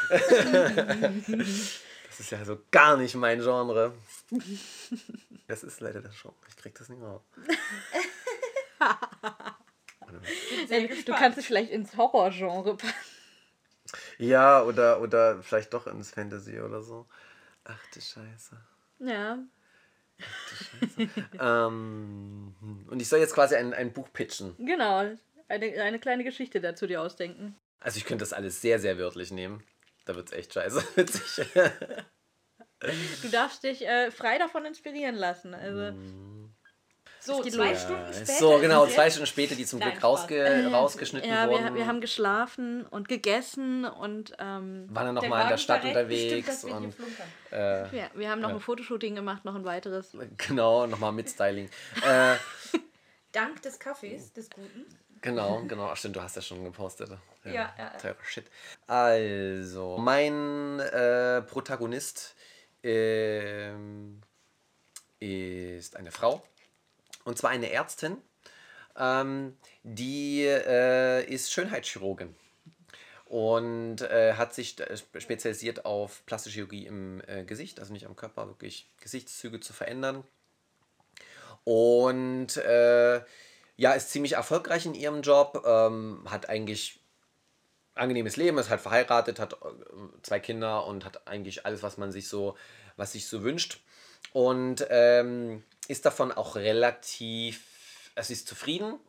das 0.07 2.19
ist 2.21 2.31
ja 2.31 2.45
so 2.45 2.57
gar 2.71 2.95
nicht 2.95 3.15
mein 3.15 3.41
Genre. 3.41 3.93
Das 5.47 5.61
ist 5.61 5.81
leider 5.81 5.99
das 5.99 6.15
Genre. 6.21 6.37
Ich 6.47 6.55
krieg 6.55 6.73
das 6.75 6.87
nicht 6.87 7.01
mehr 7.01 7.19
Ey, 10.69 11.03
du 11.03 11.13
kannst 11.13 11.37
es 11.37 11.47
vielleicht 11.47 11.69
ins 11.69 11.97
Horrorgenre 11.97 12.77
packen. 12.77 12.93
Ja, 14.19 14.63
oder, 14.63 15.01
oder 15.01 15.43
vielleicht 15.43 15.73
doch 15.73 15.85
ins 15.87 16.11
Fantasy 16.11 16.61
oder 16.61 16.81
so. 16.81 17.05
Ach 17.65 17.85
du 17.93 17.99
Scheiße. 17.99 18.55
Ja. 18.99 19.39
Ähm, 21.41 22.55
und 22.87 23.01
ich 23.01 23.09
soll 23.09 23.19
jetzt 23.19 23.33
quasi 23.33 23.55
ein, 23.55 23.73
ein 23.73 23.91
Buch 23.91 24.07
pitchen. 24.13 24.55
Genau. 24.59 25.13
Eine, 25.49 25.83
eine 25.83 25.99
kleine 25.99 26.23
Geschichte 26.23 26.61
dazu 26.61 26.87
dir 26.87 27.01
ausdenken. 27.01 27.59
Also 27.85 27.97
ich 27.99 28.05
könnte 28.05 28.23
das 28.23 28.33
alles 28.33 28.61
sehr, 28.61 28.79
sehr 28.79 28.97
wörtlich 28.97 29.31
nehmen. 29.31 29.63
Da 30.05 30.15
wird's 30.15 30.31
echt 30.31 30.53
scheiße 30.53 30.83
witzig. 30.95 31.47
Du 33.21 33.29
darfst 33.29 33.63
dich 33.63 33.87
äh, 33.87 34.09
frei 34.11 34.37
davon 34.39 34.65
inspirieren 34.65 35.15
lassen. 35.15 35.53
Also, 35.53 35.95
so, 37.19 37.41
zwei 37.43 37.71
los. 37.71 37.81
Stunden 37.81 38.13
später. 38.13 38.33
so, 38.33 38.59
genau, 38.59 38.85
es 38.85 38.93
zwei 38.95 39.09
Stunden 39.09 39.27
später, 39.27 39.55
die 39.55 39.65
zum 39.65 39.79
Nein, 39.79 39.91
Glück 39.91 40.03
rausge 40.03 40.69
rausgeschnitten 40.71 41.29
ja, 41.29 41.47
wurden. 41.49 41.63
wir, 41.63 41.75
wir 41.75 41.87
haben 41.87 42.01
geschlafen 42.01 42.85
und 42.87 43.07
gegessen 43.07 43.85
und 43.85 44.33
ähm, 44.39 44.87
waren 44.89 45.05
dann 45.07 45.15
nochmal 45.15 45.43
in 45.43 45.49
der 45.49 45.57
Stadt 45.57 45.81
bestimmt, 45.83 45.97
unterwegs 46.03 46.63
hier 46.63 46.75
und 46.75 46.95
äh, 47.51 47.97
ja, 47.97 48.09
wir 48.15 48.29
haben 48.29 48.41
noch 48.41 48.49
Ja. 48.49 48.55
ein 48.55 48.61
Fotoshooting 48.61 49.15
gemacht, 49.15 49.45
noch 49.45 49.55
ein 49.55 49.65
weiteres. 49.65 50.15
genau, 50.37 50.85
nochmal 50.87 51.11
mit 51.13 51.29
Styling. 51.29 51.69
äh, 52.03 52.35
Dank 53.31 53.61
des 53.63 53.79
Kaffees, 53.79 54.31
des 54.33 54.49
Guten. 54.49 54.85
Genau, 55.25 55.63
genau. 55.67 55.87
Ach, 55.91 55.97
stimmt, 55.97 56.15
du 56.15 56.21
hast 56.21 56.35
ja 56.35 56.41
schon 56.43 56.63
gepostet. 56.63 57.09
Ja, 57.43 57.51
ja, 57.51 57.75
ja. 57.79 57.89
Teurer 57.97 58.23
Shit. 58.23 58.45
Also, 58.85 59.97
mein 59.97 60.79
äh, 60.79 61.41
Protagonist 61.41 62.35
ähm, 62.83 64.21
ist 65.19 65.95
eine 65.95 66.11
Frau. 66.11 66.43
Und 67.23 67.39
zwar 67.39 67.49
eine 67.49 67.71
Ärztin. 67.71 68.17
Ähm, 68.97 69.57
die 69.81 70.43
äh, 70.43 71.25
ist 71.25 71.51
Schönheitschirurgin. 71.51 72.35
und 73.25 74.01
äh, 74.01 74.33
hat 74.35 74.53
sich 74.53 74.79
äh, 74.79 74.95
spezialisiert 75.19 75.85
auf 75.85 76.23
plastische 76.25 76.55
Chirurgie 76.55 76.85
im 76.85 77.21
äh, 77.27 77.43
Gesicht, 77.43 77.79
also 77.79 77.91
nicht 77.91 78.05
am 78.05 78.15
Körper, 78.15 78.47
wirklich 78.47 78.87
Gesichtszüge 79.01 79.59
zu 79.59 79.73
verändern. 79.73 80.23
Und 81.63 82.57
äh, 82.57 83.21
ja, 83.77 83.93
ist 83.93 84.11
ziemlich 84.11 84.33
erfolgreich 84.33 84.85
in 84.85 84.93
ihrem 84.93 85.21
Job, 85.21 85.63
ähm, 85.65 86.23
hat 86.29 86.49
eigentlich 86.49 86.99
angenehmes 87.93 88.35
Leben, 88.35 88.57
ist 88.57 88.69
halt 88.69 88.81
verheiratet, 88.81 89.39
hat 89.39 89.53
äh, 89.53 89.57
zwei 90.21 90.39
Kinder 90.39 90.85
und 90.85 91.05
hat 91.05 91.27
eigentlich 91.27 91.65
alles, 91.65 91.83
was 91.83 91.97
man 91.97 92.11
sich 92.11 92.27
so, 92.27 92.55
was 92.97 93.13
sich 93.13 93.27
so 93.27 93.43
wünscht. 93.43 93.81
Und 94.33 94.85
ähm, 94.89 95.63
ist 95.87 96.05
davon 96.05 96.31
auch 96.31 96.55
relativ, 96.55 98.11
also 98.15 98.33
ist 98.33 98.47
zufrieden, 98.47 98.99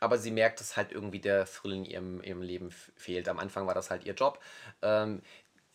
aber 0.00 0.18
sie 0.18 0.30
merkt, 0.30 0.60
dass 0.60 0.76
halt 0.76 0.92
irgendwie 0.92 1.20
der 1.20 1.46
Thrill 1.46 1.72
in 1.72 1.84
ihrem, 1.84 2.22
ihrem 2.22 2.42
Leben 2.42 2.70
fehlt. 2.70 3.28
Am 3.28 3.38
Anfang 3.38 3.66
war 3.66 3.74
das 3.74 3.90
halt 3.90 4.04
ihr 4.04 4.14
Job. 4.14 4.40
Ähm, 4.82 5.22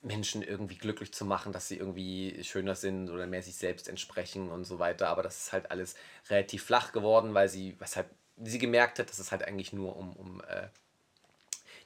Menschen 0.01 0.41
irgendwie 0.41 0.77
glücklich 0.77 1.13
zu 1.13 1.25
machen, 1.25 1.53
dass 1.53 1.67
sie 1.67 1.77
irgendwie 1.77 2.43
schöner 2.43 2.75
sind 2.75 3.09
oder 3.09 3.25
mehr 3.25 3.41
sich 3.41 3.55
selbst 3.55 3.87
entsprechen 3.87 4.49
und 4.49 4.65
so 4.65 4.79
weiter. 4.79 5.07
Aber 5.07 5.23
das 5.23 5.37
ist 5.37 5.53
halt 5.53 5.71
alles 5.71 5.95
relativ 6.29 6.63
flach 6.63 6.91
geworden, 6.91 7.33
weil 7.33 7.49
sie, 7.49 7.75
was 7.79 7.95
halt, 7.95 8.07
sie 8.43 8.59
gemerkt 8.59 8.99
hat, 8.99 9.09
dass 9.09 9.19
es 9.19 9.31
halt 9.31 9.43
eigentlich 9.43 9.73
nur 9.73 9.95
um, 9.95 10.13
um 10.13 10.41
äh, 10.41 10.67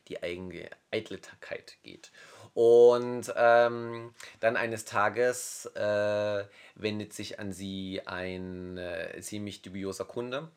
die 0.07 0.21
eigene 0.23 0.69
Eitelkeit 0.91 1.77
geht. 1.83 2.11
Und 2.53 3.31
ähm, 3.35 4.13
dann 4.39 4.57
eines 4.57 4.85
Tages 4.85 5.67
äh, 5.75 6.45
wendet 6.75 7.13
sich 7.13 7.39
an 7.39 7.51
sie 7.51 8.01
ein 8.05 8.77
äh, 8.77 9.19
ziemlich 9.21 9.61
dubioser 9.61 10.05
Kunde, 10.05 10.49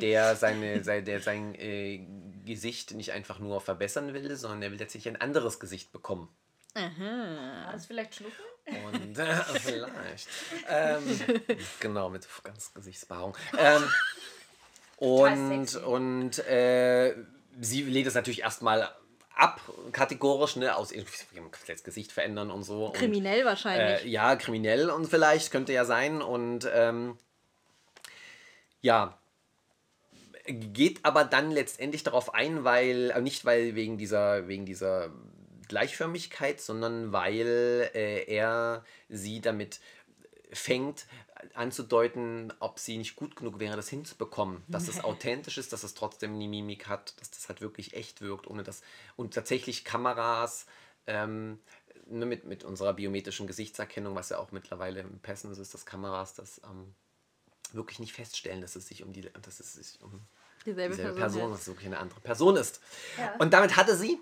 der, 0.00 0.34
seine, 0.36 0.82
sein, 0.84 1.04
der 1.04 1.20
sein 1.20 1.54
äh, 1.56 2.06
Gesicht 2.46 2.92
nicht 2.92 3.12
einfach 3.12 3.38
nur 3.38 3.60
verbessern 3.60 4.14
will, 4.14 4.34
sondern 4.36 4.62
er 4.62 4.70
will 4.70 4.78
tatsächlich 4.78 5.14
ein 5.14 5.20
anderes 5.20 5.60
Gesicht 5.60 5.92
bekommen. 5.92 6.28
War 6.74 7.72
das 7.72 7.86
vielleicht 7.86 8.14
Schnuffen? 8.14 8.44
Und 8.86 9.18
äh, 9.18 9.34
vielleicht. 9.58 10.28
ähm, 10.68 11.20
genau, 11.80 12.08
mit 12.08 12.26
ganz 12.44 12.72
Gesichtsbehaarung. 12.72 13.36
Ähm, 13.58 13.82
und 15.00 15.76
und 15.76 16.38
äh, 16.46 17.14
sie 17.60 17.82
lehnt 17.82 18.06
es 18.06 18.14
natürlich 18.14 18.42
erstmal 18.42 18.88
ab, 19.34 19.60
kategorisch, 19.92 20.56
ne, 20.56 20.76
aus 20.76 20.92
das 21.66 21.82
Gesicht 21.82 22.12
verändern 22.12 22.50
und 22.50 22.62
so. 22.62 22.86
Und, 22.86 22.94
Kriminell 22.94 23.44
wahrscheinlich. 23.44 24.04
äh, 24.04 24.08
ja, 24.08 24.36
kriminell 24.36 24.90
und 24.90 25.06
vielleicht 25.06 25.50
könnte 25.50 25.72
ja 25.72 25.84
sein. 25.84 26.20
Und 26.22 26.68
ähm, 26.72 27.16
ja, 28.82 29.18
geht 30.46 31.04
aber 31.04 31.24
dann 31.24 31.50
letztendlich 31.50 32.02
darauf 32.02 32.34
ein, 32.34 32.64
weil, 32.64 33.10
äh, 33.10 33.20
nicht 33.20 33.44
weil 33.44 33.74
wegen 33.74 33.98
dieser, 33.98 34.46
wegen 34.48 34.66
dieser 34.66 35.10
Gleichförmigkeit, 35.68 36.60
sondern 36.60 37.12
weil 37.12 37.90
äh, 37.94 38.24
er 38.24 38.84
sie 39.08 39.40
damit 39.40 39.80
fängt 40.52 41.06
anzudeuten, 41.54 42.52
ob 42.60 42.78
sie 42.78 42.98
nicht 42.98 43.16
gut 43.16 43.36
genug 43.36 43.58
wäre, 43.58 43.76
das 43.76 43.88
hinzubekommen. 43.88 44.62
Dass 44.68 44.88
es 44.88 45.02
authentisch 45.04 45.58
ist, 45.58 45.72
dass 45.72 45.82
es 45.84 45.94
trotzdem 45.94 46.34
eine 46.34 46.48
Mimik 46.48 46.88
hat, 46.88 47.18
dass 47.20 47.30
das 47.30 47.48
halt 47.48 47.60
wirklich 47.60 47.94
echt 47.94 48.20
wirkt, 48.20 48.46
ohne 48.46 48.62
dass. 48.62 48.82
Und 49.16 49.34
tatsächlich 49.34 49.84
Kameras 49.84 50.66
ähm, 51.06 51.58
ne, 52.06 52.26
mit, 52.26 52.44
mit 52.44 52.64
unserer 52.64 52.94
biometrischen 52.94 53.46
Gesichtserkennung, 53.46 54.14
was 54.14 54.30
ja 54.30 54.38
auch 54.38 54.52
mittlerweile 54.52 55.00
im 55.00 55.18
Passen 55.20 55.50
ist, 55.52 55.74
dass 55.74 55.86
Kameras 55.86 56.34
das 56.34 56.60
ähm, 56.64 56.94
wirklich 57.72 57.98
nicht 57.98 58.12
feststellen, 58.12 58.60
dass 58.60 58.76
es 58.76 58.88
sich 58.88 59.02
um 59.02 59.12
die, 59.12 59.22
dass 59.22 59.60
es 59.60 59.74
sich 59.74 60.00
um 60.02 60.20
Dieselbe 60.66 60.94
dieselbe 60.94 61.18
Person. 61.18 61.40
Person, 61.40 61.52
dass 61.52 61.60
es 61.62 61.66
wirklich 61.68 61.86
eine 61.86 61.98
andere 61.98 62.20
Person 62.20 62.56
ist. 62.56 62.80
Ja. 63.16 63.34
Und 63.38 63.52
damit 63.54 63.76
hatte 63.76 63.96
sie, 63.96 64.18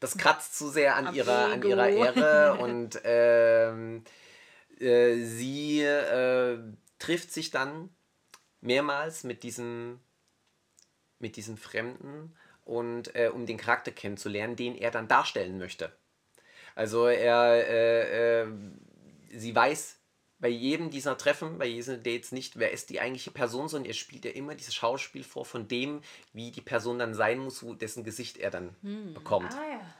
das 0.00 0.16
kratzt 0.16 0.56
zu 0.56 0.70
sehr 0.70 0.96
an, 0.96 1.08
Am 1.08 1.14
ihrer, 1.14 1.52
an 1.52 1.62
ihrer 1.62 1.88
Ehre 1.88 2.54
und 2.54 2.98
ähm, 3.04 4.02
äh, 4.80 5.16
sie 5.24 5.82
äh, 5.82 6.58
trifft 6.98 7.32
sich 7.32 7.50
dann 7.50 7.90
mehrmals 8.60 9.24
mit 9.24 9.42
diesem, 9.42 10.00
mit 11.18 11.36
diesem 11.36 11.56
Fremden 11.56 12.34
und 12.64 13.14
äh, 13.14 13.30
um 13.32 13.46
den 13.46 13.56
Charakter 13.56 13.92
kennenzulernen, 13.92 14.56
den 14.56 14.76
er 14.76 14.90
dann 14.90 15.08
darstellen 15.08 15.58
möchte. 15.58 15.92
Also 16.74 17.06
er, 17.06 17.68
äh, 17.68 18.42
äh, 18.42 18.46
sie 19.30 19.54
weiß 19.54 19.98
bei 20.38 20.48
jedem 20.48 20.90
dieser 20.90 21.16
Treffen, 21.16 21.56
bei 21.58 21.68
diesen 21.68 22.02
Dates 22.02 22.32
nicht, 22.32 22.58
wer 22.58 22.70
ist 22.70 22.90
die 22.90 23.00
eigentliche 23.00 23.30
Person, 23.30 23.68
sondern 23.68 23.88
er 23.88 23.94
spielt 23.94 24.26
ja 24.26 24.32
immer 24.32 24.54
dieses 24.54 24.74
Schauspiel 24.74 25.24
vor 25.24 25.46
von 25.46 25.66
dem, 25.68 26.02
wie 26.34 26.50
die 26.50 26.60
Person 26.60 26.98
dann 26.98 27.14
sein 27.14 27.38
muss, 27.38 27.62
wo 27.62 27.72
dessen 27.72 28.04
Gesicht 28.04 28.36
er 28.36 28.50
dann 28.50 28.76
bekommt. 29.14 29.54
Ah 29.54 29.70
ja. 29.70 29.94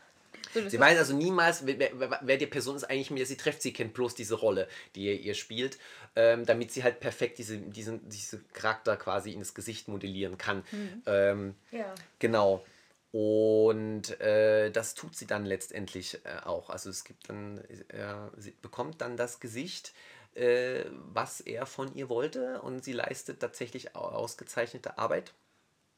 Sie 0.71 0.79
weiß 0.81 0.99
also 0.99 1.15
niemals, 1.15 1.67
wer, 1.67 1.79
wer, 2.23 2.37
die 2.37 2.47
Person 2.47 2.77
ist 2.77 2.85
eigentlich, 2.85 3.11
mit 3.11 3.19
der 3.21 3.27
sie 3.27 3.37
trifft. 3.37 3.63
Sie 3.63 3.73
kennt 3.73 3.95
bloß 3.95 4.15
diese 4.15 4.35
Rolle, 4.35 4.69
die 4.95 5.07
er 5.09 5.15
ihr 5.21 5.35
spielt, 5.35 5.79
ähm, 6.15 6.45
damit 6.47 6.73
sie 6.73 6.83
halt 6.83 7.01
perfekt 7.01 7.39
diese, 7.39 7.59
diesen, 7.59 8.09
diese 8.09 8.41
Charakter 8.53 8.97
quasi 8.97 9.33
in 9.33 9.41
das 9.41 9.55
Gesicht 9.55 9.89
modellieren 9.89 10.39
kann. 10.39 10.65
Ähm, 11.07 11.55
Ja. 11.73 11.95
Genau. 12.19 12.65
Und 13.13 14.21
äh, 14.21 14.71
das 14.71 14.95
tut 14.95 15.17
sie 15.17 15.27
dann 15.27 15.47
letztendlich 15.47 16.21
äh, 16.25 16.45
auch. 16.45 16.69
Also 16.71 16.91
es 16.91 17.05
gibt 17.05 17.29
dann, 17.31 17.59
äh, 17.59 18.15
sie 18.37 18.51
bekommt 18.63 19.01
dann 19.01 19.17
das 19.17 19.41
Gesicht, 19.41 19.95
äh, 20.35 20.85
was 21.13 21.41
er 21.41 21.65
von 21.67 21.95
ihr 21.95 22.09
wollte 22.11 22.61
und 22.61 22.85
sie 22.85 22.93
leistet 22.93 23.41
tatsächlich 23.41 23.97
au- 23.97 24.01
ausgezeichnete 24.01 24.99
Arbeit. 24.99 25.33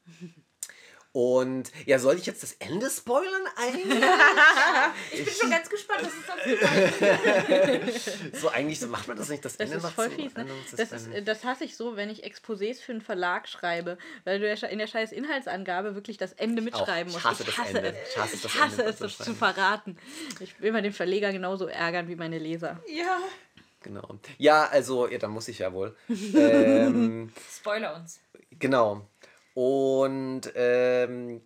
Und 1.11 1.71
ja, 1.87 1.97
soll 1.97 2.17
ich 2.17 2.27
jetzt 2.27 2.43
das 2.43 2.53
Ende 2.53 2.87
spoilern 2.89 3.41
eigentlich? 3.55 4.03
Ich 5.11 5.25
bin 5.25 5.33
schon 5.33 5.49
ganz 5.49 5.69
gespannt, 5.69 6.01
was 6.03 6.13
es 6.13 6.25
sonst 8.27 8.41
so 8.41 8.49
eigentlich 8.49 8.79
so 8.79 8.87
macht 8.87 9.07
man 9.07 9.17
das 9.17 9.29
nicht, 9.29 9.43
das, 9.43 9.57
Das 9.57 9.71
Ende 9.71 9.85
ist 9.85 9.93
voll 9.93 10.09
fies, 10.09 10.35
ne? 10.35 10.45
Das, 10.75 10.91
ist, 10.91 11.09
das 11.25 11.43
hasse 11.43 11.63
ich 11.63 11.75
so, 11.75 11.95
wenn 11.95 12.09
ich 12.09 12.23
Exposés 12.25 12.79
für 12.81 12.91
einen 12.91 13.01
Verlag 13.01 13.47
schreibe, 13.47 13.97
weil 14.23 14.39
du 14.39 14.47
ja 14.47 14.67
in 14.67 14.77
der 14.77 14.87
scheiß 14.87 15.11
Inhaltsangabe 15.11 15.95
wirklich 15.95 16.17
das 16.17 16.33
Ende 16.33 16.61
mitschreiben 16.61 17.07
Ich 17.09 17.13
musst. 17.13 17.25
hasse 17.25 17.43
das 17.43 17.57
Ende. 17.57 17.89
Es. 17.89 18.09
Ich 18.11 18.17
hasse 18.17 18.37
das 18.37 18.45
ich 18.45 18.61
hasse 18.61 18.81
Ende 18.83 18.91
es, 18.91 18.97
das 18.99 19.17
zu 19.17 19.33
verraten. 19.33 19.97
Ich 20.39 20.59
will 20.61 20.71
mal 20.71 20.81
den 20.81 20.93
Verleger 20.93 21.31
genauso 21.31 21.67
ärgern 21.67 22.07
wie 22.07 22.15
meine 22.15 22.37
Leser. 22.37 22.81
Ja. 22.87 23.17
Genau. 23.81 24.19
Ja, 24.37 24.65
also, 24.65 25.07
ja, 25.07 25.17
dann 25.17 25.31
muss 25.31 25.47
ich 25.47 25.59
ja 25.59 25.73
wohl. 25.73 25.95
ähm, 26.09 27.31
Spoiler 27.51 27.95
uns. 27.95 28.19
Genau. 28.51 29.07
Und 29.59 30.53
ähm, 30.55 31.41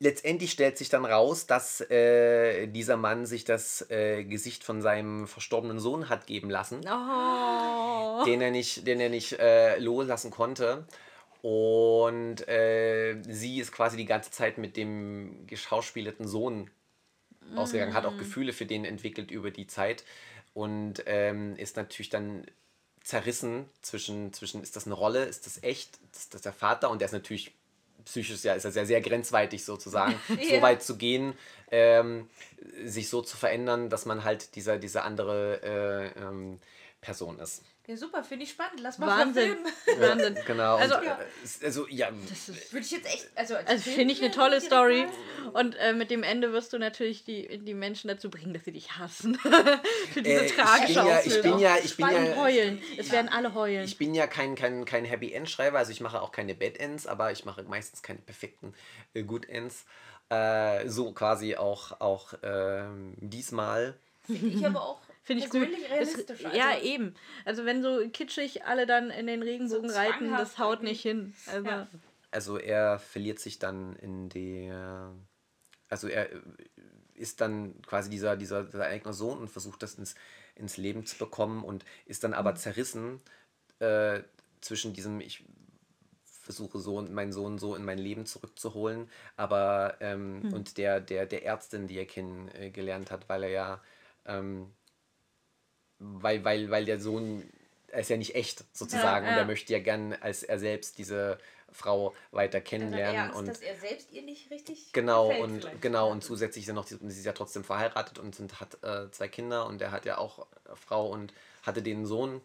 letztendlich 0.00 0.50
stellt 0.50 0.76
sich 0.76 0.88
dann 0.88 1.04
raus, 1.04 1.46
dass 1.46 1.80
äh, 1.82 2.66
dieser 2.66 2.96
Mann 2.96 3.26
sich 3.26 3.44
das 3.44 3.88
äh, 3.92 4.24
Gesicht 4.24 4.64
von 4.64 4.82
seinem 4.82 5.28
verstorbenen 5.28 5.78
Sohn 5.78 6.08
hat 6.08 6.26
geben 6.26 6.50
lassen, 6.50 6.80
Oh. 6.88 8.24
den 8.24 8.40
er 8.40 8.50
nicht, 8.50 8.88
den 8.88 8.98
er 8.98 9.08
nicht 9.08 9.38
äh, 9.38 9.78
loslassen 9.78 10.32
konnte. 10.32 10.84
Und 11.42 12.48
äh, 12.48 13.22
sie 13.22 13.60
ist 13.60 13.70
quasi 13.70 13.96
die 13.96 14.04
ganze 14.04 14.32
Zeit 14.32 14.58
mit 14.58 14.76
dem 14.76 15.46
geschauspielerten 15.46 16.26
Sohn 16.26 16.70
ausgegangen, 17.54 17.94
hat 17.94 18.04
auch 18.04 18.18
Gefühle 18.18 18.52
für 18.52 18.66
den 18.66 18.84
entwickelt 18.84 19.30
über 19.30 19.52
die 19.52 19.68
Zeit 19.68 20.04
und 20.54 21.04
ähm, 21.06 21.54
ist 21.54 21.76
natürlich 21.76 22.10
dann 22.10 22.44
zerrissen 23.02 23.68
zwischen, 23.82 24.32
zwischen 24.32 24.62
ist 24.62 24.76
das 24.76 24.86
eine 24.86 24.94
Rolle, 24.94 25.24
ist 25.24 25.46
das 25.46 25.62
echt, 25.62 25.98
ist 26.12 26.34
das 26.34 26.42
der 26.42 26.52
Vater 26.52 26.90
und 26.90 27.00
der 27.00 27.06
ist 27.06 27.12
natürlich 27.12 27.52
psychisch 28.04 28.42
ja, 28.44 28.54
ist 28.54 28.64
er 28.64 28.72
sehr, 28.72 28.86
sehr 28.86 29.00
grenzweitig 29.00 29.64
sozusagen, 29.64 30.14
so 30.28 30.54
Ja. 30.54 30.62
weit 30.62 30.82
zu 30.82 30.96
gehen, 30.96 31.34
ähm, 31.70 32.28
sich 32.84 33.08
so 33.08 33.22
zu 33.22 33.36
verändern, 33.36 33.90
dass 33.90 34.06
man 34.06 34.24
halt 34.24 34.54
dieser, 34.54 34.78
diese 34.78 35.02
andere 35.02 35.60
äh, 36.16 36.20
ähm, 36.20 36.58
Person 37.00 37.38
ist. 37.38 37.62
Ja, 37.90 37.96
super, 37.96 38.22
finde 38.22 38.44
ich 38.44 38.50
spannend. 38.50 38.78
Lass 38.80 38.98
mal 38.98 39.08
Wahnsinn. 39.08 39.56
verfilmen. 39.84 40.08
Wahnsinn. 40.18 40.38
Genau. 40.46 40.76
Also- 40.76 40.98
und, 40.98 41.04
äh, 41.06 41.14
ist- 41.42 41.64
also 41.64 41.88
ja, 41.88 42.08
Würde 42.70 42.86
ich 42.86 42.90
jetzt 42.92 43.06
echt. 43.06 43.28
Also, 43.34 43.56
als 43.56 43.68
Also 43.68 43.90
finde 43.90 44.14
ich 44.14 44.22
eine 44.22 44.30
tolle 44.30 44.60
Story. 44.60 45.06
Und 45.54 45.74
äh, 45.74 45.92
mit 45.92 46.12
dem 46.12 46.22
Ende 46.22 46.52
wirst 46.52 46.72
du 46.72 46.78
natürlich 46.78 47.24
die, 47.24 47.58
die 47.58 47.74
Menschen 47.74 48.06
dazu 48.06 48.30
bringen, 48.30 48.54
dass 48.54 48.64
sie 48.64 48.70
dich 48.72 48.96
hassen. 48.96 49.34
Für 50.12 50.22
diese 50.22 50.42
Äh, 50.42 50.46
ich 50.46 50.54
tragische 50.54 50.94
bin 51.02 51.08
ja- 51.08 51.20
ich 51.24 51.42
bin 51.42 51.58
ja- 51.58 51.76
ich 51.82 51.96
bin 51.96 52.06
ja- 52.10 52.36
heulen. 52.36 52.80
Es 52.96 53.10
werden 53.10 53.28
alle 53.28 53.54
heulen. 53.54 53.84
Ich 53.84 53.98
bin 53.98 54.14
ja 54.14 54.28
kein, 54.28 54.54
kein, 54.54 54.84
kein 54.84 55.04
Happy 55.04 55.32
End 55.32 55.50
Schreiber, 55.50 55.78
also 55.78 55.90
ich 55.90 56.00
mache 56.00 56.22
auch 56.22 56.30
keine 56.30 56.54
Bad 56.54 56.78
Ends, 56.78 57.08
aber 57.08 57.32
ich 57.32 57.44
mache 57.44 57.64
meistens 57.64 58.02
keine 58.02 58.20
perfekten 58.20 58.72
äh, 59.14 59.24
Good 59.24 59.48
Ends. 59.48 59.84
Äh, 60.28 60.88
so 60.88 61.10
quasi 61.10 61.56
auch, 61.56 62.00
auch 62.00 62.34
ähm, 62.44 63.14
diesmal. 63.16 63.94
Finde 64.26 64.46
ich 64.46 64.64
aber 64.64 64.80
auch 64.80 65.00
Finde 65.30 65.44
ich 65.44 65.50
gut. 65.50 65.60
persönlich 65.60 65.90
Es, 65.90 66.14
realistisch. 66.16 66.40
ja, 66.54 66.70
also, 66.70 66.84
eben. 66.86 67.14
Also 67.44 67.64
wenn 67.64 67.82
so 67.82 68.08
kitschig 68.10 68.64
alle 68.64 68.86
dann 68.86 69.10
in 69.10 69.26
den 69.26 69.42
Regenbogen 69.42 69.88
So 69.90 69.96
reiten, 69.96 70.30
das 70.30 70.58
haut 70.58 70.78
irgendwie. 70.78 70.90
nicht 70.90 71.02
hin. 71.02 71.34
Also, 71.46 71.68
Ja. 71.68 71.88
Also 72.32 72.58
er 72.58 72.98
verliert 72.98 73.38
sich 73.40 73.58
dann 73.58 73.96
in 73.96 74.28
der. 74.28 75.12
Also 75.88 76.06
er 76.06 76.28
ist 77.14 77.40
dann 77.40 77.80
quasi 77.82 78.08
dieser, 78.08 78.36
dieser, 78.36 78.64
dieser 78.64 78.84
eigene 78.86 79.12
Sohn 79.12 79.38
und 79.38 79.50
versucht 79.50 79.82
das 79.82 79.94
ins, 79.96 80.14
ins 80.54 80.76
Leben 80.76 81.04
zu 81.04 81.18
bekommen 81.18 81.64
und 81.64 81.84
ist 82.06 82.24
dann 82.24 82.32
aber 82.32 82.54
zerrissen 82.54 83.20
äh, 83.80 84.20
zwischen 84.60 84.92
diesem, 84.92 85.20
ich 85.20 85.44
versuche 86.24 86.78
so 86.78 87.02
meinen 87.02 87.32
Sohn 87.32 87.58
so 87.58 87.74
in 87.76 87.84
mein 87.84 87.98
Leben 87.98 88.26
zurückzuholen, 88.26 89.08
aber 89.36 89.96
ähm, 90.00 90.50
und 90.52 90.78
der, 90.78 91.00
der, 91.00 91.26
der 91.26 91.44
Ärztin, 91.44 91.86
die 91.86 91.98
er 91.98 92.06
kennengelernt 92.06 93.10
hat, 93.10 93.28
weil 93.28 93.44
er 93.44 93.50
ja, 93.50 93.82
ähm, 94.26 94.72
weil, 96.00 96.44
weil, 96.44 96.70
weil 96.70 96.84
der 96.84 96.98
Sohn, 96.98 97.48
er 97.88 98.00
ist 98.00 98.10
ja 98.10 98.16
nicht 98.16 98.34
echt 98.34 98.64
sozusagen 98.76 99.24
Ja, 99.26 99.30
und 99.32 99.36
ja. 99.36 99.42
er 99.42 99.46
möchte 99.46 99.72
ja 99.72 99.78
gern 99.78 100.14
als 100.20 100.42
er 100.42 100.58
selbst 100.58 100.98
diese 100.98 101.38
Frau 101.72 102.14
weiter 102.32 102.32
Dann 102.32 102.42
hat 102.42 102.54
er 102.54 102.60
kennenlernen 102.62 103.20
Angst, 103.26 103.38
und 103.38 103.46
dass 103.48 103.60
er 103.60 103.76
selbst 103.76 104.10
ihr 104.12 104.22
nicht 104.22 104.50
richtig 104.50 104.92
Genau, 104.92 105.30
und 105.30 105.60
vielleicht. 105.60 105.82
genau, 105.82 106.10
und 106.10 106.24
zusätzlich 106.24 106.66
sind 106.66 106.74
noch, 106.74 106.84
die, 106.84 106.96
sie 107.00 107.06
ist 107.06 107.24
ja 107.26 107.32
trotzdem 107.32 107.62
verheiratet 107.62 108.18
und 108.18 108.34
sind, 108.34 108.60
hat 108.60 108.82
äh, 108.82 109.08
zwei 109.12 109.28
Kinder 109.28 109.66
und 109.66 109.80
er 109.80 109.92
hat 109.92 110.04
ja 110.04 110.18
auch 110.18 110.46
Frau 110.74 111.06
und 111.08 111.32
hatte 111.62 111.80
den 111.82 112.06
Sohn. 112.06 112.40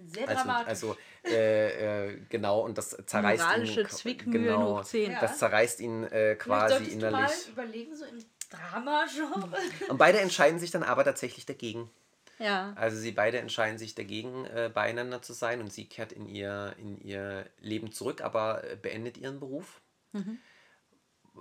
Sehr 0.00 0.28
Also, 0.28 0.42
dramatisch. 0.44 0.68
also 0.68 0.96
äh, 1.24 2.08
äh, 2.10 2.20
genau, 2.28 2.60
und 2.60 2.78
das 2.78 2.96
zerreißt 3.06 3.42
Moralische 3.44 3.80
ihn. 3.80 3.88
Zwickmühlen 3.88 4.44
genau, 4.44 4.78
hoch 4.78 4.84
10. 4.84 5.10
Ja. 5.12 5.20
Das 5.20 5.38
zerreißt 5.38 5.80
ihn 5.80 6.04
äh, 6.04 6.36
quasi 6.36 6.74
solltest 6.74 6.94
du 6.94 7.00
mal 7.00 7.08
innerlich. 7.08 7.48
überlegen, 7.48 7.96
so 7.96 8.04
im 8.04 8.24
Drama-Genre. 8.50 9.56
Und 9.88 9.98
beide 9.98 10.20
entscheiden 10.20 10.58
sich 10.60 10.70
dann 10.70 10.84
aber 10.84 11.04
tatsächlich 11.04 11.46
dagegen. 11.46 11.90
Ja. 12.38 12.72
Also 12.76 12.96
sie 12.96 13.12
beide 13.12 13.38
entscheiden 13.38 13.78
sich 13.78 13.94
dagegen, 13.94 14.44
äh, 14.46 14.70
beieinander 14.72 15.22
zu 15.22 15.32
sein 15.32 15.60
und 15.60 15.72
sie 15.72 15.86
kehrt 15.86 16.12
in 16.12 16.28
ihr, 16.28 16.74
in 16.78 17.00
ihr 17.00 17.46
Leben 17.60 17.92
zurück, 17.92 18.20
aber 18.20 18.64
äh, 18.64 18.76
beendet 18.76 19.16
ihren 19.18 19.40
Beruf. 19.40 19.80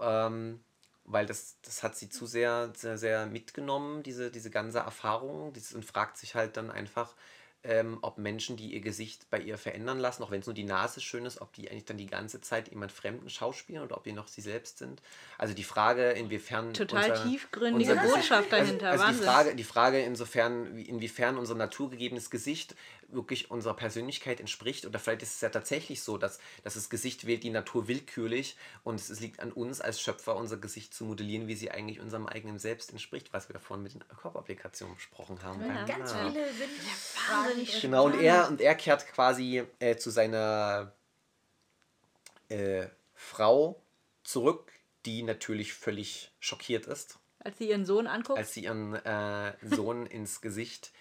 Ähm, 0.02 0.60
weil 1.06 1.26
das, 1.26 1.58
das 1.62 1.84
hat 1.84 1.96
sie 1.96 2.10
zu 2.10 2.26
sehr, 2.26 2.74
sehr, 2.76 2.98
sehr 2.98 3.26
mitgenommen, 3.28 4.04
diese, 4.04 4.30
diese 4.30 4.50
ganze 4.50 4.80
Erfahrung, 4.80 5.54
dieses, 5.54 5.74
und 5.74 5.86
fragt 5.86 6.18
sich 6.18 6.36
halt 6.36 6.58
dann 6.58 6.70
einfach, 6.70 7.16
ähm, 7.64 7.98
ob 8.02 8.18
Menschen, 8.18 8.56
die 8.56 8.74
ihr 8.74 8.80
Gesicht 8.82 9.30
bei 9.30 9.40
ihr 9.40 9.58
verändern 9.58 10.00
lassen, 10.00 10.24
auch 10.24 10.32
wenn 10.32 10.40
es 10.40 10.46
nur 10.46 10.54
die 10.54 10.64
Nase 10.64 11.02
schön 11.02 11.26
ist, 11.26 11.42
ob 11.42 11.52
die 11.54 11.70
eigentlich 11.70 11.86
dann 11.86 11.98
die 11.98 12.06
ganze 12.06 12.40
Zeit 12.40 12.70
jemand 12.70 12.92
Fremden 12.92 13.30
schauspielen 13.30 13.84
oder 13.84 13.98
ob 13.98 14.04
die 14.04 14.14
noch 14.14 14.28
sie 14.28 14.42
selbst 14.42 14.78
sind. 14.78 15.02
Also 15.38 15.54
die 15.54 15.64
Frage, 15.64 16.12
inwiefern. 16.12 16.74
Total 16.74 17.12
unser- 17.12 17.24
tiefgründige 17.24 17.92
unser 17.92 18.02
Gesicht- 18.04 18.16
Botschaft 18.30 18.52
dahinter. 18.54 18.90
Also, 18.92 19.04
also 19.04 19.20
die 19.20 19.26
Wahnsinn. 19.26 19.34
Frage, 19.44 19.56
die 19.56 19.64
Frage 19.64 20.00
insofern, 20.02 20.78
wie- 20.78 20.84
inwiefern 20.84 21.38
unser 21.38 21.56
naturgegebenes 21.56 22.30
Gesicht 22.30 22.76
wirklich 23.10 23.52
unserer 23.52 23.76
Persönlichkeit 23.76 24.40
entspricht. 24.40 24.86
Oder 24.86 25.00
vielleicht 25.00 25.22
ist 25.24 25.36
es 25.36 25.42
ja 25.42 25.50
tatsächlich 25.50 26.02
so, 26.02 26.18
dass, 26.18 26.40
dass 26.64 26.74
das 26.74 26.90
Gesicht 26.90 27.26
wählt 27.26 27.44
die 27.44 27.50
Natur 27.50 27.88
willkürlich 27.88 28.58
und 28.84 28.96
es 28.96 29.20
liegt 29.20 29.40
an 29.40 29.52
uns 29.52 29.82
als 29.82 30.02
Schöpfer, 30.02 30.36
unser 30.36 30.58
Gesicht 30.58 30.94
zu 30.94 31.06
modellieren, 31.06 31.48
wie 31.48 31.56
sie 31.56 31.72
eigentlich 31.72 32.00
unserem 32.00 32.28
eigenen 32.28 32.60
Selbst 32.60 32.92
entspricht, 32.92 33.34
was 33.34 33.50
wir 33.50 33.54
davon 33.54 33.82
mit 33.82 33.94
den 33.94 34.08
Körperapplikationen 34.08 34.96
besprochen 34.96 35.42
haben. 35.44 35.62
Ganz 35.86 36.12
Ja. 36.12 36.32
viele 36.32 36.54
sind 36.54 36.72
wahnsinnig 37.30 37.82
Genau, 37.82 38.06
und 38.06 38.20
er, 38.20 38.48
und 38.48 38.62
er 38.62 38.76
kehrt 38.76 39.08
quasi 39.08 39.64
äh, 39.80 39.96
zu 39.96 40.10
seiner 40.10 40.94
äh, 42.50 42.88
Frau 43.14 43.82
zurück, 44.24 44.72
die 45.06 45.24
natürlich 45.24 45.74
völlig 45.74 46.32
schockiert 46.40 46.86
ist 46.86 47.18
Als 47.40 47.58
sie 47.58 47.70
ihren 47.70 47.86
Sohn 47.86 48.08
anguckt, 48.08 48.38
als 48.38 48.54
sie 48.54 48.66
ihren 48.66 48.94
äh, 48.94 49.54
Sohn 49.62 50.06
ins 50.08 50.42
Gesicht 50.42 50.92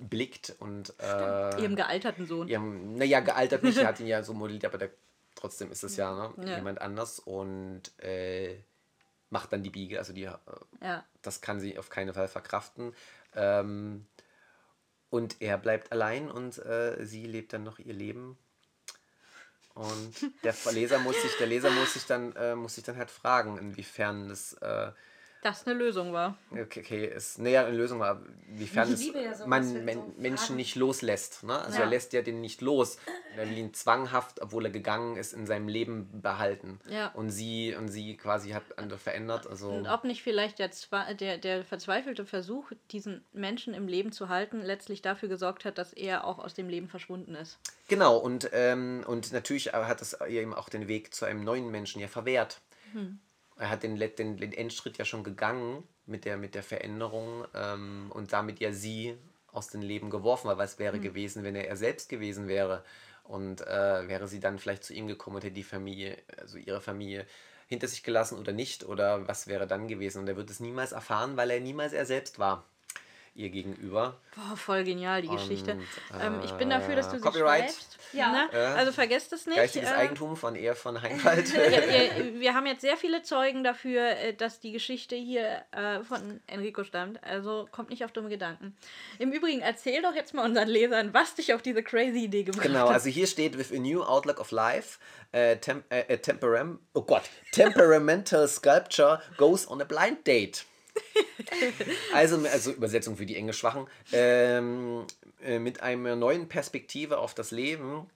blickt 0.00 0.56
und 0.58 0.94
äh, 0.98 1.60
ihrem 1.60 1.76
gealterten 1.76 2.26
Sohn. 2.26 2.48
ihrem, 2.48 2.96
naja, 2.96 3.20
gealtert 3.20 3.62
nicht, 3.62 3.78
er 3.78 3.88
hat 3.88 4.00
ihn 4.00 4.06
ja 4.06 4.22
so 4.22 4.32
modelliert, 4.32 4.64
aber 4.64 4.78
der, 4.78 4.90
trotzdem 5.34 5.70
ist 5.70 5.84
es 5.84 5.96
ja, 5.96 6.32
ne, 6.36 6.50
Ja. 6.50 6.56
jemand 6.56 6.80
anders 6.80 7.18
und 7.20 7.82
äh, 8.02 8.56
macht 9.28 9.52
dann 9.52 9.62
die 9.62 9.70
Biege, 9.70 9.98
also 9.98 10.12
die, 10.12 10.24
äh, 10.24 10.36
Ja. 10.82 11.04
das 11.22 11.40
kann 11.40 11.60
sie 11.60 11.78
auf 11.78 11.90
keinen 11.90 12.14
Fall 12.14 12.28
verkraften. 12.28 12.94
Ähm, 13.34 14.06
und 15.10 15.40
er 15.40 15.58
bleibt 15.58 15.92
allein 15.92 16.30
und 16.30 16.58
äh, 16.58 17.04
sie 17.04 17.26
lebt 17.26 17.52
dann 17.52 17.64
noch 17.64 17.78
ihr 17.78 17.94
Leben. 17.94 18.38
Und 19.74 20.14
der 20.42 20.54
Leser 20.72 20.98
muss 20.98 21.20
sich, 21.20 21.36
der 21.38 21.46
Leser 21.46 21.70
muss 21.70 21.94
sich 21.94 22.04
dann, 22.06 22.34
äh, 22.36 22.54
muss 22.54 22.74
sich 22.74 22.84
dann 22.84 22.96
halt 22.96 23.10
fragen, 23.10 23.56
inwiefern 23.58 24.28
das 24.28 24.54
äh, 24.54 24.92
Das 25.42 25.66
eine 25.66 25.74
Lösung 25.74 26.12
war. 26.12 26.36
Okay, 26.50 26.80
okay, 26.80 27.06
ist 27.06 27.38
näher 27.38 27.64
eine 27.66 27.76
Lösung, 27.76 28.02
aber 28.02 28.20
inwiefern 28.48 28.88
Ich 28.92 29.08
es 29.08 29.14
ja 29.14 29.34
sowas, 29.34 29.46
man 29.46 29.84
men 29.84 29.96
so 29.98 30.14
Menschen 30.18 30.56
nicht 30.56 30.76
loslässt. 30.76 31.44
Ne? 31.44 31.58
Also 31.58 31.78
Ja. 31.78 31.84
er 31.84 31.90
lässt 31.90 32.12
ja 32.12 32.20
den 32.20 32.40
nicht 32.42 32.60
los. 32.60 32.98
Er 33.36 33.48
will 33.48 33.56
ihn 33.56 33.72
zwanghaft, 33.72 34.42
obwohl 34.42 34.66
er 34.66 34.70
gegangen 34.70 35.16
ist, 35.16 35.32
in 35.32 35.46
seinem 35.46 35.68
Leben 35.68 36.20
behalten. 36.20 36.78
Ja. 36.90 37.08
Und 37.08 37.30
sie 37.30 37.74
und 37.74 37.88
sie 37.88 38.16
quasi 38.16 38.50
hat 38.50 38.62
andere 38.76 38.98
verändert. 38.98 39.46
Also 39.46 39.70
Und 39.70 39.86
ob 39.86 40.04
nicht 40.04 40.22
vielleicht 40.22 40.58
der, 40.58 40.70
der, 41.14 41.38
der 41.38 41.64
verzweifelte 41.64 42.26
Versuch, 42.26 42.70
diesen 42.90 43.24
Menschen 43.32 43.72
im 43.72 43.88
Leben 43.88 44.12
zu 44.12 44.28
halten, 44.28 44.60
letztlich 44.60 45.00
dafür 45.00 45.28
gesorgt 45.30 45.64
hat, 45.64 45.78
dass 45.78 45.92
er 45.94 46.24
auch 46.24 46.38
aus 46.38 46.52
dem 46.52 46.68
Leben 46.68 46.88
verschwunden 46.88 47.34
ist. 47.34 47.58
genau, 47.88 48.18
und, 48.18 48.50
ähm, 48.52 49.04
und 49.06 49.32
natürlich 49.32 49.72
hat 49.72 50.02
es 50.02 50.20
eben 50.28 50.52
auch 50.52 50.68
den 50.68 50.86
Weg 50.86 51.14
zu 51.14 51.24
einem 51.24 51.44
neuen 51.44 51.70
Menschen 51.70 52.00
ja 52.00 52.08
verwehrt. 52.08 52.60
Er 53.60 53.68
hat 53.68 53.82
den, 53.82 53.96
den, 53.96 54.38
den 54.38 54.52
Endschritt 54.52 54.96
ja 54.96 55.04
schon 55.04 55.22
gegangen 55.22 55.84
mit 56.06 56.24
der, 56.24 56.38
mit 56.38 56.54
der 56.54 56.62
Veränderung 56.62 57.44
ähm, 57.54 58.10
und 58.10 58.32
damit 58.32 58.58
ja 58.58 58.72
sie 58.72 59.18
aus 59.52 59.68
dem 59.68 59.82
Leben 59.82 60.08
geworfen, 60.08 60.48
weil 60.48 60.56
was 60.58 60.78
wäre 60.78 60.98
gewesen, 60.98 61.44
wenn 61.44 61.54
er 61.54 61.68
er 61.68 61.76
selbst 61.76 62.08
gewesen 62.08 62.48
wäre? 62.48 62.82
Und 63.24 63.60
äh, 63.60 64.08
wäre 64.08 64.26
sie 64.28 64.40
dann 64.40 64.58
vielleicht 64.58 64.82
zu 64.82 64.94
ihm 64.94 65.06
gekommen 65.06 65.36
und 65.36 65.44
hätte 65.44 65.54
die 65.54 65.62
Familie, 65.62 66.16
also 66.38 66.56
ihre 66.56 66.80
Familie 66.80 67.26
hinter 67.66 67.86
sich 67.86 68.02
gelassen 68.02 68.38
oder 68.38 68.52
nicht? 68.52 68.84
Oder 68.84 69.28
was 69.28 69.46
wäre 69.46 69.66
dann 69.66 69.88
gewesen? 69.88 70.20
Und 70.20 70.28
er 70.28 70.36
wird 70.36 70.50
es 70.50 70.60
niemals 70.60 70.92
erfahren, 70.92 71.36
weil 71.36 71.50
er 71.50 71.60
niemals 71.60 71.92
er 71.92 72.06
selbst 72.06 72.38
war 72.38 72.64
ihr 73.34 73.50
gegenüber. 73.50 74.20
Boah, 74.34 74.56
voll 74.56 74.84
genial, 74.84 75.22
die 75.22 75.28
Geschichte. 75.28 75.72
Und, 75.72 76.20
ähm, 76.20 76.40
ich 76.44 76.52
bin 76.52 76.70
dafür, 76.70 76.96
dass 76.96 77.08
du 77.08 77.16
äh, 77.16 77.18
sie 77.18 77.24
Copyright. 77.24 77.64
schreibst. 77.64 77.98
Ja. 78.12 78.32
Ne? 78.32 78.58
Also 78.76 78.92
vergesst 78.92 79.32
es 79.32 79.46
nicht. 79.46 79.56
Geistiges 79.56 79.90
äh, 79.90 79.94
Eigentum 79.94 80.36
von 80.36 80.56
eher 80.56 80.74
von 80.74 81.00
Heinwald. 81.02 81.52
wir, 81.52 82.54
haben 82.54 82.66
jetzt 82.66 82.80
sehr 82.80 82.96
viele 82.96 83.22
Zeugen 83.22 83.62
dafür, 83.62 84.02
äh, 84.02 84.34
dass 84.34 84.60
die 84.60 84.72
Geschichte 84.72 85.14
hier 85.14 85.62
äh, 85.72 86.02
von 86.02 86.40
Enrico 86.46 86.82
stammt. 86.84 87.22
Also 87.22 87.68
kommt 87.70 87.90
nicht 87.90 88.04
auf 88.04 88.12
dumme 88.12 88.28
Gedanken. 88.28 88.76
Im 89.18 89.32
Übrigen, 89.32 89.60
erzähl 89.60 90.02
doch 90.02 90.14
jetzt 90.14 90.34
mal 90.34 90.44
unseren 90.44 90.68
Lesern, 90.68 91.14
was 91.14 91.34
dich 91.34 91.54
auf 91.54 91.62
diese 91.62 91.82
crazy 91.82 92.24
Idee 92.24 92.42
gebracht 92.42 92.66
Genau, 92.66 92.88
hat. 92.88 92.94
also 92.94 93.08
hier 93.08 93.26
steht 93.26 93.56
with 93.56 93.72
a 93.72 93.78
new 93.78 94.02
outlook 94.02 94.40
of 94.40 94.50
life, 94.50 94.98
uh, 95.34 95.54
tem 95.60 95.84
uh, 95.92 96.12
a 96.12 96.16
temperam 96.16 96.80
oh 96.94 97.02
Gott, 97.02 97.22
temperamental 97.52 98.48
sculpture 98.48 99.20
goes 99.36 99.68
on 99.68 99.80
a 99.80 99.84
blind 99.84 100.26
date. 100.26 100.64
Also, 102.12 102.38
also 102.46 102.72
Übersetzung 102.72 103.16
für 103.16 103.26
die 103.26 103.36
Englischschwachen. 103.36 103.86
Ähm, 104.12 105.06
äh, 105.42 105.58
mit 105.58 105.82
einer 105.82 106.16
neuen 106.16 106.48
Perspektive 106.48 107.18
auf 107.18 107.34
das 107.34 107.50
Leben 107.50 108.08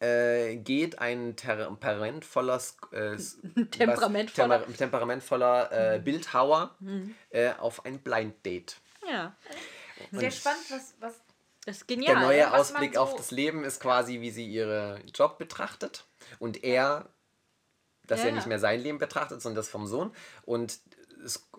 äh, 0.00 0.56
geht 0.56 0.98
ein 0.98 1.36
temperamentvoller, 1.36 2.60
äh, 2.92 3.14
s- 3.14 3.38
was- 3.42 3.70
Temperamentvoller. 3.70 4.58
Temper 4.60 4.76
temperamentvoller 4.76 5.94
äh, 5.94 5.98
Bildhauer 5.98 6.76
äh, 7.30 7.52
auf 7.58 7.84
ein 7.84 7.98
Blind 8.00 8.44
Date. 8.44 8.76
Ja, 9.08 9.36
Sehr 10.12 10.30
spannend, 10.30 10.64
was, 10.70 10.94
was 11.00 11.14
das 11.66 11.76
ist 11.78 11.88
genial. 11.88 12.14
Der 12.16 12.22
neue 12.24 12.42
was 12.44 12.50
man 12.50 12.60
Ausblick 12.82 12.94
so- 12.94 13.00
auf 13.00 13.16
das 13.16 13.30
Leben 13.30 13.64
ist 13.64 13.80
quasi, 13.80 14.20
wie 14.20 14.30
sie 14.30 14.46
ihren 14.46 15.06
Job 15.14 15.38
betrachtet 15.38 16.04
und 16.38 16.62
er, 16.64 17.08
dass 18.06 18.20
Ja, 18.20 18.26
er 18.26 18.32
nicht 18.32 18.46
mehr 18.46 18.58
sein 18.58 18.80
Leben 18.80 18.98
betrachtet, 18.98 19.40
sondern 19.40 19.56
das 19.56 19.68
vom 19.68 19.86
Sohn. 19.86 20.14
Und 20.44 20.78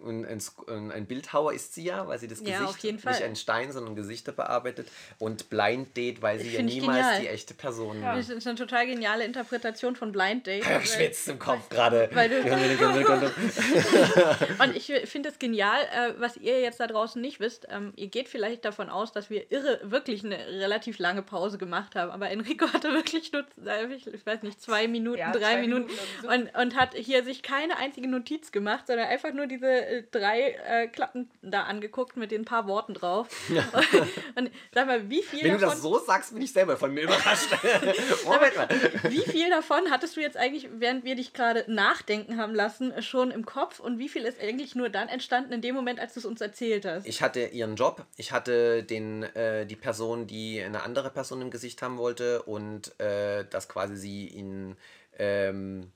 ein, 0.06 0.26
ein, 0.26 0.92
ein 0.92 1.06
Bildhauer 1.06 1.54
ist 1.54 1.74
sie 1.74 1.86
ja, 1.86 2.08
weil 2.08 2.20
sie 2.20 2.28
das 2.28 2.40
Ja, 2.40 2.60
Gesicht, 2.60 2.64
auf 2.70 2.78
jeden 2.80 2.96
nicht 2.96 3.04
Fall. 3.04 3.24
ein 3.24 3.36
Stein, 3.36 3.72
sondern 3.72 3.96
Gesichter 3.96 4.32
bearbeitet. 4.32 4.88
Und 5.20 5.50
Blind 5.50 5.96
Date, 5.96 6.22
weil 6.22 6.40
sie 6.40 6.52
ja 6.52 6.62
niemals 6.62 6.98
genial. 7.00 7.22
die 7.22 7.28
echte 7.28 7.54
Person 7.54 8.02
Das 8.02 8.30
ist 8.30 8.48
eine 8.48 8.58
total 8.58 8.88
geniale 8.88 9.26
Interpretation 9.26 9.96
von 9.96 10.12
Blind 10.12 10.48
Date. 10.48 10.66
Ich 10.84 10.94
schwitzt 10.94 11.28
im 11.28 11.40
Kopf 11.40 11.70
gerade. 11.70 12.10
Und 14.64 14.76
ich 14.76 14.92
finde 15.10 15.30
es 15.30 15.40
genial, 15.40 15.82
äh, 15.84 16.14
was 16.20 16.38
ihr 16.38 16.60
jetzt 16.62 16.80
da 16.80 16.88
draußen 16.88 17.22
nicht 17.22 17.40
wisst. 17.40 17.68
Ähm, 17.70 17.94
ihr 17.96 18.08
geht 18.08 18.28
vielleicht 18.28 18.66
davon 18.66 18.90
aus, 18.90 19.12
dass 19.12 19.30
wir 19.30 19.52
irre 19.52 19.80
wirklich 19.84 20.24
eine 20.24 20.38
relativ 20.38 21.00
lange 21.00 21.22
Pause 21.22 21.58
gemacht 21.58 21.96
haben. 21.96 22.12
Aber 22.12 22.30
Enrico 22.30 22.72
hatte 22.74 22.92
wirklich 22.94 23.32
nur, 23.32 23.44
äh, 23.66 23.86
ich 23.94 24.26
weiß 24.26 24.44
nicht, 24.44 24.62
zwei 24.62 24.88
Minuten, 24.88 25.20
Ja, 25.20 25.32
drei 25.32 25.40
zwei 25.40 25.58
Minuten 25.58 25.86
Minuten 25.86 26.28
und, 26.28 26.56
und 26.56 26.76
hat 26.76 26.94
hier 26.96 27.24
sich 27.24 27.42
keine 27.42 27.78
einzige 27.78 28.08
Notiz 28.08 28.52
gemacht, 28.52 28.88
sondern 28.88 29.08
einfach 29.08 29.34
nur 29.34 29.48
diese 29.56 29.68
äh, 29.68 30.04
drei 30.12 30.52
äh, 30.52 30.88
Klappen 30.88 31.30
da 31.42 31.64
angeguckt 31.64 32.18
mit 32.18 32.32
den 32.32 32.46
paar 32.46 32.68
Worten 32.68 32.94
drauf. 32.94 33.28
und 34.36 34.52
sag 34.74 34.88
mal, 34.88 35.10
wie 35.10 35.24
viel 35.24 35.44
Wenn 35.44 35.54
du 35.54 35.60
davon... 35.60 35.76
das 35.76 35.82
so 35.82 36.00
sagst, 36.00 36.34
bin 36.34 36.42
ich 36.42 36.54
selber 36.54 36.78
von 36.78 36.94
mir 36.94 37.04
überrascht. 37.04 37.50
Moment 38.26 38.56
mal. 38.58 38.70
Wie 39.10 39.22
viel 39.22 39.50
davon 39.50 39.90
hattest 39.90 40.18
du 40.18 40.22
jetzt 40.22 40.38
eigentlich, 40.38 40.68
während 40.74 41.04
wir 41.04 41.16
dich 41.16 41.34
gerade 41.34 41.66
nachdenken 41.68 42.38
haben 42.38 42.54
lassen, 42.54 43.02
schon 43.02 43.32
im 43.32 43.46
Kopf 43.46 43.80
und 43.80 44.00
wie 44.00 44.10
viel 44.10 44.24
ist 44.24 44.42
eigentlich 44.42 44.76
nur 44.76 44.90
dann 44.90 45.08
entstanden 45.08 45.54
in 45.54 45.62
dem 45.62 45.76
Moment, 45.76 46.00
als 46.00 46.14
du 46.14 46.20
es 46.20 46.26
uns 46.26 46.42
erzählt 46.42 46.86
hast? 46.86 47.08
Ich 47.08 47.22
hatte 47.22 47.46
ihren 47.46 47.76
Job, 47.76 48.06
ich 48.18 48.32
hatte 48.32 48.84
den, 48.84 49.24
äh, 49.24 49.66
die 49.66 49.76
Person, 49.76 50.28
die 50.28 50.62
eine 50.62 50.84
andere 50.84 51.10
Person 51.10 51.42
im 51.42 51.52
Gesicht 51.52 51.82
haben 51.82 51.98
wollte 51.98 52.44
und 52.44 53.00
äh, 53.00 53.46
dass 53.50 53.70
quasi 53.70 53.96
sie 53.96 54.28
ihn 54.28 54.76
ähm, 55.18 55.92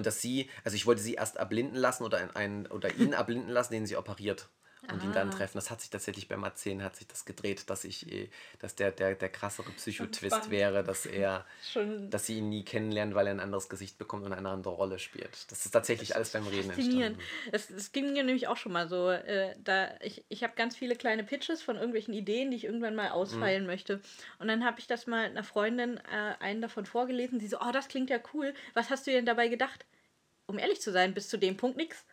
und 0.00 0.06
dass 0.06 0.22
sie, 0.22 0.48
also 0.64 0.74
ich 0.74 0.86
wollte 0.86 1.02
sie 1.02 1.14
erst 1.14 1.36
erblinden 1.36 1.76
lassen 1.76 2.04
oder, 2.04 2.16
ein, 2.16 2.30
ein, 2.34 2.66
oder 2.68 2.94
ihn 2.94 3.12
erblinden 3.12 3.50
lassen, 3.50 3.74
den 3.74 3.84
sie 3.84 3.98
operiert. 3.98 4.48
Und 4.92 5.02
ihn 5.02 5.12
dann 5.12 5.30
treffen. 5.30 5.58
Das 5.58 5.70
hat 5.70 5.80
sich 5.80 5.90
tatsächlich 5.90 6.28
beim 6.28 6.42
Erzählen 6.42 6.82
hat 6.82 6.96
sich 6.96 7.06
das 7.06 7.24
gedreht, 7.24 7.68
dass 7.68 7.84
ich, 7.84 8.10
eh- 8.10 8.30
dass 8.60 8.74
der, 8.74 8.90
der, 8.92 9.14
der 9.14 9.28
krassere 9.28 9.70
Psychotwist 9.72 10.50
wäre, 10.50 10.82
dass 10.82 11.06
er, 11.06 11.44
Schon 11.72 12.10
dass 12.10 12.26
sie 12.26 12.38
ihn 12.38 12.48
nie 12.48 12.64
kennenlernen, 12.64 13.14
weil 13.14 13.26
er 13.26 13.34
ein 13.34 13.40
anderes 13.40 13.68
Gesicht 13.68 13.98
bekommt 13.98 14.24
und 14.24 14.32
eine 14.32 14.48
andere 14.48 14.74
Rolle 14.74 14.98
spielt. 14.98 15.50
Das 15.50 15.64
ist 15.64 15.70
tatsächlich 15.72 16.16
alles 16.16 16.30
beim 16.30 16.46
Reden 16.46 16.70
entstanden. 16.70 17.18
Es, 17.52 17.70
es 17.70 17.92
ging 17.92 18.12
mir 18.12 18.24
nämlich 18.24 18.48
auch 18.48 18.56
schon 18.56 18.72
mal 18.72 18.88
so. 18.88 19.10
Äh, 19.10 19.54
da 19.62 19.90
ich 20.00 20.24
ich 20.28 20.42
habe 20.42 20.54
ganz 20.56 20.76
viele 20.76 20.96
kleine 20.96 21.24
Pitches 21.24 21.62
von 21.62 21.76
irgendwelchen 21.76 22.14
Ideen, 22.14 22.50
die 22.50 22.56
ich 22.56 22.64
irgendwann 22.64 22.94
mal 22.94 23.10
ausfeilen 23.10 23.66
möchte. 23.66 24.00
Und 24.38 24.48
dann 24.48 24.64
habe 24.64 24.80
ich 24.80 24.86
das 24.86 25.06
mal 25.06 25.26
einer 25.26 25.44
Freundin 25.44 25.98
äh, 25.98 26.34
einen 26.40 26.60
davon 26.62 26.86
vorgelesen. 26.86 27.38
Die 27.38 27.48
so, 27.48 27.58
oh, 27.60 27.70
das 27.72 27.88
klingt 27.88 28.10
ja 28.10 28.18
cool. 28.34 28.54
Was 28.74 28.90
hast 28.90 29.06
du 29.06 29.10
denn 29.10 29.26
dabei 29.26 29.48
gedacht? 29.48 29.84
Um 30.46 30.58
ehrlich 30.58 30.80
zu 30.80 30.90
sein, 30.90 31.14
bis 31.14 31.28
zu 31.28 31.36
dem 31.36 31.56
Punkt 31.56 31.76
nichts. 31.76 32.04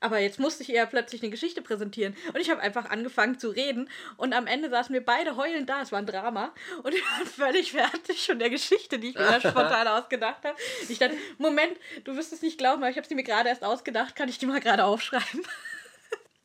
Aber 0.00 0.18
jetzt 0.18 0.38
musste 0.38 0.62
ich 0.62 0.68
ihr 0.68 0.84
plötzlich 0.86 1.22
eine 1.22 1.30
Geschichte 1.30 1.62
präsentieren. 1.62 2.14
Und 2.28 2.40
ich 2.40 2.50
habe 2.50 2.60
einfach 2.60 2.90
angefangen 2.90 3.38
zu 3.38 3.48
reden. 3.48 3.88
Und 4.16 4.34
am 4.34 4.46
Ende 4.46 4.68
saßen 4.68 4.92
wir 4.92 5.04
beide 5.04 5.36
heulend 5.36 5.70
da. 5.70 5.80
Es 5.80 5.90
war 5.90 5.98
ein 5.98 6.06
Drama. 6.06 6.52
Und 6.82 6.94
ich 6.94 7.02
war 7.02 7.26
völlig 7.26 7.72
fertig 7.72 8.26
von 8.26 8.38
der 8.38 8.50
Geschichte, 8.50 8.98
die 8.98 9.10
ich 9.10 9.14
mir 9.14 9.24
da 9.24 9.40
spontan 9.40 9.88
ausgedacht 9.88 10.44
habe. 10.44 10.56
Ich 10.88 10.98
dachte, 10.98 11.16
Moment, 11.38 11.78
du 12.04 12.14
wirst 12.16 12.32
es 12.32 12.42
nicht 12.42 12.58
glauben, 12.58 12.82
aber 12.82 12.90
ich 12.90 12.96
habe 12.96 13.06
sie 13.06 13.14
mir 13.14 13.24
gerade 13.24 13.48
erst 13.48 13.64
ausgedacht. 13.64 14.14
Kann 14.16 14.28
ich 14.28 14.38
die 14.38 14.46
mal 14.46 14.60
gerade 14.60 14.84
aufschreiben? 14.84 15.42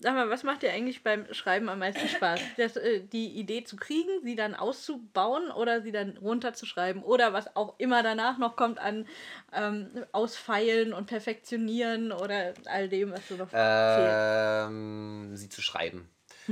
Sag 0.02 0.16
mal, 0.16 0.30
was 0.30 0.44
macht 0.44 0.64
dir 0.64 0.72
eigentlich 0.72 1.04
beim 1.04 1.32
Schreiben 1.34 1.70
am 1.70 1.80
meisten 1.80 2.08
Spaß? 2.08 2.40
Das, 2.58 2.76
äh, 2.76 3.02
die 3.02 3.28
Idee 3.40 3.64
zu 3.64 3.76
kriegen, 3.76 4.10
sie 4.24 4.36
dann 4.36 4.56
auszubauen 4.56 5.52
oder 5.52 5.82
sie 5.82 5.92
dann 5.92 6.18
runterzuschreiben 6.18 7.04
oder 7.04 7.34
was 7.34 7.56
auch 7.56 7.76
immer 7.78 8.02
danach 8.04 8.38
noch 8.38 8.56
kommt 8.56 8.80
an 8.80 9.08
ähm, 9.54 9.90
Ausfeilen 10.12 10.94
und 10.94 11.06
Perfektionieren 11.06 12.12
oder 12.12 12.54
all 12.66 12.90
dem, 12.90 13.12
was 13.12 13.28
du 13.28 13.36
noch 13.36 13.50
fehlt. 13.50 13.62
Ähm, 13.62 15.36
sie 15.36 15.50
zu 15.50 15.62
schreiben. 15.62 16.10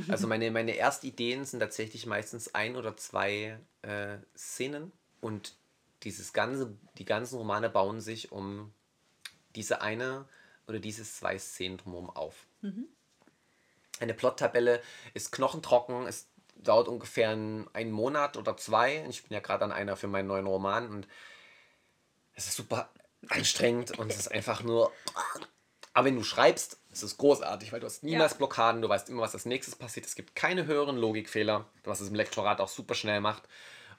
Also 0.07 0.27
meine, 0.27 0.51
meine 0.51 0.75
Erstideen 0.75 1.45
sind 1.45 1.59
tatsächlich 1.59 2.05
meistens 2.05 2.53
ein 2.53 2.75
oder 2.75 2.95
zwei 2.95 3.59
äh, 3.81 4.17
Szenen 4.37 4.91
und 5.21 5.55
dieses 6.03 6.33
ganze, 6.33 6.77
die 6.97 7.05
ganzen 7.05 7.37
Romane 7.37 7.69
bauen 7.69 7.99
sich 7.99 8.31
um 8.31 8.71
diese 9.55 9.81
eine 9.81 10.25
oder 10.67 10.79
diese 10.79 11.03
zwei 11.03 11.37
Szenen 11.37 11.77
drumherum 11.77 12.09
auf. 12.09 12.45
Eine 13.99 14.13
Plottabelle 14.13 14.81
ist 15.13 15.31
knochentrocken, 15.31 16.07
es 16.07 16.27
dauert 16.55 16.87
ungefähr 16.87 17.29
einen, 17.29 17.91
Monat 17.91 18.37
oder 18.37 18.57
zwei. 18.57 19.05
Ich 19.09 19.23
bin 19.23 19.33
ja 19.33 19.39
gerade 19.39 19.65
an 19.65 19.71
einer 19.71 19.95
für 19.95 20.07
meinen 20.07 20.27
neuen 20.27 20.47
Roman 20.47 20.89
und 20.89 21.07
es 22.33 22.47
ist 22.47 22.55
super 22.55 22.89
anstrengend 23.29 23.97
und 23.97 24.11
es 24.11 24.17
ist 24.17 24.31
einfach 24.31 24.63
nur. 24.63 24.91
Aber 25.93 26.05
wenn 26.05 26.15
du 26.15 26.23
schreibst, 26.23 26.79
ist 26.91 27.03
es 27.03 27.17
großartig, 27.17 27.71
weil 27.71 27.79
du 27.79 27.87
hast 27.87 28.03
niemals 28.03 28.33
Ja. 28.33 28.37
Blockaden, 28.37 28.81
du 28.81 28.89
weißt 28.89 29.09
immer, 29.09 29.21
was 29.21 29.33
als 29.33 29.45
nächstes 29.45 29.75
passiert. 29.75 30.05
Es 30.05 30.15
gibt 30.15 30.35
keine 30.35 30.65
höheren 30.65 30.97
Logikfehler, 30.97 31.65
was 31.83 31.99
es 31.99 32.09
im 32.09 32.15
Lektorat 32.15 32.61
auch 32.61 32.69
super 32.69 32.95
schnell 32.95 33.21
macht. 33.21 33.43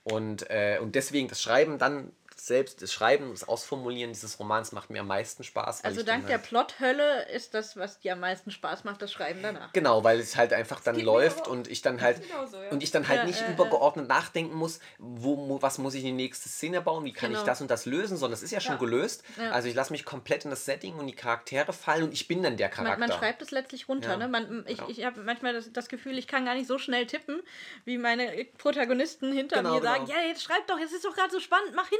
Und, 0.03 0.49
äh, 0.49 0.79
und 0.81 0.95
deswegen 0.95 1.29
das 1.29 1.43
Schreiben 1.43 1.79
dann 1.79 2.13
selbst, 2.47 2.83
das 2.83 2.93
Schreiben, 2.93 3.31
das 3.31 3.47
Ausformulieren 3.49 4.13
dieses 4.13 4.39
Romans 4.39 4.73
macht 4.73 4.91
mir 4.91 5.01
am 5.01 5.07
meisten 5.07 5.45
Spaß. 5.45 5.85
Also 5.85 6.03
dank 6.03 6.27
der 6.27 6.37
halt- 6.39 6.47
Plothölle 6.47 7.29
ist 7.31 7.55
das, 7.55 7.77
was 7.77 7.99
dir 8.01 8.13
am 8.15 8.21
meisten 8.21 8.51
Spaß 8.51 8.85
macht, 8.85 9.03
das 9.03 9.13
Schreiben 9.13 9.41
danach. 9.43 9.73
Genau, 9.73 10.05
weil 10.05 10.21
es 10.21 10.37
halt 10.37 10.53
einfach 10.53 10.81
dann 10.81 10.99
läuft 11.01 11.49
und 11.49 11.69
ich 11.69 11.83
dann 11.83 12.01
halt 12.01 12.23
genauso, 12.29 12.63
ja. 12.63 12.71
und 12.71 12.83
ich 12.83 12.91
dann 12.91 13.09
halt 13.09 13.21
Ja, 13.21 13.25
nicht 13.27 13.41
ja. 13.41 13.49
übergeordnet 13.51 14.09
nachdenken 14.09 14.55
muss, 14.57 14.81
wo, 14.99 15.61
was 15.63 15.79
muss 15.79 15.95
ich 15.95 16.01
in 16.05 16.17
die 16.17 16.23
nächste 16.25 16.49
Szene 16.49 16.81
bauen, 16.81 17.05
wie 17.05 17.13
kann 17.13 17.31
Genau. 17.31 17.41
ich 17.41 17.47
das 17.47 17.61
und 17.61 17.71
das 17.71 17.87
lösen, 17.87 18.17
sondern 18.17 18.35
es 18.35 18.43
ist 18.43 18.51
ja 18.51 18.61
schon 18.61 18.75
Ja. 18.75 18.79
gelöst. 18.79 19.23
Also 19.53 19.69
ich 19.69 19.75
lasse 19.75 19.93
mich 19.93 20.05
komplett 20.05 20.45
in 20.45 20.51
das 20.51 20.65
Setting 20.65 20.95
und 20.97 21.07
die 21.07 21.15
Charaktere 21.15 21.73
fallen 21.73 22.05
und 22.05 22.13
ich 22.13 22.29
bin 22.29 22.43
dann 22.43 22.57
der 22.57 22.69
Man, 22.69 22.75
Charakter. 22.77 22.99
man 22.99 23.13
schreibt 23.13 23.43
es 23.43 23.51
letztlich 23.51 23.89
runter. 23.89 24.17
Ne? 24.17 24.29
Man, 24.29 24.65
ich 24.67 24.79
Ja. 24.79 24.85
ich 24.89 25.05
habe 25.05 25.21
manchmal 25.23 25.53
das, 25.53 25.73
das 25.73 25.89
Gefühl, 25.89 26.19
ich 26.19 26.27
kann 26.27 26.45
gar 26.45 26.55
nicht 26.55 26.67
so 26.67 26.79
schnell 26.79 27.07
tippen, 27.07 27.43
wie 27.85 27.99
meine 27.99 28.31
Protagonisten 28.59 29.33
hinter 29.33 29.57
Genau, 29.59 29.75
mir 29.75 29.83
sagen, 29.83 30.07
genau. 30.07 30.19
ja, 30.19 30.27
jetzt 30.27 30.43
schreib 30.43 30.67
doch, 30.67 30.79
es 30.79 30.93
ist 30.93 31.05
doch 31.05 31.15
gerade 31.15 31.31
so 31.31 31.41
spannend, 31.41 31.73
mach 31.75 31.89
hin. 31.89 31.99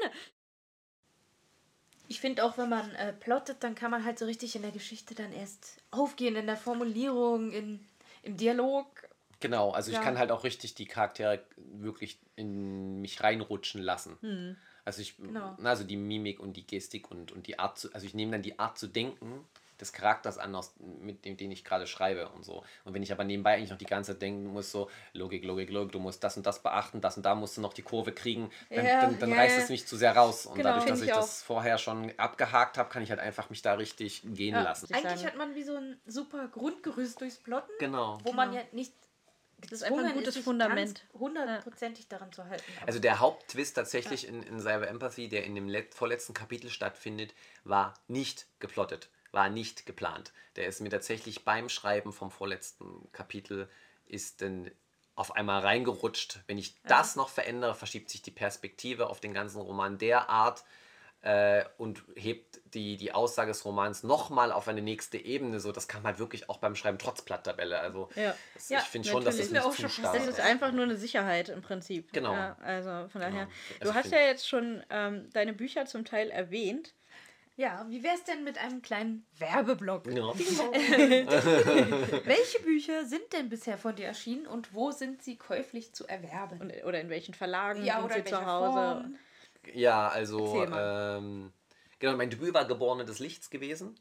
Ich 2.11 2.21
finde 2.21 2.45
auch, 2.45 2.59
wenn 2.59 2.69
man 2.69 2.91
äh, 2.97 3.13
plottet, 3.13 3.63
dann 3.63 3.77
kann 3.77 3.93
man 3.93 4.05
halt 4.05 4.19
so 4.19 4.25
richtig 4.25 4.57
in 4.57 4.63
der 4.63 4.73
Geschichte 4.73 5.15
dann 5.15 5.33
erst 5.33 5.77
aufgehen, 5.93 6.35
in 6.35 6.47
der 6.49 6.57
Formulierung, 6.57 7.53
in, 7.53 7.87
im 8.25 8.37
Dialog. 8.37 9.09
Genau, 9.39 9.71
also 9.71 9.93
ich 9.93 9.97
Ja. 9.99 10.03
kann 10.03 10.19
halt 10.19 10.33
auch 10.33 10.43
richtig 10.43 10.75
die 10.75 10.87
Charaktere 10.87 11.41
wirklich 11.57 12.19
in 12.35 13.01
mich 13.01 13.23
reinrutschen 13.23 13.81
lassen. 13.81 14.19
Hm. 14.23 14.57
Also 14.85 15.03
ich, 15.03 15.19
Genau. 15.19 15.55
na, 15.61 15.71
also 15.71 15.85
die 15.85 15.97
Mimik 15.97 16.41
und 16.41 16.57
die 16.57 16.67
Gestik 16.67 17.13
und, 17.13 17.31
und 17.31 17.47
die 17.47 17.61
Art 17.61 17.79
zu, 17.79 17.95
also 17.95 18.05
ich 18.05 18.13
nehme 18.15 18.33
dann 18.33 18.43
die 18.43 18.59
Art 18.59 18.77
zu 18.77 18.89
denken 18.89 19.47
des 19.81 19.93
Charakters 19.93 20.39
an, 20.39 20.55
aus, 20.55 20.75
mit 20.79 21.25
dem, 21.25 21.37
den 21.37 21.51
ich 21.51 21.65
gerade 21.65 21.87
schreibe 21.87 22.29
und 22.31 22.45
so. 22.45 22.63
Und 22.85 22.95
wenn 22.95 23.03
ich 23.03 23.13
aber 23.13 23.25
nebenbei 23.25 23.55
eigentlich 23.57 23.71
noch 23.71 23.79
die 23.79 23.87
ganze 23.87 24.13
Zeit 24.13 24.23
denken 24.23 24.47
muss, 24.47 24.71
so 24.71 24.91
Logik, 25.13 25.45
Logik, 25.45 25.71
Logik, 25.71 25.93
du 25.93 25.99
musst 25.99 26.23
das 26.25 26.37
und 26.37 26.47
das 26.47 26.63
beachten, 26.63 27.01
das 27.01 27.17
und 27.17 27.25
da 27.25 27.35
musst 27.35 27.57
du 27.57 27.61
noch 27.61 27.73
die 27.73 27.83
Kurve 27.83 28.13
kriegen, 28.13 28.51
dann, 28.71 28.87
Ja, 28.87 29.01
dann, 29.01 29.19
dann 29.19 29.31
ja, 29.31 29.37
reißt 29.37 29.57
ja. 29.59 29.63
es 29.65 29.71
mich 29.71 29.87
zu 29.87 29.97
sehr 29.97 30.17
raus. 30.17 30.47
Und 30.47 30.57
Genau, 30.57 30.71
dadurch, 30.71 30.85
dass 30.87 31.01
ich 31.01 31.09
ich 31.09 31.13
auch. 31.13 31.17
das 31.19 31.43
vorher 31.43 31.79
schon 31.79 32.13
abgehakt 32.19 32.79
habe, 32.79 32.89
kann 32.91 33.03
ich 33.03 33.11
halt 33.11 33.21
einfach 33.21 33.51
mich 33.51 33.63
da 33.63 33.75
richtig 33.75 34.23
gehen 34.25 34.55
Ja. 34.55 34.63
lassen. 34.63 34.87
Ich 34.89 34.95
Eigentlich 34.95 35.21
sagen. 35.21 35.27
hat 35.27 35.37
man 35.37 35.55
wie 35.55 35.63
so 35.63 35.77
ein 35.77 36.01
super 36.07 36.49
Grundgerüst 36.49 37.21
durchs 37.21 37.37
Plotten, 37.39 37.71
Genau. 37.79 38.19
wo 38.25 38.33
man 38.33 38.51
Genau. 38.51 38.63
ja 38.63 38.67
nicht 38.73 38.93
Das 39.63 39.73
ist 39.73 39.83
einfach 39.83 40.05
ein 40.05 40.15
gutes 40.15 40.39
Fundament. 40.39 41.05
hundertprozentig 41.13 42.09
daran 42.09 42.33
zu 42.33 42.45
halten. 42.45 42.65
Aber 42.79 42.87
Also 42.87 42.99
der 42.99 43.21
Haupttwist 43.21 43.75
tatsächlich 43.77 44.27
in, 44.27 44.43
in 44.43 44.59
Cyber 44.61 44.89
Empathy, 44.89 45.29
der 45.29 45.45
in 45.45 45.55
dem 45.55 45.69
let 45.69 45.95
vorletzten 45.95 46.33
Kapitel 46.33 46.71
stattfindet, 46.71 47.35
war 47.65 47.93
nicht 48.09 48.47
geplottet, 48.59 49.11
war 49.33 49.49
nicht 49.49 49.87
geplant. 49.87 50.33
Der 50.57 50.67
ist 50.67 50.81
mir 50.81 50.91
tatsächlich 50.91 51.45
beim 51.45 51.69
Schreiben 51.69 52.13
vom 52.13 52.31
vorletzten 52.31 53.11
Kapitel 53.13 53.69
ist 54.07 54.43
dann 54.43 54.71
auf 55.15 55.37
einmal 55.37 55.61
reingerutscht. 55.61 56.41
Wenn 56.47 56.59
ich 56.59 56.81
das 56.83 57.15
noch 57.17 57.29
verändere, 57.29 57.75
verschiebt 57.75 58.11
sich 58.11 58.23
die 58.23 58.31
Perspektive 58.31 59.09
auf 59.09 59.21
den 59.21 59.35
ganzen 59.35 59.61
Roman 59.61 59.99
derart 59.99 60.65
äh, 61.23 61.65
und 61.77 62.03
hebt 62.15 62.61
die, 62.75 62.97
die 62.97 63.13
Aussage 63.13 63.51
des 63.51 63.65
Romans 63.65 64.03
nochmal 64.03 64.53
auf 64.53 64.69
eine 64.69 64.81
nächste 64.81 65.19
Ebene. 65.19 65.61
So, 65.61 65.73
das 65.73 65.89
kann 65.89 66.03
man 66.03 66.13
halt 66.13 66.19
wirklich 66.19 66.49
auch 66.49 66.59
beim 66.59 66.75
Schreiben 66.75 66.99
trotz 66.99 67.23
Blatttabelle. 67.23 67.79
Also 67.79 68.09
Ja. 68.15 68.35
das, 68.55 68.71
Ja, 68.71 68.79
ich 68.79 68.85
finde 68.85 69.09
schon, 69.09 69.25
dass 69.25 69.37
das 69.37 69.47
Ist 69.47 69.53
mir 69.53 69.59
nicht 69.59 69.67
auch 69.67 69.75
zu 69.75 69.89
schon 69.89 70.05
Das 70.05 70.27
ist 70.27 70.41
einfach 70.41 70.73
nur 70.73 70.85
eine 70.85 70.97
Sicherheit 70.97 71.51
im 71.51 71.61
Prinzip. 71.61 72.13
Genau. 72.13 72.33
Ja, 72.33 72.57
also 72.63 73.09
von 73.11 73.21
daher. 73.21 73.47
Genau. 73.47 73.51
Du 73.81 73.81
Also 73.81 73.95
hast 73.95 74.13
ja 74.13 74.21
jetzt 74.21 74.49
schon 74.49 74.83
ähm, 74.89 75.29
deine 75.33 75.53
Bücher 75.53 75.85
zum 75.87 76.05
Teil 76.05 76.31
erwähnt. 76.31 76.95
Ja, 77.61 77.85
wie 77.91 78.03
wäre 78.03 78.15
es 78.15 78.25
denn 78.25 78.43
mit 78.43 78.57
einem 78.57 78.81
kleinen 78.81 79.27
Werbeblock? 79.39 80.07
Ja. 80.07 80.33
Welche 82.25 82.61
Bücher 82.61 83.05
sind 83.05 83.31
denn 83.35 83.51
bisher 83.51 83.77
von 83.77 83.95
dir 83.95 84.07
erschienen 84.07 84.47
und 84.47 84.73
wo 84.73 84.93
sind 84.93 85.23
sie 85.23 85.37
käuflich 85.37 85.93
zu 85.93 86.07
erwerben? 86.09 86.59
Und, 86.59 86.73
oder 86.85 87.03
in 87.03 87.11
welchen 87.11 87.35
Verlagen 87.35 87.85
ja, 87.85 87.97
sind 87.97 88.05
oder 88.07 88.15
sie 88.15 88.21
in 88.21 88.27
zu 88.27 88.47
Hause? 88.47 88.73
Form? 88.73 89.17
Ja, 89.75 90.09
also 90.09 90.65
ähm, 90.75 91.53
genau, 91.99 92.17
mein 92.17 92.31
Debüt 92.31 92.55
war 92.55 92.65
Geborene 92.65 93.05
des 93.05 93.19
Lichts 93.19 93.51
gewesen. 93.51 93.95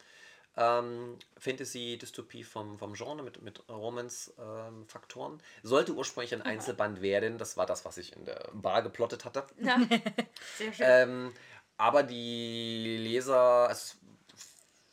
Ähm, 0.56 1.18
Fantasy-Dystopie 1.38 2.46
vom, 2.46 2.80
vom 2.80 2.94
Genre 2.94 3.24
mit, 3.24 3.42
mit 3.42 3.68
Romance-Faktoren. 3.68 5.44
Sollte 5.64 5.94
ursprünglich 5.94 6.34
ein 6.34 6.42
Einzelband 6.42 7.02
werden, 7.02 7.38
das 7.38 7.58
war 7.58 7.66
das, 7.66 7.84
was 7.84 7.98
ich 7.98 8.16
in 8.16 8.24
der 8.24 8.50
Bar 8.54 8.84
geplottet 8.84 9.26
hatte. 9.26 9.46
Ja, 9.60 9.82
sehr 10.58 10.72
schön. 10.72 10.86
Ähm, 10.88 11.34
aber 11.80 12.04
die 12.04 12.98
Leser, 12.98 13.70
es, 13.72 13.98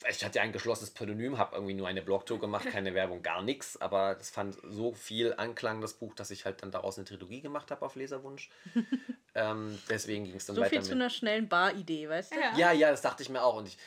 ich 0.09 0.25
hatte 0.25 0.37
ja 0.37 0.43
ein 0.45 0.53
geschlossenes 0.53 0.91
Pseudonym, 0.91 1.37
habe 1.37 1.57
irgendwie 1.57 1.75
nur 1.75 1.89
eine 1.89 2.01
Blogtour 2.01 2.39
gemacht, 2.39 2.65
keine 2.71 2.95
Werbung, 2.95 3.23
gar 3.23 3.43
nichts. 3.43 3.81
Aber 3.81 4.15
das 4.15 4.31
fand 4.31 4.57
so 4.63 4.93
viel 4.93 5.35
Anklang, 5.37 5.81
das 5.81 5.95
Buch, 5.95 6.15
dass 6.15 6.31
ich 6.31 6.45
halt 6.45 6.63
dann 6.63 6.71
daraus 6.71 6.97
eine 6.97 7.05
Trilogie 7.05 7.41
gemacht 7.41 7.73
habe 7.73 7.85
auf 7.85 7.97
Leserwunsch. 7.97 8.51
ähm, 9.35 9.77
deswegen 9.91 10.27
ging 10.27 10.37
es 10.37 10.47
dann 10.47 10.55
So 10.55 10.63
weiter 10.63 10.71
viel 10.71 10.79
mit. 10.79 10.87
zu 10.87 10.95
einer 10.95 11.11
schnellen 11.11 11.49
Bar-Idee, 11.49 12.09
weißt 12.09 12.33
du? 12.33 12.37
Ja. 12.39 12.57
Ja, 12.57 12.73
ja, 12.73 12.91
das 12.93 13.03
dachte 13.03 13.25
ich 13.25 13.31
mir 13.31 13.43
auch. 13.43 13.57
Und 13.57 13.67
ich 13.67 13.79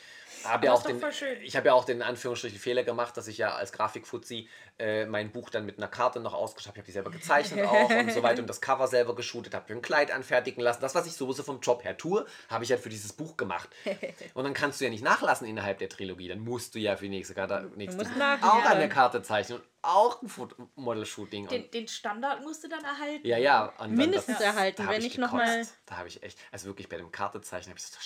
habe 0.46 0.66
ja 0.66 0.72
auch 0.72 0.82
den, 0.82 1.02
ich 1.42 1.56
habe 1.56 1.66
ja 1.68 1.74
auch 1.74 1.84
den 1.84 1.98
in 1.98 2.02
Anführungsstrichen 2.02 2.58
Fehler 2.58 2.82
gemacht, 2.84 3.16
dass 3.16 3.26
ich 3.28 3.38
ja 3.38 3.54
als 3.54 3.72
Grafikfuzzi 3.72 4.48
äh, 4.78 5.04
mein 5.06 5.30
Buch 5.32 5.50
dann 5.50 5.66
mit 5.66 5.78
einer 5.78 5.88
Karte 5.88 6.20
noch 6.20 6.34
ausgeschrieben 6.34 6.78
habe. 6.78 6.78
Ich 6.78 6.80
habe 6.80 6.86
die 6.86 6.92
selber 6.92 7.10
gezeichnet 7.10 7.66
auch 7.66 7.90
und 7.90 8.12
so 8.12 8.22
weiter 8.22 8.40
und 8.40 8.46
das 8.48 8.60
Cover 8.60 8.86
selber 8.88 9.14
geshootet, 9.14 9.54
habe 9.54 9.72
mir 9.72 9.78
ein 9.78 9.82
Kleid 9.82 10.10
anfertigen 10.10 10.62
lassen. 10.62 10.80
Das, 10.80 10.94
was 10.94 11.06
ich 11.06 11.12
sowieso 11.12 11.42
vom 11.42 11.60
Job 11.60 11.84
her 11.84 11.96
tue, 11.96 12.26
habe 12.48 12.64
ich 12.64 12.70
halt 12.70 12.80
für 12.80 12.88
dieses 12.88 13.12
Buch 13.12 13.36
gemacht. 13.36 13.68
Und 14.34 14.44
dann 14.44 14.54
kannst 14.54 14.80
du 14.80 14.84
ja 14.84 14.90
nicht 14.90 15.04
nachlassen 15.04 15.46
innerhalb 15.46 15.78
der 15.78 15.88
Trilogie. 15.88 16.28
Dann 16.28 16.40
musst 16.40 16.74
du 16.74 16.78
ja 16.78 16.96
für 16.96 17.04
die 17.04 17.10
nächste 17.10 17.34
Karte 17.34 17.70
nächste 17.76 18.04
auch 18.42 18.64
eine 18.64 18.88
Karte 18.88 19.22
zeichnen 19.22 19.58
und 19.58 19.66
auch 19.82 20.22
ein 20.22 20.30
Model-Shooting. 20.76 21.48
Den, 21.48 21.70
den 21.70 21.88
Standard 21.88 22.42
musst 22.42 22.64
du 22.64 22.68
dann 22.68 22.84
erhalten. 22.84 23.26
ja, 23.26 23.38
ja. 23.38 23.72
Mindestens 23.86 24.38
das, 24.38 24.46
erhalten, 24.46 24.86
wenn 24.88 24.98
ich 24.98 25.04
nicht 25.04 25.18
noch 25.18 25.32
gekotzt. 25.32 25.46
mal- 25.48 25.66
Da 25.86 25.96
habe 25.96 26.08
ich 26.08 26.22
echt, 26.22 26.38
also 26.52 26.66
wirklich 26.66 26.88
bei 26.88 26.96
dem 26.96 27.10
Kartezeichen 27.10 27.70
habe 27.70 27.78
ich 27.78 27.84
so, 27.86 27.96
eine 27.96 28.04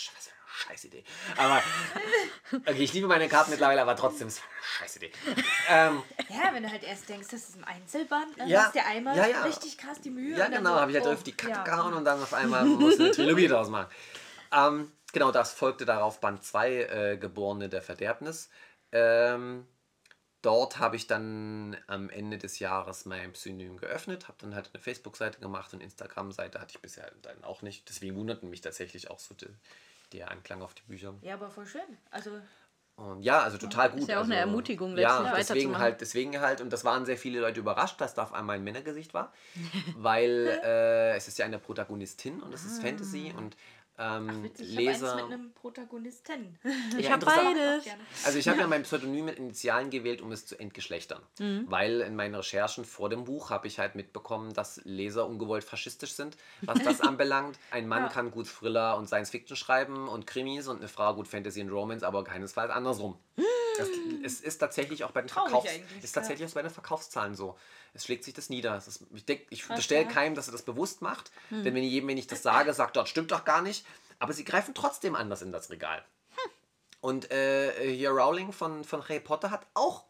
scheiß 0.54 0.84
Idee. 0.84 1.04
Aber, 1.36 1.62
okay, 2.52 2.82
ich 2.82 2.92
liebe 2.92 3.06
meine 3.06 3.28
Karten 3.28 3.50
mittlerweile, 3.50 3.82
aber 3.82 3.96
trotzdem, 3.96 4.28
es 4.28 4.40
war 4.40 4.48
eine 4.48 4.64
scheiß 4.78 4.96
Idee. 4.96 5.12
Ähm, 5.68 6.02
Ja, 6.28 6.52
wenn 6.52 6.62
du 6.62 6.70
halt 6.70 6.82
erst 6.82 7.08
denkst, 7.08 7.28
das 7.30 7.48
ist 7.48 7.56
ein 7.56 7.64
Einzelband, 7.64 8.38
dann 8.38 8.48
Ja, 8.48 8.62
machst 8.62 8.74
du 8.76 8.84
einmal 8.84 9.16
ja, 9.16 9.26
ja. 9.26 9.42
richtig 9.42 9.78
krass 9.78 10.00
die 10.00 10.10
Mühe. 10.10 10.36
ja, 10.36 10.48
genau, 10.48 10.74
so, 10.74 10.80
habe 10.80 10.90
ich 10.90 10.96
halt 10.96 11.06
oh, 11.06 11.12
auf 11.12 11.22
die 11.22 11.32
Kacke 11.32 11.52
ja. 11.52 11.64
gehauen 11.64 11.94
und 11.94 12.04
dann 12.04 12.22
auf 12.22 12.34
einmal 12.34 12.64
musste 12.64 13.04
eine 13.04 13.12
Trilogie 13.12 13.48
draus 13.48 13.68
machen. 13.68 13.90
Ähm, 14.52 14.92
genau, 15.12 15.32
das 15.32 15.52
folgte 15.52 15.84
darauf 15.84 16.20
Band 16.20 16.44
2, 16.44 16.72
äh, 16.72 17.16
Geborene 17.18 17.68
der 17.68 17.82
Verderbnis. 17.82 18.50
Ähm, 18.92 19.66
dort 20.42 20.78
habe 20.78 20.96
ich 20.96 21.06
dann 21.06 21.76
am 21.86 22.10
Ende 22.10 22.38
des 22.38 22.58
Jahres 22.58 23.06
mein 23.06 23.32
Pseudonym 23.32 23.78
geöffnet, 23.78 24.28
habe 24.28 24.38
dann 24.40 24.54
halt 24.54 24.70
eine 24.72 24.82
Facebook-Seite 24.82 25.40
gemacht 25.40 25.72
und 25.72 25.80
Instagram-Seite 25.80 26.60
hatte 26.60 26.74
ich 26.76 26.80
bisher 26.82 27.10
dann 27.22 27.42
auch 27.44 27.62
nicht. 27.62 27.88
Deswegen 27.88 28.16
wunderten 28.16 28.50
mich 28.50 28.60
tatsächlich 28.60 29.10
auch 29.10 29.18
so 29.18 29.34
die, 29.34 29.46
der 30.14 30.30
Anklang 30.30 30.62
auf 30.62 30.74
die 30.74 30.82
Bücher. 30.82 31.14
Ja, 31.22 31.34
aber 31.34 31.50
voll 31.50 31.66
schön. 31.66 31.82
Also, 32.10 32.30
Und 32.96 33.22
ja, 33.22 33.42
also 33.42 33.58
total 33.58 33.90
gut. 33.90 34.06
ja 34.08 34.20
auch 34.20 34.24
eine 34.24 34.36
also, 34.36 34.48
Ermutigung, 34.48 34.96
Ja, 34.96 35.34
deswegen 35.36 35.78
halt, 35.78 36.00
deswegen 36.00 36.40
halt, 36.40 36.60
und 36.60 36.72
das 36.72 36.84
waren 36.84 37.04
sehr 37.04 37.16
viele 37.16 37.40
Leute 37.40 37.60
überrascht, 37.60 38.00
dass 38.00 38.14
da 38.14 38.22
auf 38.22 38.32
einmal 38.32 38.56
ein 38.56 38.64
Männergesicht 38.64 39.14
war, 39.14 39.32
weil 39.96 40.60
äh, 40.64 41.16
es 41.16 41.28
ist 41.28 41.38
ja 41.38 41.44
eine 41.44 41.58
Protagonistin 41.58 42.40
und 42.40 42.52
es 42.54 42.64
ist 42.64 42.80
Fantasy 42.80 43.34
und 43.36 43.56
ähm, 43.98 44.42
witzig, 44.44 44.68
ich 44.70 44.74
Leser. 44.76 45.06
habe 45.08 45.16
eins 45.18 45.28
mit 45.30 45.32
einem 45.38 45.52
Protagonisten. 45.52 46.58
Ich 46.98 47.06
Ja, 47.06 47.12
habe 47.12 47.26
beides. 47.26 47.84
Also 48.24 48.38
ich 48.38 48.48
habe 48.48 48.58
ja 48.60 48.66
mein 48.66 48.82
Pseudonym 48.82 49.26
mit 49.26 49.38
Initialen 49.38 49.90
gewählt, 49.90 50.20
um 50.20 50.32
es 50.32 50.46
zu 50.46 50.58
entgeschlechtern. 50.58 51.20
Mhm. 51.38 51.64
Weil 51.68 52.00
in 52.00 52.16
meinen 52.16 52.34
Recherchen 52.34 52.84
vor 52.84 53.08
dem 53.08 53.24
Buch 53.24 53.50
habe 53.50 53.66
ich 53.66 53.78
halt 53.78 53.94
mitbekommen, 53.94 54.52
dass 54.52 54.80
Leser 54.84 55.26
ungewollt 55.26 55.64
faschistisch 55.64 56.12
sind, 56.14 56.36
was 56.62 56.78
das 56.82 57.00
anbelangt. 57.00 57.58
Ein 57.70 57.86
Mann 57.88 58.02
Ja. 58.04 58.08
kann 58.08 58.30
gut 58.30 58.46
Thriller 58.48 58.96
und 58.96 59.06
Science 59.06 59.30
Fiction 59.30 59.56
schreiben 59.56 60.08
und 60.08 60.26
Krimis 60.26 60.68
und 60.68 60.78
eine 60.78 60.88
Frau 60.88 61.14
gut 61.14 61.28
Fantasy 61.28 61.60
und 61.62 61.68
Romance, 61.70 62.04
aber 62.04 62.24
keinesfalls 62.24 62.70
andersrum. 62.72 63.16
Das, 63.76 63.88
es 64.22 64.40
ist 64.40 64.58
tatsächlich 64.58 65.04
auch 65.04 65.10
bei 65.10 65.22
den, 65.22 65.28
Verkaufs 65.28 65.70
ist 66.02 66.12
tatsächlich 66.12 66.48
auch 66.48 66.54
bei 66.54 66.62
den 66.62 66.70
Verkaufszahlen 66.70 67.34
so. 67.34 67.58
Es 67.92 68.04
schlägt 68.04 68.24
sich 68.24 68.34
das 68.34 68.50
nieder. 68.50 68.76
Es 68.76 68.88
ist, 68.88 69.04
ich 69.14 69.24
denk, 69.24 69.42
ich 69.50 69.68
unterstelle 69.68 70.06
keinem, 70.06 70.34
dass 70.34 70.48
er 70.48 70.52
das 70.52 70.62
bewusst 70.62 71.02
macht. 71.02 71.30
Denn 71.50 71.74
wenn 71.74 71.82
jedem, 71.82 72.08
wenn 72.08 72.18
ich 72.18 72.26
das 72.26 72.42
sage, 72.42 72.72
sagt, 72.72 72.96
dort 72.96 73.08
stimmt 73.08 73.32
doch 73.32 73.44
gar 73.44 73.62
nicht. 73.62 73.86
Aber 74.18 74.32
sie 74.32 74.44
greifen 74.44 74.74
trotzdem 74.74 75.14
anders 75.14 75.42
in 75.42 75.52
das 75.52 75.70
Regal. 75.70 76.04
Und 77.00 77.30
äh, 77.30 77.92
hier 77.94 78.10
Rowling 78.10 78.52
von, 78.52 78.82
von 78.82 79.02
Harry 79.02 79.20
Potter 79.20 79.50
hat 79.50 79.66
auch 79.74 80.04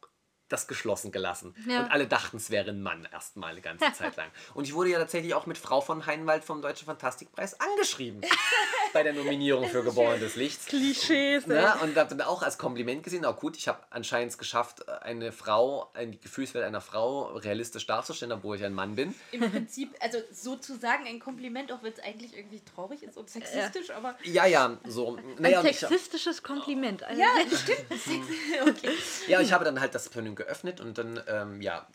das 0.55 0.67
geschlossen 0.67 1.13
gelassen. 1.13 1.55
Ja. 1.69 1.81
Und 1.81 1.91
alle 1.91 2.07
dachten, 2.07 2.37
es 2.37 2.51
wäre 2.51 2.71
ein 2.71 2.83
Mann 2.83 3.07
erstmal 3.13 3.51
eine 3.51 3.61
ganze 3.61 3.93
Zeit 3.93 4.17
lang. 4.17 4.29
Und 4.55 4.65
ich 4.67 4.75
wurde 4.75 4.91
ja 4.91 4.99
tatsächlich 4.99 5.35
auch 5.35 5.47
mit 5.47 5.59
Frau 5.59 5.81
von 5.81 6.07
Heinwald 6.07 6.45
vom 6.45 6.63
Deutschen 6.63 6.87
Fantastikpreis 6.87 7.61
angeschrieben. 7.61 8.23
bei 8.95 9.03
der 9.03 9.13
Nominierung 9.13 9.69
für 9.69 9.83
Geboren 9.83 10.21
des 10.21 10.37
Lichts. 10.37 10.67
Klischees. 10.67 11.47
Ne? 11.49 11.75
Und 11.83 11.97
habe 11.97 12.15
dann 12.15 12.21
auch 12.21 12.43
als 12.43 12.59
Kompliment 12.59 13.03
gesehen, 13.03 13.25
auch 13.25 13.37
gut, 13.37 13.57
ich 13.57 13.67
habe 13.67 13.81
anscheinend 13.91 14.31
es 14.31 14.39
geschafft, 14.39 14.89
eine 14.89 15.33
Frau, 15.33 15.93
die 16.01 16.21
Gefühlswelt 16.21 16.65
einer 16.65 16.81
Frau 16.81 17.35
realistisch 17.37 17.87
darzustellen, 17.87 18.33
obwohl 18.33 18.57
ich 18.57 18.65
ein 18.65 18.73
Mann 18.73 18.95
bin. 18.95 19.13
Im 19.33 19.51
Prinzip, 19.51 19.95
also 19.99 20.19
sozusagen 20.31 21.07
ein 21.07 21.19
Kompliment, 21.19 21.73
auch 21.73 21.83
wenn 21.83 21.93
es 21.93 21.99
eigentlich 21.99 22.37
irgendwie 22.37 22.63
traurig 22.65 23.03
ist 23.03 23.17
und 23.17 23.29
sexistisch, 23.29 23.91
aber. 23.91 24.15
Ja, 24.23 24.47
ja, 24.47 24.79
so. 24.87 25.17
Ein 25.17 25.25
Naja, 25.39 25.65
ich, 25.65 25.81
sexistisches 25.81 26.43
Kompliment. 26.45 27.03
Also, 27.03 27.21
Ja, 27.21 27.29
stimmt. 27.47 27.85
Okay. 28.65 28.91
ja, 29.27 29.41
ich 29.41 29.53
habe 29.53 29.65
dann 29.65 29.81
halt 29.81 29.95
das 29.95 30.09
Pseudonym 30.09 30.37
geöffnet 30.45 30.81
und 30.81 30.99
dann, 30.99 31.21
ähm, 31.27 31.61
ja, 31.61 31.87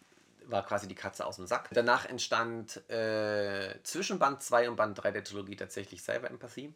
war 0.46 0.66
quasi 0.66 0.88
die 0.88 0.96
Katze 0.96 1.26
aus 1.26 1.36
dem 1.36 1.48
Sack. 1.48 1.70
Danach 1.72 2.06
entstand 2.06 2.90
äh, 2.90 3.76
zwischen 3.84 4.20
Band 4.20 4.42
2 4.42 4.70
und 4.70 4.76
Band 4.76 5.02
3 5.02 5.12
der 5.12 5.24
Trilogie 5.24 5.56
tatsächlich 5.56 6.02
Cyber-Empathie. 6.02 6.74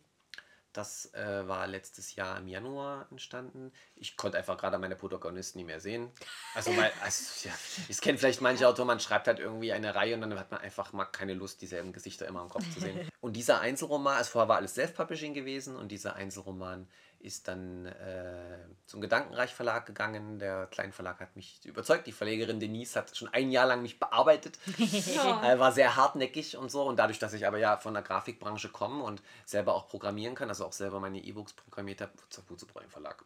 Das 0.74 1.14
äh, 1.14 1.48
war 1.48 1.68
letztes 1.68 2.16
Jahr 2.16 2.40
im 2.40 2.48
Januar 2.48 3.06
entstanden. 3.12 3.72
Ich 3.96 4.18
konnte 4.18 4.40
einfach 4.40 4.58
gerade 4.58 4.80
meine 4.80 4.96
Protagonisten 4.96 5.60
nicht 5.60 5.68
mehr 5.68 5.80
sehen. 5.80 6.12
Also, 6.56 6.76
weil, 6.76 6.92
also, 7.04 7.48
ja, 7.48 7.54
es 7.90 8.02
kennt 8.02 8.20
vielleicht 8.20 8.42
manche 8.42 8.68
Autoren, 8.68 8.88
man 8.88 9.00
schreibt 9.00 9.28
halt 9.28 9.38
irgendwie 9.38 9.72
eine 9.72 9.94
Reihe 9.94 10.16
und 10.16 10.22
dann 10.22 10.38
hat 10.38 10.50
man 10.50 10.62
einfach 10.62 10.92
mal 10.92 11.06
keine 11.06 11.36
Lust, 11.36 11.62
dieselben 11.62 11.94
Gesichter 11.94 12.28
immer 12.28 12.42
im 12.42 12.50
Kopf 12.50 12.68
zu 12.74 12.80
sehen. 12.80 13.08
Und 13.22 13.34
dieser 13.34 13.62
Einzelroman, 13.62 14.18
also 14.18 14.32
vorher 14.32 14.50
war 14.50 14.58
alles 14.58 14.74
Self-Publishing 14.74 15.34
gewesen 15.34 15.78
und 15.78 15.94
dieser 15.94 16.18
Einzelroman 16.18 16.90
ist 17.24 17.48
dann 17.48 17.86
äh, 17.86 18.68
zum 18.86 19.00
Gedankenreich 19.00 19.54
Verlag 19.54 19.86
gegangen. 19.86 20.40
Der 20.40 20.68
Kleinverlag 20.68 21.22
hat 21.22 21.36
mich 21.36 21.66
überzeugt. 21.66 22.06
Die 22.06 22.12
Verlegerin 22.12 22.60
Denise 22.60 22.98
hat 22.98 23.16
schon 23.16 23.30
ein 23.30 23.50
Jahr 23.50 23.66
lang 23.66 23.82
mich 23.82 24.00
bearbeitet. 24.00 24.60
Ja. 25.14 25.54
Äh, 25.54 25.60
war 25.60 25.72
sehr 25.72 25.96
hartneckig 25.96 26.58
und 26.58 26.70
so. 26.70 26.84
Und 26.84 26.98
dadurch, 26.98 27.20
dass 27.20 27.34
ich 27.34 27.48
aber 27.48 27.58
ja 27.58 27.78
von 27.78 27.94
der 27.94 28.04
Grafikbranche 28.04 28.70
komme 28.70 29.04
und 29.04 29.22
selber 29.46 29.76
auch 29.76 29.88
programmieren 29.88 30.36
kann, 30.36 30.50
also 30.50 30.66
auch 30.66 30.74
selber 30.74 31.00
meine 31.00 31.20
E-Books 31.20 31.54
programmiert 31.54 32.02
habe, 32.02 32.12
wird 32.14 32.32
es 32.32 32.40
auch 32.40 32.46
gut 32.46 32.60
zu 32.60 32.68
ein 32.80 32.90
Verlag. 32.90 33.24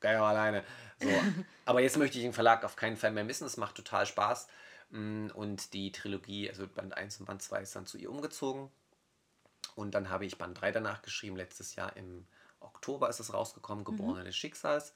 Geil 0.00 0.16
alleine. 0.16 0.64
So. 1.00 1.08
aber 1.64 1.80
jetzt 1.80 1.96
möchte 1.96 2.18
ich 2.18 2.24
den 2.24 2.32
Verlag 2.32 2.64
auf 2.64 2.76
keinen 2.76 2.96
Fall 2.96 3.12
mehr 3.12 3.24
missen. 3.24 3.46
Es 3.46 3.56
macht 3.56 3.74
total 3.76 4.06
Spaß. 4.06 4.48
Mm, 4.90 5.28
Und 5.34 5.72
die 5.72 5.92
Trilogie, 5.92 6.48
also 6.50 6.66
Band 6.66 6.96
1 6.96 7.20
und 7.20 7.26
Band 7.26 7.42
2 7.42 7.62
ist 7.62 7.76
dann 7.76 7.86
zu 7.86 7.98
ihr 7.98 8.10
umgezogen. 8.10 8.70
Und 9.74 9.94
dann 9.94 10.10
habe 10.10 10.26
ich 10.26 10.38
Band 10.38 10.60
3 10.60 10.72
danach 10.72 11.02
geschrieben, 11.02 11.36
letztes 11.36 11.76
Jahr 11.76 11.96
im 11.96 12.26
Oktober 12.64 13.08
ist 13.08 13.20
es 13.20 13.32
rausgekommen, 13.32 13.84
Geborene 13.84 14.24
des 14.24 14.36
Schicksals. 14.36 14.94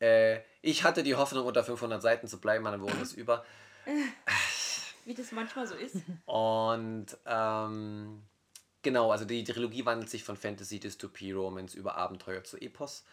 Äh, 0.00 0.40
ich 0.62 0.84
hatte 0.84 1.02
die 1.02 1.14
Hoffnung, 1.14 1.46
unter 1.46 1.64
500 1.64 2.00
Seiten 2.00 2.28
zu 2.28 2.40
bleiben, 2.40 2.64
dann 2.64 2.80
wurde 2.80 3.00
es 3.00 3.12
über. 3.12 3.44
Wie 5.04 5.14
das 5.14 5.32
manchmal 5.32 5.66
so 5.66 5.74
ist. 5.74 5.96
Und 6.26 7.06
ähm, 7.24 8.22
genau, 8.82 9.10
also 9.10 9.24
die 9.24 9.42
Trilogie 9.44 9.86
wandelt 9.86 10.10
sich 10.10 10.22
von 10.22 10.36
Fantasy, 10.36 10.80
Dystopie, 10.80 11.32
Romance 11.32 11.76
über 11.76 11.96
Abenteuer 11.96 12.44
zu 12.44 12.58
Epos. 12.58 13.04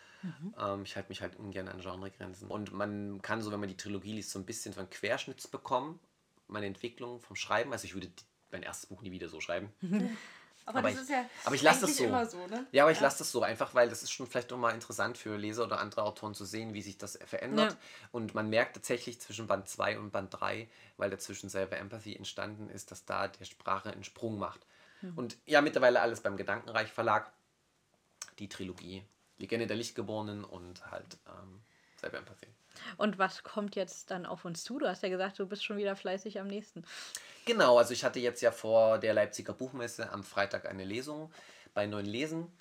Ähm, 0.60 0.84
ich 0.84 0.96
halte 0.96 1.10
mich 1.10 1.22
halt 1.22 1.36
ungern 1.38 1.68
an 1.68 1.80
Genregrenzen. 1.80 2.48
Und 2.50 2.74
man 2.74 3.22
kann 3.22 3.42
so, 3.42 3.52
wenn 3.52 3.60
man 3.60 3.70
die 3.70 3.78
Trilogie 3.78 4.14
liest, 4.14 4.32
so 4.32 4.40
ein 4.40 4.46
bisschen 4.46 4.74
so 4.74 4.80
einen 4.80 4.90
Querschnitt 4.90 5.50
bekommen. 5.52 6.00
Meine 6.48 6.66
Entwicklung 6.66 7.20
vom 7.20 7.36
Schreiben. 7.36 7.72
Also 7.72 7.86
ich 7.86 7.94
würde 7.94 8.10
mein 8.52 8.64
erstes 8.64 8.88
Buch 8.88 9.02
nie 9.02 9.12
wieder 9.12 9.30
so 9.30 9.40
schreiben. 9.40 9.72
Aber, 10.68 10.80
Aber 10.80 10.88
das 10.90 10.96
ich- 10.98 11.02
ist 11.04 11.10
ja. 11.10 11.26
aber 11.44 11.56
ich 11.56 11.62
lasse 11.62 11.82
das 11.82 11.98
so. 11.98 12.04
immer 12.06 12.26
so, 12.26 12.48
ne? 12.48 12.66
Ja, 12.72 12.84
aber 12.84 12.92
ich 12.92 13.00
lasse 13.00 13.20
das 13.20 13.32
so 13.32 13.44
einfach, 13.44 13.76
weil 13.76 13.88
das 13.88 14.02
ist 14.02 14.12
schon 14.12 14.26
vielleicht 14.26 14.50
nochmal 14.50 14.74
interessant 14.74 15.18
für 15.18 15.38
Leser 15.38 15.66
oder 15.66 15.80
andere 15.80 16.04
Autoren 16.04 16.34
zu 16.34 16.44
sehen, 16.44 16.74
wie 16.74 16.82
sich 16.82 16.98
das 16.98 17.20
verändert. 17.26 17.74
Ja. 17.74 17.78
Und 18.12 18.34
man 18.34 18.50
merkt 18.50 18.76
tatsächlich 18.76 19.22
zwischen 19.22 19.46
Band 19.46 19.70
2 19.70 20.00
und 20.00 20.10
Band 20.12 20.34
3, 20.34 20.68
weil 20.98 21.10
dazwischen 21.12 21.50
selber 21.50 21.78
Empathy 21.78 22.16
entstanden 22.16 22.70
ist, 22.70 22.90
dass 22.90 23.06
da 23.06 23.28
der 23.28 23.46
Sprache 23.46 23.92
einen 23.92 24.04
Sprung 24.04 24.40
macht. 24.40 24.66
Und 25.16 25.38
ja, 25.46 25.62
mittlerweile 25.62 26.02
alles 26.02 26.22
beim 26.22 26.36
Gedankenreich 26.36 26.92
Verlag. 26.92 27.32
Die 28.40 28.50
Trilogie 28.50 29.04
Legende 29.38 29.68
der 29.68 29.76
Lichtgeborenen 29.76 30.44
und 30.44 30.90
halt 30.90 31.18
ähm, 31.28 31.62
selber 32.00 32.18
Empathy. 32.18 32.48
Und 32.98 33.18
was 33.18 33.44
kommt 33.44 33.76
jetzt 33.76 34.12
dann 34.12 34.26
auf 34.26 34.46
uns 34.46 34.64
zu? 34.64 34.80
Du 34.80 34.88
hast 34.88 35.04
ja 35.04 35.10
gesagt, 35.10 35.40
du 35.40 35.46
bist 35.46 35.64
schon 35.64 35.78
wieder 35.78 35.96
fleißig 35.96 36.40
am 36.40 36.48
nächsten. 36.48 36.84
Genau, 37.46 37.78
also 37.78 37.94
ich 37.94 38.04
hatte 38.04 38.20
jetzt 38.20 38.42
ja 38.42 38.52
vor 38.52 38.98
der 38.98 39.14
Leipziger 39.14 39.54
Buchmesse 39.54 40.12
am 40.12 40.24
Freitag 40.24 40.66
eine 40.66 40.84
Lesung 40.84 41.32
bei 41.74 41.86
Neuen 41.86 42.06
Lesen. 42.06 42.52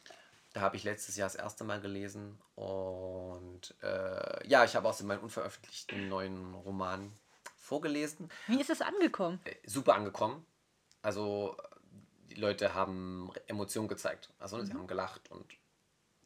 Da 0.53 0.61
habe 0.61 0.77
ich 0.77 0.85
letztes 0.85 1.16
Jahr 1.16 1.27
das 1.27 1.35
erste 1.35 1.64
Mal 1.64 1.81
gelesen. 1.81 2.39
Und 2.55 3.75
äh, 3.83 4.47
ja, 4.47 4.64
ich 4.64 4.77
habe 4.77 4.89
außerdem 4.89 5.09
meinen 5.09 5.20
unveröffentlichten 5.20 6.09
neuen 6.09 6.55
Roman 6.55 7.12
vorgelesen. 7.57 8.31
Wie 8.47 8.61
ist 8.61 8.70
es 8.70 8.81
angekommen? 8.81 9.41
Äh, 9.45 9.55
super 9.66 9.95
angekommen. 9.95 10.47
Also 11.03 11.57
die 12.31 12.37
Leute 12.37 12.75
haben 12.75 13.33
Emotionen 13.47 13.89
gezeigt. 13.89 14.31
Also 14.39 14.62
sie 14.62 14.72
haben 14.72 14.87
gelacht 14.87 15.31
und 15.31 15.47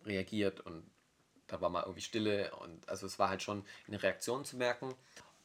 reagiert 0.04 0.60
und 0.60 0.90
da 1.48 1.60
war 1.60 1.70
mal 1.70 1.82
irgendwie 1.82 2.00
Stille 2.02 2.54
und 2.56 2.88
also 2.88 3.06
es 3.06 3.18
war 3.18 3.28
halt 3.30 3.42
schon 3.42 3.64
eine 3.88 4.02
Reaktion 4.02 4.44
zu 4.44 4.56
merken. 4.56 4.94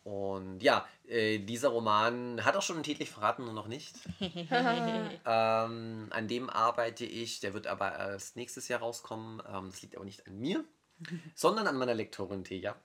Und 0.04 0.62
ja, 0.62 0.86
äh, 1.08 1.40
dieser 1.40 1.70
Roman 1.70 2.44
hat 2.44 2.58
auch 2.58 2.62
schon 2.62 2.76
einen 2.76 2.84
Titel, 2.84 3.04
ich 3.04 3.10
verrate 3.12 3.42
nur 3.42 3.54
noch 3.54 3.68
nicht. 3.68 3.96
ähm, 4.20 6.08
an 6.10 6.28
dem 6.28 6.50
arbeite 6.50 7.06
ich, 7.06 7.40
der 7.40 7.54
wird 7.54 7.68
aber 7.68 7.98
erst 7.98 8.36
nächstes 8.36 8.68
Jahr 8.68 8.82
rauskommen. 8.82 9.42
Ähm, 9.48 9.70
das 9.72 9.82
liegt 9.82 9.96
aber 9.96 10.04
nicht 10.06 10.28
an 10.28 10.38
mir, 10.40 10.64
sondern 11.36 11.68
an 11.68 11.78
meiner 11.78 11.94
Lektorin 11.94 12.44
Teja. 12.44 12.76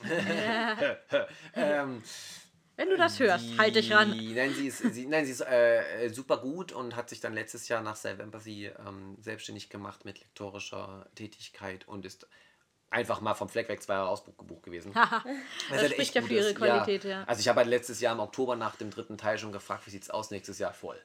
ähm, 1.54 2.02
Wenn 2.76 2.90
du 2.90 2.96
das 2.96 3.18
hörst, 3.18 3.44
die- 3.46 3.58
halt 3.58 3.74
dich 3.74 3.92
ran. 3.92 4.10
Nein, 4.34 4.52
sie 4.54 4.68
ist, 4.68 4.78
sie, 4.94 5.06
nein, 5.06 5.24
sie 5.24 5.32
ist 5.32 5.40
äh, 5.40 6.04
äh, 6.04 6.08
super 6.10 6.36
gut 6.38 6.72
und 6.72 6.94
hat 6.96 7.08
sich 7.08 7.20
dann 7.20 7.34
letztes 7.34 7.66
Jahr 7.68 7.82
nach 7.82 7.96
Self 7.96 8.20
Empathy 8.20 8.66
ähm, 8.86 9.16
selbstständig 9.20 9.70
gemacht 9.70 10.04
mit 10.04 10.18
lektorischer 10.20 11.08
Tätigkeit 11.14 11.88
und 11.88 12.04
ist 12.06 12.28
einfach 12.90 13.20
mal 13.20 13.34
vom 13.34 13.48
Fleck 13.48 13.68
weg 13.68 13.82
zwei 13.82 13.94
Jahre 13.94 14.08
Ausbuchgebuch 14.08 14.62
gewesen. 14.62 14.92
Das 15.70 15.80
halt 15.82 15.92
spricht 15.92 16.14
ja 16.14 16.22
für 16.22 16.32
ihre. 16.32 16.54
Qualität, 16.54 17.04
ja. 17.04 17.24
Also 17.24 17.40
ich 17.40 17.48
habe 17.48 17.58
halt 17.58 17.68
letztes 17.68 18.00
Jahr 18.00 18.14
im 18.14 18.20
Oktober 18.20 18.56
nach 18.56 18.76
dem 18.76 18.90
dritten 18.90 19.18
Teil 19.18 19.38
schon 19.38 19.52
gefragt, 19.52 19.86
wie 19.86 19.90
sieht 19.90 20.02
es 20.02 20.10
aus 20.10 20.30
nächstes 20.30 20.58
Jahr 20.58 20.72
voll. 20.72 21.00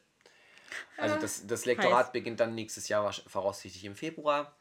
Also 0.97 1.17
das, 1.17 1.45
das 1.45 1.65
Lektorat 1.65 2.05
Heiß. 2.05 2.11
beginnt 2.13 2.39
dann 2.39 2.55
nächstes 2.55 2.87
Jahr 2.87 3.11
voraussichtlich 3.27 3.85
im 3.85 3.95
Februar. 3.95 4.55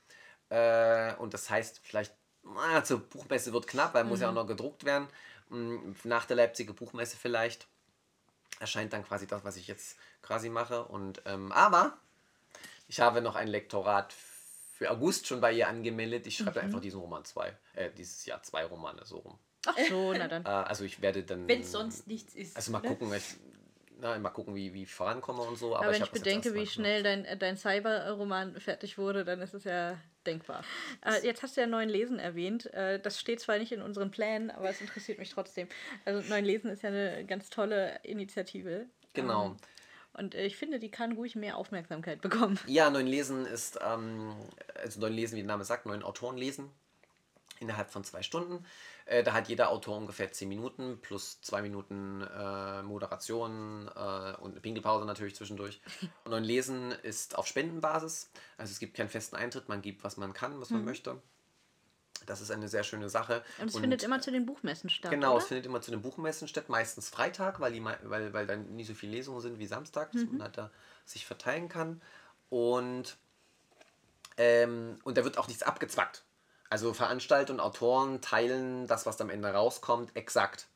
Äh, 0.50 1.14
und 1.14 1.32
das 1.32 1.48
heißt, 1.48 1.80
vielleicht 1.82 2.12
na, 2.42 2.82
zur 2.82 3.00
Buchmesse 3.00 3.52
wird 3.52 3.66
knapp, 3.66 3.94
weil 3.94 4.04
muss 4.04 4.20
ja 4.20 4.28
auch 4.28 4.34
noch 4.34 4.46
gedruckt 4.46 4.84
werden. 4.84 5.08
Mm, 5.48 5.92
Nach 6.04 6.24
der 6.24 6.36
Leipziger 6.36 6.72
Buchmesse 6.72 7.16
vielleicht 7.16 7.66
erscheint 8.58 8.92
dann 8.92 9.04
quasi 9.04 9.26
das, 9.26 9.44
was 9.44 9.56
ich 9.56 9.68
jetzt 9.68 9.96
quasi 10.22 10.48
mache. 10.48 10.84
Und 10.84 11.22
ähm, 11.24 11.52
aber 11.52 11.96
ich 12.88 13.00
habe 13.00 13.22
noch 13.22 13.36
ein 13.36 13.48
Lektorat 13.48 14.12
für 14.12 14.31
August 14.90 15.26
schon 15.26 15.40
bei 15.40 15.52
ihr 15.52 15.68
angemeldet. 15.68 16.26
Ich 16.26 16.36
schreibe 16.36 16.60
einfach 16.60 16.80
diesen 16.80 17.00
Roman 17.00 17.24
zwei, 17.24 17.56
äh, 17.74 17.90
dieses 17.96 18.24
Jahr 18.26 18.42
zwei 18.42 18.64
Romane 18.64 19.04
so 19.04 19.18
rum. 19.18 19.38
Ach 19.66 19.78
so, 19.88 20.12
na 20.12 20.28
dann. 20.28 20.44
Äh, 20.44 20.48
also 20.48 20.84
ich 20.84 21.00
werde 21.02 21.22
dann. 21.22 21.48
Wenn 21.48 21.60
es 21.60 21.72
sonst 21.72 22.06
nichts 22.06 22.34
ist. 22.34 22.56
Also 22.56 22.72
mal 22.72 22.80
ne? 22.80 22.88
gucken, 22.88 23.12
ich, 23.14 23.36
na, 24.00 24.18
mal 24.18 24.30
gucken, 24.30 24.54
wie, 24.54 24.74
wie 24.74 24.82
ich 24.82 24.92
vorankomme 24.92 25.42
und 25.42 25.56
so. 25.56 25.76
Aber, 25.76 25.84
Aber 25.84 25.94
wenn 25.94 26.02
ich 26.02 26.08
ich 26.08 26.12
bedenke, 26.12 26.54
wie 26.54 26.66
schnell 26.66 27.02
dein, 27.02 27.26
dein 27.38 27.56
Cyber-Roman 27.56 28.60
fertig 28.60 28.98
wurde, 28.98 29.24
dann 29.24 29.40
ist 29.40 29.54
es 29.54 29.64
ja 29.64 29.96
denkbar. 30.26 30.64
Äh, 31.04 31.24
jetzt 31.24 31.42
hast 31.42 31.56
du 31.56 31.60
ja 31.60 31.66
Neuen 31.66 31.88
Lesen 31.88 32.18
erwähnt. 32.18 32.72
Äh, 32.74 32.98
das 32.98 33.20
steht 33.20 33.40
zwar 33.40 33.58
nicht 33.58 33.72
in 33.72 33.80
unseren 33.80 34.10
Plänen, 34.10 34.50
aber 34.50 34.68
es 34.68 34.80
interessiert 34.80 35.18
mich 35.18 35.30
trotzdem. 35.30 35.68
Also 36.04 36.28
Neuen 36.28 36.44
Lesen 36.44 36.70
ist 36.70 36.82
ja 36.82 36.88
eine 36.88 37.24
ganz 37.26 37.50
tolle 37.50 38.00
Initiative. 38.02 38.86
Genau. 39.14 39.46
Ähm, 39.46 39.56
und 40.14 40.34
äh, 40.34 40.46
ich 40.46 40.56
finde, 40.56 40.78
die 40.78 40.90
kann 40.90 41.12
ruhig 41.12 41.36
mehr 41.36 41.56
Aufmerksamkeit 41.56 42.20
bekommen. 42.20 42.58
Ja, 42.66 42.90
neun 42.90 43.06
Lesen 43.06 43.46
ist, 43.46 43.78
ähm, 43.86 44.34
also 44.82 45.00
neun 45.00 45.12
Lesen, 45.12 45.36
wie 45.36 45.40
der 45.40 45.48
Name 45.48 45.64
sagt, 45.64 45.86
neun 45.86 46.02
Autoren 46.02 46.36
lesen 46.36 46.70
innerhalb 47.62 47.90
von 47.90 48.04
zwei 48.04 48.22
Stunden. 48.22 48.64
Äh, 49.06 49.22
da 49.22 49.32
hat 49.32 49.48
jeder 49.48 49.70
Autor 49.70 49.96
ungefähr 49.96 50.30
zehn 50.32 50.48
Minuten 50.48 50.98
plus 51.00 51.40
zwei 51.40 51.62
Minuten 51.62 52.22
äh, 52.22 52.82
Moderation 52.82 53.88
äh, 53.88 54.34
und 54.40 54.52
eine 54.52 54.60
Pinkelpause 54.60 55.06
natürlich 55.06 55.36
zwischendurch. 55.36 55.80
Neun 56.28 56.44
Lesen 56.44 56.92
ist 57.02 57.38
auf 57.38 57.46
Spendenbasis, 57.46 58.30
also 58.58 58.70
es 58.70 58.80
gibt 58.80 58.94
keinen 58.94 59.08
festen 59.08 59.36
Eintritt, 59.36 59.68
man 59.68 59.80
gibt, 59.80 60.04
was 60.04 60.16
man 60.16 60.32
kann, 60.32 60.60
was 60.60 60.70
man 60.70 60.84
möchte. 60.84 61.22
Das 62.26 62.40
ist 62.40 62.50
eine 62.50 62.68
sehr 62.68 62.84
schöne 62.84 63.08
Sache. 63.08 63.42
Und 63.60 63.68
es 63.68 63.78
findet 63.78 64.02
immer 64.02 64.20
zu 64.20 64.30
den 64.30 64.46
Buchmessen 64.46 64.90
statt. 64.90 65.10
Genau, 65.10 65.38
es 65.38 65.46
findet 65.46 65.66
immer 65.66 65.80
zu 65.80 65.90
den 65.90 66.02
Buchmessen 66.02 66.48
statt, 66.48 66.68
meistens 66.68 67.08
Freitag, 67.08 67.60
weil, 67.60 67.72
die, 67.72 67.84
weil, 67.84 68.32
weil 68.32 68.46
dann 68.46 68.74
nie 68.74 68.84
so 68.84 68.94
viele 68.94 69.12
Lesungen 69.12 69.40
sind 69.40 69.58
wie 69.58 69.66
Samstag, 69.66 70.12
dass 70.12 70.24
man 70.24 70.42
halt 70.42 70.58
da 70.58 70.70
sich 71.04 71.26
verteilen 71.26 71.68
kann. 71.68 72.00
Und, 72.50 73.16
ähm, 74.36 74.98
und 75.04 75.16
da 75.16 75.24
wird 75.24 75.38
auch 75.38 75.48
nichts 75.48 75.62
abgezwackt. 75.62 76.24
Also 76.70 76.94
Veranstalter 76.94 77.52
und 77.52 77.60
Autoren 77.60 78.20
teilen 78.20 78.86
das, 78.86 79.04
was 79.04 79.20
am 79.20 79.28
Ende 79.28 79.48
rauskommt, 79.48 80.16
exakt. 80.16 80.68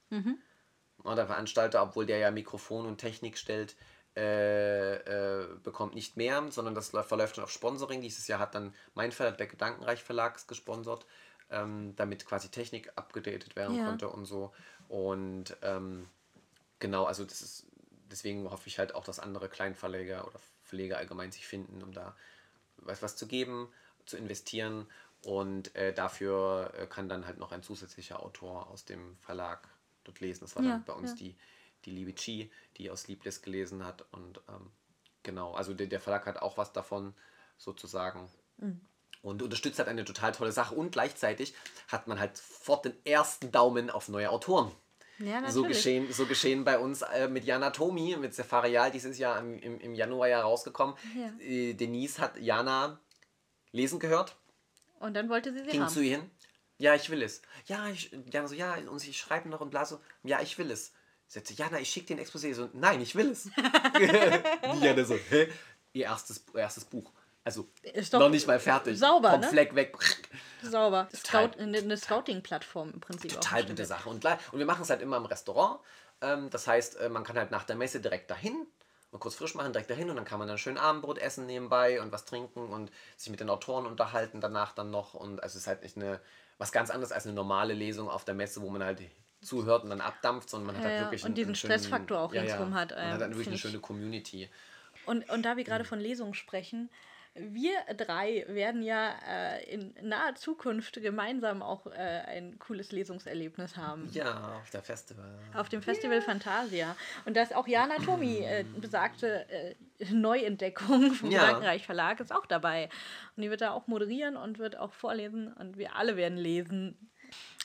Und 1.03 1.17
der 1.17 1.27
Veranstalter, 1.27 1.83
obwohl 1.83 2.05
der 2.05 2.19
ja 2.19 2.31
Mikrofon 2.31 2.85
und 2.87 2.99
Technik 2.99 3.39
stellt, 3.39 3.77
äh, 4.17 4.95
äh, 4.95 5.47
bekommt 5.63 5.95
nicht 5.95 6.17
mehr, 6.17 6.43
sondern 6.51 6.75
das 6.75 6.93
läuft, 6.93 7.09
verläuft 7.09 7.35
schon 7.37 7.45
auf 7.45 7.51
Sponsoring. 7.51 8.01
Dieses 8.01 8.27
Jahr 8.29 8.39
hat 8.39 8.55
dann 8.55 8.75
mein 8.95 9.13
Verlag, 9.13 9.37
der 9.37 9.47
Gedankenreich 9.47 10.03
Verlag, 10.03 10.47
gesponsert, 10.49 11.07
ähm, 11.51 11.95
damit 11.97 12.27
quasi 12.27 12.51
Technik 12.51 12.93
abgedatet 12.97 13.57
werden 13.57 13.77
Ja. 13.77 13.85
konnte 13.85 14.09
und 14.09 14.25
so. 14.27 14.53
Und 14.89 15.57
ähm, 15.63 16.09
genau, 16.79 17.05
also 17.05 17.25
das 17.25 17.43
ist, 17.43 17.67
deswegen 18.11 18.51
hoffe 18.51 18.69
ich 18.69 18.79
halt 18.79 18.95
auch, 18.95 19.05
dass 19.05 19.19
andere 19.21 19.49
Kleinverleger 19.49 20.27
oder 20.27 20.41
Verleger 20.63 20.99
allgemein 20.99 21.33
sich 21.33 21.47
finden, 21.47 21.83
um 21.83 21.93
da 21.93 22.17
was, 22.79 23.03
was 23.03 23.17
zu 23.17 23.27
geben, 23.27 23.73
zu 24.07 24.17
investieren. 24.17 24.87
Und 25.23 25.75
äh, 25.75 25.93
dafür 25.93 26.73
äh, 26.79 26.87
kann 26.87 27.09
dann 27.09 27.27
halt 27.27 27.39
noch 27.39 27.53
ein 27.53 27.63
zusätzlicher 27.63 28.23
Autor 28.23 28.69
aus 28.69 28.85
dem 28.85 29.17
Verlag 29.19 29.69
dort 30.05 30.21
lesen. 30.21 30.41
Das 30.45 30.55
war 30.57 30.63
Ja, 30.63 30.63
dann 30.63 30.85
bei 30.85 30.93
uns 30.93 31.11
ja. 31.11 31.17
die, 31.17 31.37
die 31.85 31.91
liebe 31.91 32.13
Chi, 32.15 32.51
die 32.77 32.91
aus 32.91 33.09
Liebless 33.09 33.43
gelesen 33.43 33.85
hat. 33.85 34.05
Und 34.13 34.41
ähm, 34.49 34.71
genau, 35.23 35.55
also 35.55 35.75
der, 35.75 35.87
der 35.89 36.01
Verlag 36.01 36.27
hat 36.27 36.39
auch 36.43 36.59
was 36.59 36.73
davon, 36.73 37.15
sozusagen. 37.59 38.31
Mhm. 38.59 38.81
Und 39.27 39.43
unterstützt 39.43 39.79
halt 39.81 39.89
eine 39.89 40.05
total 40.05 40.31
tolle 40.31 40.53
Sache. 40.53 40.77
Und 40.77 40.93
gleichzeitig 40.93 41.53
hat 41.89 42.07
man 42.07 42.21
halt 42.21 42.37
sofort 42.37 42.85
den 42.85 42.95
ersten 43.05 43.51
Daumen 43.51 43.91
auf 43.91 44.09
neue 44.09 44.31
Autoren. 44.31 44.71
Ja. 45.19 45.51
So 45.51 45.65
geschehen, 45.65 46.13
so 46.13 46.27
geschehen 46.27 46.63
bei 46.65 46.79
uns 46.79 47.03
äh, 47.03 47.27
mit 47.27 47.45
Jana 47.45 47.71
Tomi, 47.71 48.17
mit 48.17 48.35
Sefarial, 48.35 48.93
dieses 48.93 49.19
Jahr 49.19 49.41
im, 49.41 49.59
im, 49.59 49.81
im 49.81 49.95
Januar 49.97 50.29
ja 50.29 50.43
rausgekommen. 50.43 50.95
Ja. 51.17 51.33
Äh, 51.45 51.75
Denise 51.75 52.21
hat 52.21 52.39
Jana 52.39 53.01
lesen 53.73 53.99
gehört, 53.99 54.37
Und 55.01 55.15
dann 55.15 55.29
wollte 55.29 55.53
sie 55.53 55.65
sie 55.65 55.71
ging 55.71 55.83
haben. 55.83 55.93
zu 55.93 56.01
ihr 56.03 56.19
hin. 56.19 56.31
Ja, 56.79 56.95
ich 56.95 57.11
will 57.11 57.23
es. 57.23 57.43
Ja, 57.65 57.89
ich, 57.89 58.17
Jana 58.31 58.47
so, 58.47 58.55
ja, 58.55 58.75
und 58.75 59.03
ich 59.09 59.19
schreibe 59.19 59.49
noch 59.49 59.61
und 59.61 59.71
bla 59.71 59.87
so, 59.87 59.99
ja, 60.23 60.41
ich 60.41 60.57
will 60.59 60.71
es. 60.71 60.93
Sagt 61.27 61.49
sie, 61.49 61.55
Jana, 61.55 61.81
ich 61.81 61.91
schicke 61.91 62.15
dir 62.15 62.21
ein 62.21 62.25
Exposé. 62.25 62.55
So, 62.55 62.69
nein, 62.75 63.01
ich 63.01 63.17
will 63.17 63.31
es. 63.31 63.51
Jana 64.81 65.05
so, 65.05 65.17
hä? 65.31 65.49
Ihr 65.95 66.05
erstes, 66.05 66.45
erstes 66.55 66.85
Buch. 66.85 67.11
Also, 67.47 67.69
noch 68.13 68.29
nicht 68.29 68.49
mal 68.49 68.59
fertig. 68.59 68.99
sauber, 68.99 69.31
Vom 69.31 69.41
ne? 69.41 69.47
Fleck 69.47 69.77
weg. 69.77 69.97
Sauber. 70.63 71.09
Total. 71.13 71.53
Scout, 71.53 71.61
eine, 71.63 71.97
Scouting-Plattform 71.97 72.91
im 72.95 73.01
Prinzip. 73.01 73.33
Total 73.33 73.63
auch 73.63 73.69
gute 73.69 73.85
Sache. 73.87 74.09
Und, 74.09 74.25
und 74.25 74.59
wir 74.59 74.67
machen 74.67 74.83
es 74.83 74.91
halt 74.91 75.01
immer 75.01 75.17
im 75.17 75.27
Restaurant. 75.27 75.79
Ähm, 76.23 76.51
das 76.51 76.67
heißt, 76.67 76.97
äh, 76.97 77.09
man 77.09 77.23
kann 77.23 77.39
halt 77.39 77.53
nach 77.53 77.63
der 77.63 77.77
Messe 77.77 78.01
direkt 78.01 78.33
dahin, 78.33 78.67
mal 79.13 79.19
kurz 79.21 79.37
frisch 79.37 79.55
machen, 79.55 79.73
direkt 79.73 79.89
dahin 79.89 80.11
und 80.11 80.17
dann 80.17 80.25
kann 80.25 80.41
man 80.41 80.49
dann 80.49 80.59
schön 80.59 80.77
Abendbrot 80.77 81.19
essen 81.19 81.47
nebenbei 81.47 82.01
und 82.01 82.11
was 82.11 82.25
trinken 82.25 82.69
und 82.69 82.91
sich 83.17 83.31
mit 83.31 83.39
den 83.39 83.49
Autoren 83.49 83.87
unterhalten 83.87 84.41
danach 84.41 84.73
dann 84.73 84.91
noch. 84.91 85.15
Und 85.15 85.41
also 85.41 85.57
es 85.57 85.63
ist 85.63 85.67
halt 85.69 85.85
nicht 85.85 85.97
eine, 85.97 86.21
was 86.59 86.73
ganz 86.73 86.91
anderes 86.91 87.13
als 87.13 87.27
eine 87.27 87.35
normale 87.35 87.75
Lesung 87.75 88.11
auf 88.11 88.25
der 88.25 88.35
Messe, 88.35 88.61
wo 88.61 88.71
man 88.71 88.83
halt 88.83 89.01
zuhört 89.41 89.85
und 89.85 89.91
dann 89.91 90.01
abdampft, 90.01 90.51
sondern 90.51 90.75
man 90.75 90.77
hat 90.79 90.83
Ja, 90.83 90.89
halt 90.89 90.99
ja. 90.99 91.07
wirklich 91.07 91.23
und 91.23 91.27
einen, 91.27 91.35
diesen 91.37 91.49
einen 91.51 91.55
schönen, 91.55 91.79
Stressfaktor 91.79 92.19
auch 92.19 92.35
ja, 92.35 92.43
ja. 92.43 92.57
ringsrum 92.57 92.75
hat, 92.75 92.91
Man 92.91 92.99
ähm, 92.99 93.13
hat 93.13 93.21
dann 93.21 93.31
wirklich 93.31 93.47
eine 93.47 93.59
schöne 93.59 93.79
Community. 93.79 94.51
Und, 95.05 95.31
und 95.31 95.43
da 95.45 95.57
wir 95.57 95.63
gerade 95.63 95.85
von 95.85 96.01
Lesungen 96.01 96.35
sprechen, 96.35 96.91
wir 97.39 97.73
drei 97.97 98.45
werden 98.49 98.83
ja 98.83 99.15
äh, 99.29 99.65
in 99.73 99.95
naher 100.03 100.35
Zukunft 100.35 101.01
gemeinsam 101.01 101.63
auch 101.63 101.87
äh, 101.87 101.91
ein 102.27 102.59
cooles 102.59 102.93
Lesungserlebnis 102.93 103.77
haben. 103.77 104.09
Ja, 104.13 104.59
auf 104.61 104.71
der 104.71 104.83
Festival. 104.83 105.39
Auf 105.55 105.69
dem 105.69 105.83
Festival 105.83 106.23
Fantasia. 106.23 106.97
Und 107.25 107.37
das 107.37 107.53
auch 107.53 107.67
Jana 107.67 107.97
Tomi, 107.97 108.39
äh, 108.39 108.65
besagte 108.81 109.47
äh, 109.49 109.75
Neuentdeckung 110.11 111.13
vom 111.13 111.31
Ja. 111.31 111.47
Gedankenreich 111.47 111.87
Verlag, 111.87 112.21
ist 112.21 112.33
auch 112.33 112.47
dabei. 112.47 112.89
Und 113.37 113.43
die 113.43 113.51
wird 113.51 113.61
da 113.61 113.73
auch 113.73 113.87
moderieren 113.87 114.37
und 114.37 114.59
wird 114.59 114.77
auch 114.77 114.93
vorlesen 114.93 115.53
und 115.53 115.79
wir 115.79 115.97
alle 115.97 116.17
werden 116.17 116.39
lesen. 116.39 117.11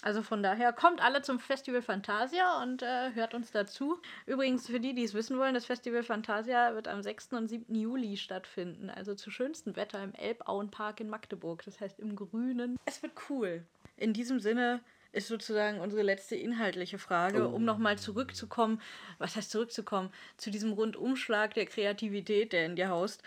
Also 0.02 0.24
von 0.24 0.42
daher 0.42 0.74
kommt 0.74 1.02
alle 1.02 1.22
zum 1.22 1.40
Festival 1.40 1.82
Fantasia 1.82 2.62
und 2.64 2.82
äh, 2.82 3.14
hört 3.14 3.34
uns 3.34 3.52
dazu. 3.52 4.00
Übrigens, 4.26 4.68
für 4.68 4.80
die, 4.80 4.96
die 4.96 5.04
es 5.04 5.14
wissen 5.14 5.38
wollen, 5.38 5.54
das 5.54 5.66
Festival 5.66 6.04
Fantasia 6.04 6.74
wird 6.74 6.88
am 6.88 7.04
6. 7.04 7.34
und 7.34 7.48
7. 7.48 7.76
Juli 7.76 8.18
stattfinden. 8.18 8.90
Also 8.90 9.14
zu 9.14 9.30
schönstem 9.30 9.76
Wetter 9.76 10.04
im 10.04 10.16
Elbauenpark 10.16 11.00
in 11.00 11.10
Magdeburg. 11.10 11.64
Das 11.66 11.80
heißt 11.80 12.00
im 12.00 12.16
Grünen. 12.16 12.78
Es 12.86 13.04
wird 13.04 13.14
cool. 13.30 13.64
In 13.96 14.14
diesem 14.14 14.40
Sinne 14.40 14.82
ist 15.12 15.28
sozusagen 15.28 15.80
unsere 15.80 16.02
letzte 16.02 16.36
inhaltliche 16.36 16.98
Frage, 16.98 17.48
um 17.48 17.66
nochmal 17.66 17.98
zurückzukommen, 17.98 18.82
was 19.18 19.36
heißt 19.36 19.52
zurückzukommen, 19.52 20.10
zu 20.38 20.52
diesem 20.52 20.72
Rundumschlag 20.72 21.54
der 21.54 21.66
Kreativität, 21.66 22.54
der 22.54 22.66
in 22.66 22.76
dir 22.76 22.90
haust. 22.90 23.22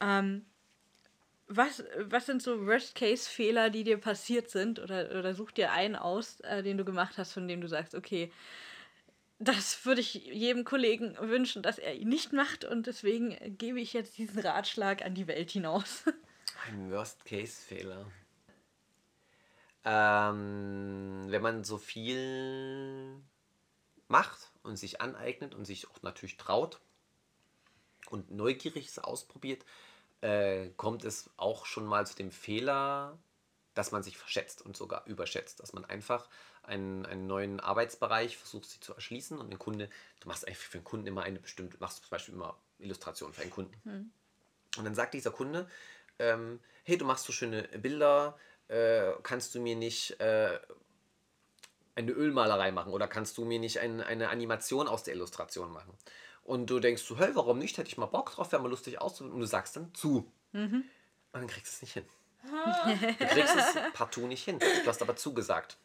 Ähm, 0.00 0.44
was, 1.48 1.82
was 1.96 2.26
sind 2.26 2.42
so 2.42 2.66
Worst-Case-Fehler, 2.66 3.70
die 3.70 3.84
dir 3.84 3.98
passiert 3.98 4.50
sind? 4.50 4.78
Oder, 4.78 5.18
oder 5.18 5.34
such 5.34 5.50
dir 5.50 5.72
einen 5.72 5.96
aus, 5.96 6.40
äh, 6.40 6.62
den 6.62 6.78
du 6.78 6.84
gemacht 6.84 7.16
hast, 7.18 7.32
von 7.32 7.48
dem 7.48 7.60
du 7.60 7.68
sagst, 7.68 7.94
okay, 7.94 8.30
das 9.38 9.84
würde 9.86 10.00
ich 10.00 10.14
jedem 10.14 10.64
Kollegen 10.64 11.16
wünschen, 11.20 11.62
dass 11.62 11.78
er 11.78 11.94
ihn 11.94 12.08
nicht 12.08 12.32
macht 12.32 12.64
und 12.64 12.86
deswegen 12.86 13.36
gebe 13.56 13.80
ich 13.80 13.92
jetzt 13.92 14.18
diesen 14.18 14.40
Ratschlag 14.40 15.02
an 15.02 15.14
die 15.14 15.26
Welt 15.26 15.50
hinaus. 15.50 16.04
Ein 16.66 16.90
Worst-Case-Fehler. 16.90 18.10
Ähm, 19.84 21.26
wenn 21.28 21.42
man 21.42 21.64
so 21.64 21.78
viel 21.78 23.22
macht 24.08 24.50
und 24.64 24.76
sich 24.76 25.00
aneignet 25.00 25.54
und 25.54 25.64
sich 25.64 25.88
auch 25.88 26.02
natürlich 26.02 26.36
traut 26.36 26.80
und 28.10 28.30
neugierig 28.32 28.90
ausprobiert, 29.02 29.64
äh, 30.20 30.70
kommt 30.76 31.04
es 31.04 31.30
auch 31.36 31.66
schon 31.66 31.86
mal 31.86 32.06
zu 32.06 32.16
dem 32.16 32.30
Fehler, 32.30 33.18
dass 33.74 33.92
man 33.92 34.02
sich 34.02 34.18
verschätzt 34.18 34.62
und 34.62 34.76
sogar 34.76 35.06
überschätzt, 35.06 35.60
dass 35.60 35.72
man 35.72 35.84
einfach 35.84 36.28
einen, 36.64 37.06
einen 37.06 37.26
neuen 37.26 37.60
Arbeitsbereich 37.60 38.36
versucht, 38.36 38.68
sie 38.68 38.80
zu 38.80 38.94
erschließen 38.94 39.38
und 39.38 39.50
den 39.50 39.58
Kunde, 39.58 39.88
du 40.20 40.28
machst 40.28 40.46
eigentlich 40.46 40.58
für 40.58 40.78
den 40.78 40.84
Kunden 40.84 41.06
immer 41.06 41.22
eine 41.22 41.38
bestimmte, 41.38 41.76
du 41.76 41.84
machst 41.84 42.02
zum 42.02 42.10
Beispiel 42.10 42.34
immer 42.34 42.58
Illustration 42.78 43.32
für 43.32 43.42
einen 43.42 43.50
Kunden. 43.50 43.80
Und 44.76 44.84
dann 44.84 44.94
sagt 44.94 45.14
dieser 45.14 45.30
Kunde, 45.30 45.68
ähm, 46.18 46.60
hey, 46.84 46.98
du 46.98 47.04
machst 47.04 47.24
so 47.24 47.32
schöne 47.32 47.62
Bilder, 47.62 48.38
äh, 48.68 49.12
kannst 49.22 49.54
du 49.54 49.60
mir 49.60 49.76
nicht 49.76 50.20
äh, 50.20 50.58
eine 51.94 52.12
Ölmalerei 52.12 52.70
machen 52.70 52.92
oder 52.92 53.08
kannst 53.08 53.38
du 53.38 53.44
mir 53.44 53.58
nicht 53.58 53.80
ein, 53.80 54.00
eine 54.00 54.28
Animation 54.28 54.88
aus 54.88 55.04
der 55.04 55.14
Illustration 55.14 55.72
machen? 55.72 55.92
Und 56.48 56.66
du 56.70 56.80
denkst 56.80 57.02
so, 57.02 57.18
hey, 57.18 57.30
warum 57.34 57.58
nicht? 57.58 57.76
Hätte 57.76 57.88
ich 57.90 57.98
mal 57.98 58.06
Bock 58.06 58.32
drauf, 58.32 58.50
wäre 58.52 58.62
mal 58.62 58.68
lustig 58.70 59.00
auszuprobieren. 59.02 59.34
Und 59.34 59.40
du 59.42 59.46
sagst 59.46 59.76
dann 59.76 59.92
zu. 59.94 60.32
Und 60.52 60.84
dann 61.32 61.46
kriegst 61.46 61.72
du 61.72 61.76
es 61.76 61.82
nicht 61.82 61.92
hin. 61.92 62.04
Du 63.18 63.26
kriegst 63.26 63.54
es 63.54 63.74
partout 63.92 64.26
nicht 64.26 64.44
hin. 64.44 64.58
Du 64.58 64.86
hast 64.86 65.02
aber 65.02 65.14
zugesagt. 65.16 65.76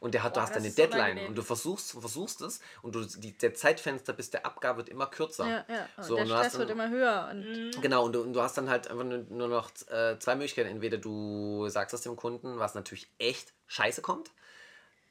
Und 0.00 0.14
der 0.14 0.22
hat, 0.22 0.36
du 0.36 0.40
Boah, 0.40 0.46
hast 0.46 0.56
eine 0.56 0.70
Deadline 0.70 1.26
und 1.26 1.34
du 1.36 1.42
versuchst, 1.42 1.92
versuchst 1.92 2.40
es 2.42 2.60
und 2.82 2.94
du, 2.94 3.04
die, 3.04 3.36
der 3.36 3.54
Zeitfenster 3.54 4.12
bis 4.12 4.30
der 4.30 4.44
Abgabe 4.46 4.78
wird 4.78 4.88
immer 4.88 5.06
kürzer. 5.06 5.46
ja, 5.48 5.64
ja. 5.68 5.88
Und 5.96 6.04
So, 6.04 6.14
der 6.14 6.22
und 6.24 6.28
du 6.30 6.34
hast 6.36 6.46
Stress 6.46 6.58
wird 6.58 6.70
dann- 6.70 6.76
immer 6.78 6.90
höher. 6.90 7.28
Und 7.32 7.82
Genau, 7.82 8.04
und 8.04 8.12
du, 8.12 8.22
und 8.22 8.32
du 8.32 8.42
hast 8.42 8.56
dann 8.58 8.68
halt 8.70 8.88
einfach 8.88 9.04
nur, 9.04 9.18
nur 9.28 9.48
noch 9.48 9.70
äh, 9.88 10.16
zwei 10.20 10.34
Möglichkeiten. 10.36 10.68
Entweder 10.68 10.98
du 10.98 11.68
sagst 11.68 11.94
es 11.94 12.02
dem 12.02 12.14
Kunden, 12.16 12.58
was 12.60 12.74
natürlich 12.74 13.10
echt 13.18 13.52
scheiße 13.66 14.02
kommt, 14.02 14.30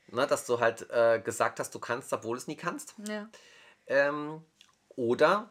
ne, 0.08 0.26
dass 0.28 0.46
du 0.46 0.60
halt 0.62 0.90
äh, 0.92 1.20
gesagt 1.20 1.60
hast, 1.60 1.74
du 1.76 1.80
kannst, 1.80 2.14
obwohl 2.14 2.38
es 2.38 2.48
nie 2.48 2.56
kannst. 2.56 2.94
ja. 3.06 3.28
Ähm, 3.90 4.42
oder, 4.98 5.50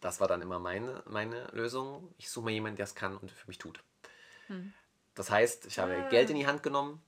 das 0.00 0.18
war 0.18 0.26
dann 0.26 0.42
immer 0.42 0.58
meine, 0.58 1.04
meine 1.06 1.46
Lösung, 1.52 2.12
ich 2.18 2.28
suche 2.30 2.46
mir 2.46 2.52
jemanden, 2.52 2.76
der 2.76 2.84
es 2.84 2.96
kann 2.96 3.16
und 3.16 3.30
für 3.30 3.46
mich 3.46 3.58
tut. 3.58 3.84
Das 5.14 5.30
heißt, 5.30 5.66
ich 5.66 5.78
habe 5.78 6.08
Geld 6.10 6.30
in 6.30 6.36
die 6.36 6.46
Hand 6.46 6.64
genommen 6.64 7.00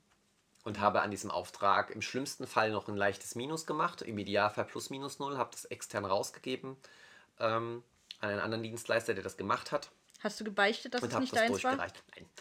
und 0.63 0.79
habe 0.79 1.01
an 1.01 1.11
diesem 1.11 1.31
Auftrag 1.31 1.91
im 1.91 2.01
schlimmsten 2.01 2.47
Fall 2.47 2.71
noch 2.71 2.87
ein 2.87 2.95
leichtes 2.95 3.35
Minus 3.35 3.65
gemacht, 3.65 4.01
im 4.01 4.17
Idealfall 4.17 4.65
plus 4.65 4.89
minus 4.89 5.19
null, 5.19 5.37
habe 5.37 5.49
das 5.51 5.65
extern 5.65 6.05
rausgegeben 6.05 6.77
ähm, 7.39 7.83
an 8.21 8.29
einen 8.29 8.39
anderen 8.39 8.63
Dienstleister, 8.63 9.13
der 9.13 9.23
das 9.23 9.35
gemacht 9.35 9.71
hat. 9.71 9.89
Hast 10.21 10.39
du 10.39 10.45
gebeichtet, 10.45 10.93
dass 10.93 11.03
und 11.03 11.11
es 11.11 11.19
nicht 11.19 11.33
das 11.33 11.41
deins 11.41 11.63
war? 11.65 11.75
Nein, 11.75 11.91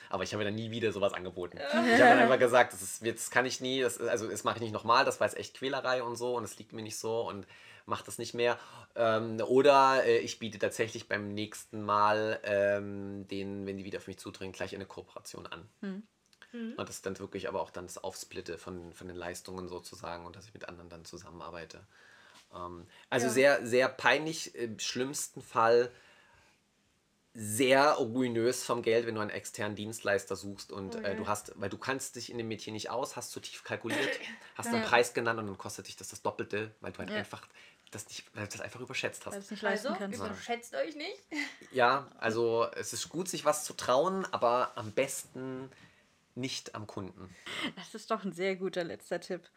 aber 0.08 0.22
ich 0.22 0.32
habe 0.34 0.44
dann 0.44 0.54
nie 0.54 0.70
wieder 0.70 0.92
sowas 0.92 1.14
angeboten. 1.14 1.58
Ich 1.58 1.74
habe 1.74 1.98
dann 1.98 2.18
einfach 2.20 2.38
gesagt, 2.38 2.74
das, 2.74 2.80
ist, 2.80 3.04
das 3.04 3.30
kann 3.30 3.44
ich 3.44 3.60
nie, 3.60 3.80
das, 3.80 4.00
also 4.00 4.28
das 4.28 4.44
mache 4.44 4.56
ich 4.56 4.62
nicht 4.62 4.72
nochmal, 4.72 5.04
das 5.04 5.18
war 5.18 5.26
jetzt 5.26 5.36
echt 5.36 5.54
Quälerei 5.54 6.04
und 6.04 6.14
so 6.14 6.36
und 6.36 6.44
es 6.44 6.56
liegt 6.58 6.72
mir 6.72 6.82
nicht 6.82 6.96
so 6.96 7.28
und 7.28 7.44
mache 7.86 8.04
das 8.04 8.18
nicht 8.18 8.34
mehr. 8.34 8.58
Ähm, 8.94 9.40
oder 9.40 10.04
äh, 10.04 10.18
ich 10.18 10.38
biete 10.38 10.58
tatsächlich 10.58 11.08
beim 11.08 11.34
nächsten 11.34 11.82
Mal 11.82 12.40
ähm, 12.44 13.26
denen, 13.28 13.66
wenn 13.66 13.76
die 13.78 13.84
wieder 13.84 13.98
auf 13.98 14.06
mich 14.06 14.18
zudringen, 14.18 14.52
gleich 14.52 14.74
eine 14.74 14.86
Kooperation 14.86 15.46
an. 15.46 15.68
Und 16.76 16.88
das 16.88 16.96
ist 16.96 17.06
dann 17.06 17.18
wirklich 17.18 17.48
aber 17.48 17.60
auch 17.60 17.70
dann 17.70 17.86
das 17.86 17.98
Aufsplitte 18.02 18.58
von, 18.58 18.92
von 18.92 19.06
den 19.08 19.16
Leistungen 19.16 19.68
sozusagen 19.68 20.24
und 20.26 20.36
dass 20.36 20.46
ich 20.46 20.54
mit 20.54 20.68
anderen 20.68 20.88
dann 20.88 21.04
zusammenarbeite. 21.04 21.86
Ähm, 22.54 22.86
also 23.10 23.26
Ja. 23.26 23.32
sehr, 23.32 23.66
sehr 23.66 23.88
peinlich, 23.88 24.54
im 24.54 24.78
schlimmsten 24.78 25.42
Fall 25.42 25.90
sehr 27.34 27.92
ruinös 27.92 28.62
vom 28.64 28.82
Geld, 28.82 29.06
wenn 29.06 29.14
du 29.14 29.22
einen 29.22 29.30
externen 29.30 29.74
Dienstleister 29.74 30.36
suchst 30.36 30.70
und 30.70 31.02
äh, 31.02 31.14
du 31.16 31.26
hast, 31.26 31.52
weil 31.58 31.70
du 31.70 31.78
kannst 31.78 32.16
dich 32.16 32.30
in 32.30 32.36
dem 32.36 32.48
Mädchen 32.48 32.74
nicht 32.74 32.90
aus, 32.90 33.16
hast 33.16 33.30
zu 33.30 33.40
tief 33.40 33.64
kalkuliert, 33.64 34.18
hast 34.54 34.72
einen 34.74 34.82
Preis 34.82 35.14
genannt 35.14 35.40
und 35.40 35.46
dann 35.46 35.56
kostet 35.56 35.88
dich 35.88 35.96
das 35.96 36.08
das 36.08 36.20
Doppelte, 36.20 36.74
weil 36.80 36.92
du 36.92 36.98
halt 36.98 37.08
Ja. 37.10 37.16
einfach 37.16 37.42
das 37.92 38.08
nicht, 38.08 38.24
weil 38.34 38.46
du 38.46 38.52
das 38.52 38.60
einfach 38.60 38.80
überschätzt 38.80 39.24
Weil 39.26 39.34
hast. 39.34 39.44
es 39.44 39.50
nicht 39.52 39.62
leisten 39.62 39.88
Also, 39.88 39.98
kannst. 39.98 40.18
überschätzt 40.18 40.74
euch 40.74 40.96
nicht. 40.96 41.22
Ja, 41.72 42.08
also 42.18 42.66
es 42.74 42.92
ist 42.92 43.08
gut, 43.08 43.28
sich 43.28 43.44
was 43.46 43.64
zu 43.64 43.72
trauen, 43.72 44.26
aber 44.32 44.72
am 44.74 44.92
besten 44.92 45.70
nicht 46.34 46.74
am 46.74 46.86
Kunden. 46.86 47.34
Das 47.76 47.94
ist 47.94 48.10
doch 48.10 48.24
ein 48.24 48.32
sehr 48.32 48.56
guter 48.56 48.84
letzter 48.84 49.20
Tipp. 49.20 49.48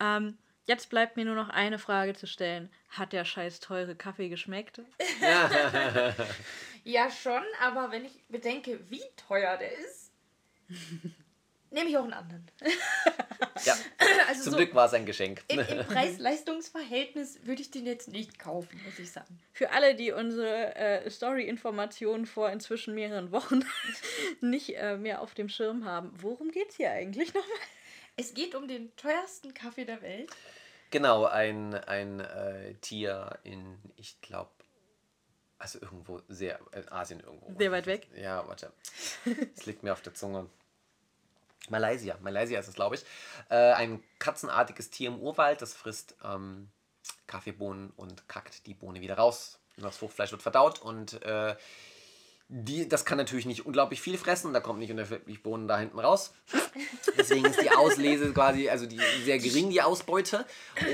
ähm, 0.00 0.36
jetzt 0.66 0.90
bleibt 0.90 1.16
mir 1.16 1.24
nur 1.24 1.34
noch 1.34 1.48
eine 1.48 1.78
Frage 1.78 2.14
zu 2.14 2.26
stellen. 2.26 2.70
Hat 2.90 3.12
der 3.14 3.24
scheiß 3.24 3.60
teure 3.60 3.94
Kaffee 3.96 4.28
geschmeckt? 4.28 4.80
Ja, 6.84 7.10
schon, 7.10 7.42
aber 7.60 7.90
wenn 7.90 8.06
ich 8.06 8.22
bedenke, 8.28 8.80
wie 8.88 9.02
teuer 9.28 9.58
der 9.58 9.70
ist, 9.78 10.12
nehme 11.70 11.88
ich 11.88 11.96
auch 11.96 12.04
einen 12.04 12.12
anderen. 12.12 12.50
Ja, 13.64 13.76
Also 14.28 14.44
zum 14.44 14.52
so 14.52 14.56
Glück 14.58 14.74
war 14.74 14.86
es 14.86 14.94
ein 14.94 15.06
Geschenk. 15.06 15.42
im, 15.48 15.60
im 15.60 15.78
Preis-Leistungs-Verhältnis 15.86 17.40
würde 17.44 17.62
ich 17.62 17.70
den 17.70 17.86
jetzt 17.86 18.08
nicht 18.08 18.38
kaufen, 18.38 18.80
muss 18.84 18.98
ich 18.98 19.10
sagen. 19.10 19.38
Für 19.52 19.70
alle, 19.72 19.94
die 19.94 20.12
unsere 20.12 20.74
äh, 20.76 21.10
Story-Informationen 21.10 22.26
vor 22.26 22.50
inzwischen 22.50 22.94
mehreren 22.94 23.32
Wochen 23.32 23.60
nicht 24.40 24.76
äh, 24.76 24.96
mehr 24.96 25.20
auf 25.20 25.34
dem 25.34 25.48
Schirm 25.48 25.84
haben, 25.84 26.12
worum 26.16 26.50
geht's 26.50 26.76
hier 26.76 26.90
eigentlich 26.90 27.34
nochmal? 27.34 27.58
Es 28.16 28.34
geht 28.34 28.54
um 28.54 28.68
den 28.68 28.94
teuersten 28.96 29.54
Kaffee 29.54 29.84
der 29.84 30.02
Welt. 30.02 30.30
Genau, 30.90 31.24
ein, 31.24 31.74
ein 31.74 32.20
äh, 32.20 32.74
Tier 32.80 33.38
in, 33.44 33.78
ich 33.96 34.20
glaube, 34.20 34.50
also 35.58 35.78
irgendwo 35.80 36.20
sehr, 36.28 36.58
in 36.72 36.88
Asien 36.90 37.20
irgendwo. 37.20 37.58
Sehr 37.58 37.70
weit 37.70 37.86
weg? 37.86 38.08
Ja, 38.16 38.46
warte. 38.48 38.72
Es 39.54 39.66
liegt 39.66 39.82
mir 39.82 39.92
auf 39.92 40.02
der 40.02 40.14
Zunge. 40.14 40.48
Malaysia, 41.68 42.16
Malaysia 42.20 42.58
ist 42.58 42.68
es, 42.68 42.74
glaube 42.74 42.96
ich. 42.96 43.04
Äh, 43.48 43.72
ein 43.72 44.02
katzenartiges 44.18 44.90
Tier 44.90 45.08
im 45.08 45.20
Urwald, 45.20 45.62
das 45.62 45.74
frisst 45.74 46.16
ähm, 46.24 46.70
Kaffeebohnen 47.26 47.90
und 47.96 48.28
kackt 48.28 48.66
die 48.66 48.74
Bohne 48.74 49.00
wieder 49.00 49.16
raus. 49.16 49.58
Und 49.76 49.84
das 49.84 49.98
Fruchtfleisch 49.98 50.32
wird 50.32 50.42
verdaut 50.42 50.80
und 50.80 51.22
äh, 51.22 51.54
die, 52.52 52.88
das 52.88 53.04
kann 53.04 53.16
natürlich 53.16 53.46
nicht 53.46 53.64
unglaublich 53.64 54.00
viel 54.00 54.18
fressen, 54.18 54.52
da 54.52 54.58
kommt 54.58 54.80
nicht 54.80 54.90
unerheblich 54.90 55.40
Bohnen 55.40 55.68
da 55.68 55.78
hinten 55.78 56.00
raus. 56.00 56.34
Deswegen 57.16 57.44
ist 57.44 57.62
die 57.62 57.70
Auslese 57.70 58.32
quasi, 58.32 58.68
also 58.68 58.86
die 58.86 59.00
sehr 59.24 59.38
gering, 59.38 59.70
die 59.70 59.80
Ausbeute. 59.80 60.44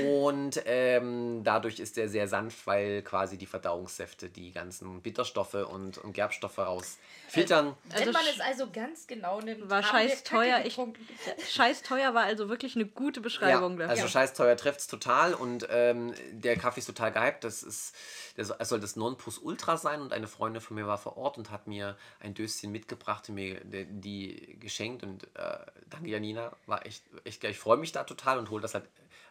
Und 0.05 0.61
ähm, 0.65 1.41
dadurch 1.43 1.79
ist 1.79 1.97
er 1.97 2.09
sehr 2.09 2.27
sanft, 2.27 2.67
weil 2.67 3.01
quasi 3.01 3.39
die 3.39 3.47
Verdauungssäfte 3.47 4.29
die 4.29 4.51
ganzen 4.51 5.01
Bitterstoffe 5.01 5.55
und, 5.55 5.97
und 5.97 6.13
Gerbstoffe 6.13 6.59
rausfiltern. 6.59 7.75
Also 7.91 8.05
Wenn 8.05 8.13
man 8.13 8.23
es 8.31 8.39
also 8.39 8.69
ganz 8.71 9.07
genau 9.07 9.41
nimmt, 9.41 9.67
War 9.67 9.81
scheiß 9.81 10.23
teuer, 10.25 10.63
ich-. 10.63 10.79
Scheiß 11.49 11.81
teuer 11.81 12.13
war 12.13 12.23
also 12.23 12.49
wirklich 12.49 12.75
eine 12.75 12.85
gute 12.85 13.19
Beschreibung 13.19 13.79
ja, 13.79 13.87
also 13.87 14.07
scheiß 14.07 14.35
teuer 14.35 14.55
trifft 14.57 14.81
es 14.81 14.87
total 14.87 15.33
und 15.33 15.67
ähm, 15.71 16.13
der 16.31 16.55
Kaffee 16.55 16.81
ist 16.81 16.85
total 16.85 17.11
gehypt. 17.11 17.43
Das 17.43 17.63
ist, 17.63 17.95
das 18.35 18.51
es 18.51 18.69
soll 18.69 18.79
das 18.79 18.95
Nonplus 18.95 19.39
Ultra 19.39 19.77
sein 19.77 20.01
und 20.01 20.13
eine 20.13 20.27
Freundin 20.27 20.61
von 20.61 20.75
mir 20.75 20.85
war 20.85 20.99
vor 20.99 21.17
Ort 21.17 21.37
und 21.37 21.46
hat 21.51 21.67
mir 21.67 21.97
ein 22.19 22.33
Döschen 22.33 22.71
mitgebracht 22.71 23.29
und 23.29 23.35
mir 23.35 23.61
die, 23.63 24.57
geschenkt 24.59 25.03
und 25.03 25.23
äh, 25.35 25.57
danke 25.89 26.09
Janina, 26.09 26.51
war 26.65 26.85
echt, 26.85 27.03
echt 27.23 27.41
geil. 27.41 27.51
Ich 27.51 27.59
freue 27.59 27.77
mich 27.77 27.91
da 27.91 28.03
total 28.03 28.37
und 28.37 28.49
hole 28.49 28.61
das 28.61 28.73
halt 28.73 28.85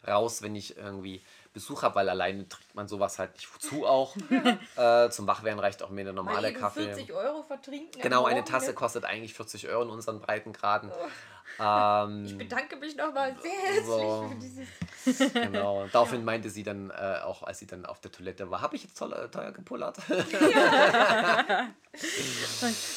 raus, 0.06 0.42
wenn 0.42 0.54
ich 0.54 0.76
irgendwie 0.76 1.22
Besuch 1.52 1.82
habe, 1.82 1.96
weil 1.96 2.08
alleine 2.08 2.48
trinkt 2.48 2.74
man 2.74 2.86
sowas 2.86 3.18
halt 3.18 3.34
nicht 3.34 3.52
wozu 3.54 3.86
auch. 3.86 4.16
äh, 4.76 5.10
zum 5.10 5.26
Wachwerden 5.26 5.58
reicht 5.58 5.82
auch 5.82 5.90
mir 5.90 6.04
der 6.04 6.12
Mal 6.12 6.22
normale 6.24 6.52
Kaffee. 6.52 6.84
40 6.84 7.12
Euro 7.12 7.42
vertrinken. 7.42 8.00
Genau, 8.00 8.24
eine 8.24 8.44
Tasse 8.44 8.68
ne? 8.68 8.74
kostet 8.74 9.04
eigentlich 9.04 9.34
40 9.34 9.68
Euro 9.68 9.82
in 9.82 9.90
unseren 9.90 10.20
Breitengraden. 10.20 10.90
Ich 10.90 10.96
Ähm, 11.59 12.38
bedanke 12.38 12.76
mich 12.76 12.96
nochmal 12.96 13.34
sehr 13.40 13.50
herzlich 13.52 13.86
So. 13.86 14.28
für 14.28 14.34
dieses. 14.36 15.32
Genau. 15.32 15.86
Daraufhin 15.92 16.24
meinte 16.24 16.50
sie 16.50 16.62
dann 16.64 16.90
äh, 16.90 17.20
auch, 17.24 17.42
als 17.44 17.59
sie 17.61 17.66
dann 17.66 17.86
auf 17.86 18.00
der 18.00 18.11
Toilette 18.11 18.50
war, 18.50 18.61
habe 18.61 18.74
ich 18.76 18.82
jetzt 18.84 18.98
toll, 18.98 19.12
äh, 19.12 19.28
teuer 19.28 19.52
gepullert? 19.52 19.96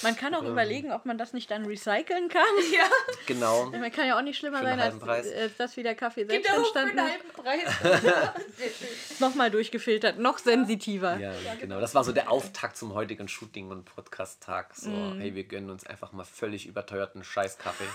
Man 0.04 0.16
kann 0.18 0.36
auch 0.36 0.44
überlegen, 0.44 0.92
ob 0.92 1.06
man 1.06 1.18
das 1.18 1.32
nicht 1.34 1.50
dann 1.52 1.66
recyceln 1.66 2.28
kann. 2.30 2.44
Ja, 2.72 2.86
genau. 3.26 3.66
Man 3.68 3.92
kann 3.92 4.06
ja 4.08 4.18
auch 4.18 4.22
nicht 4.22 4.38
schlimmer 4.38 4.60
Für 4.60 4.68
einen 4.68 5.00
sein, 5.00 5.10
als, 5.10 5.34
als 5.34 5.58
das, 5.58 5.76
wie 5.78 5.84
der 5.84 5.96
Kaffee 5.96 6.26
selbst 6.26 6.48
genau, 6.48 6.64
für 6.64 6.80
entstanden 6.80 7.00
einen 7.00 7.10
ist. 7.10 7.74
halben 7.84 8.04
Preis. 8.14 8.34
Schön. 8.58 8.88
Nochmal 9.20 9.50
durchgefiltert, 9.50 10.20
noch 10.20 10.38
sensitiver. 10.38 11.18
Ja, 11.18 11.32
genau. 11.60 11.80
Das 11.80 11.96
war 11.96 12.04
so 12.04 12.12
der 12.12 12.32
Auftakt 12.32 12.78
zum 12.78 12.94
heutigen 12.94 13.28
Shooting- 13.28 13.72
und 13.72 13.86
Podcast-Tag. 13.86 14.76
So, 14.76 14.92
hey, 15.18 15.34
wir 15.36 15.46
gönnen 15.46 15.70
uns 15.70 15.86
einfach 15.86 16.12
mal 16.12 16.26
völlig 16.26 16.68
überteuerten 16.68 17.24
Scheißkaffee. 17.24 17.86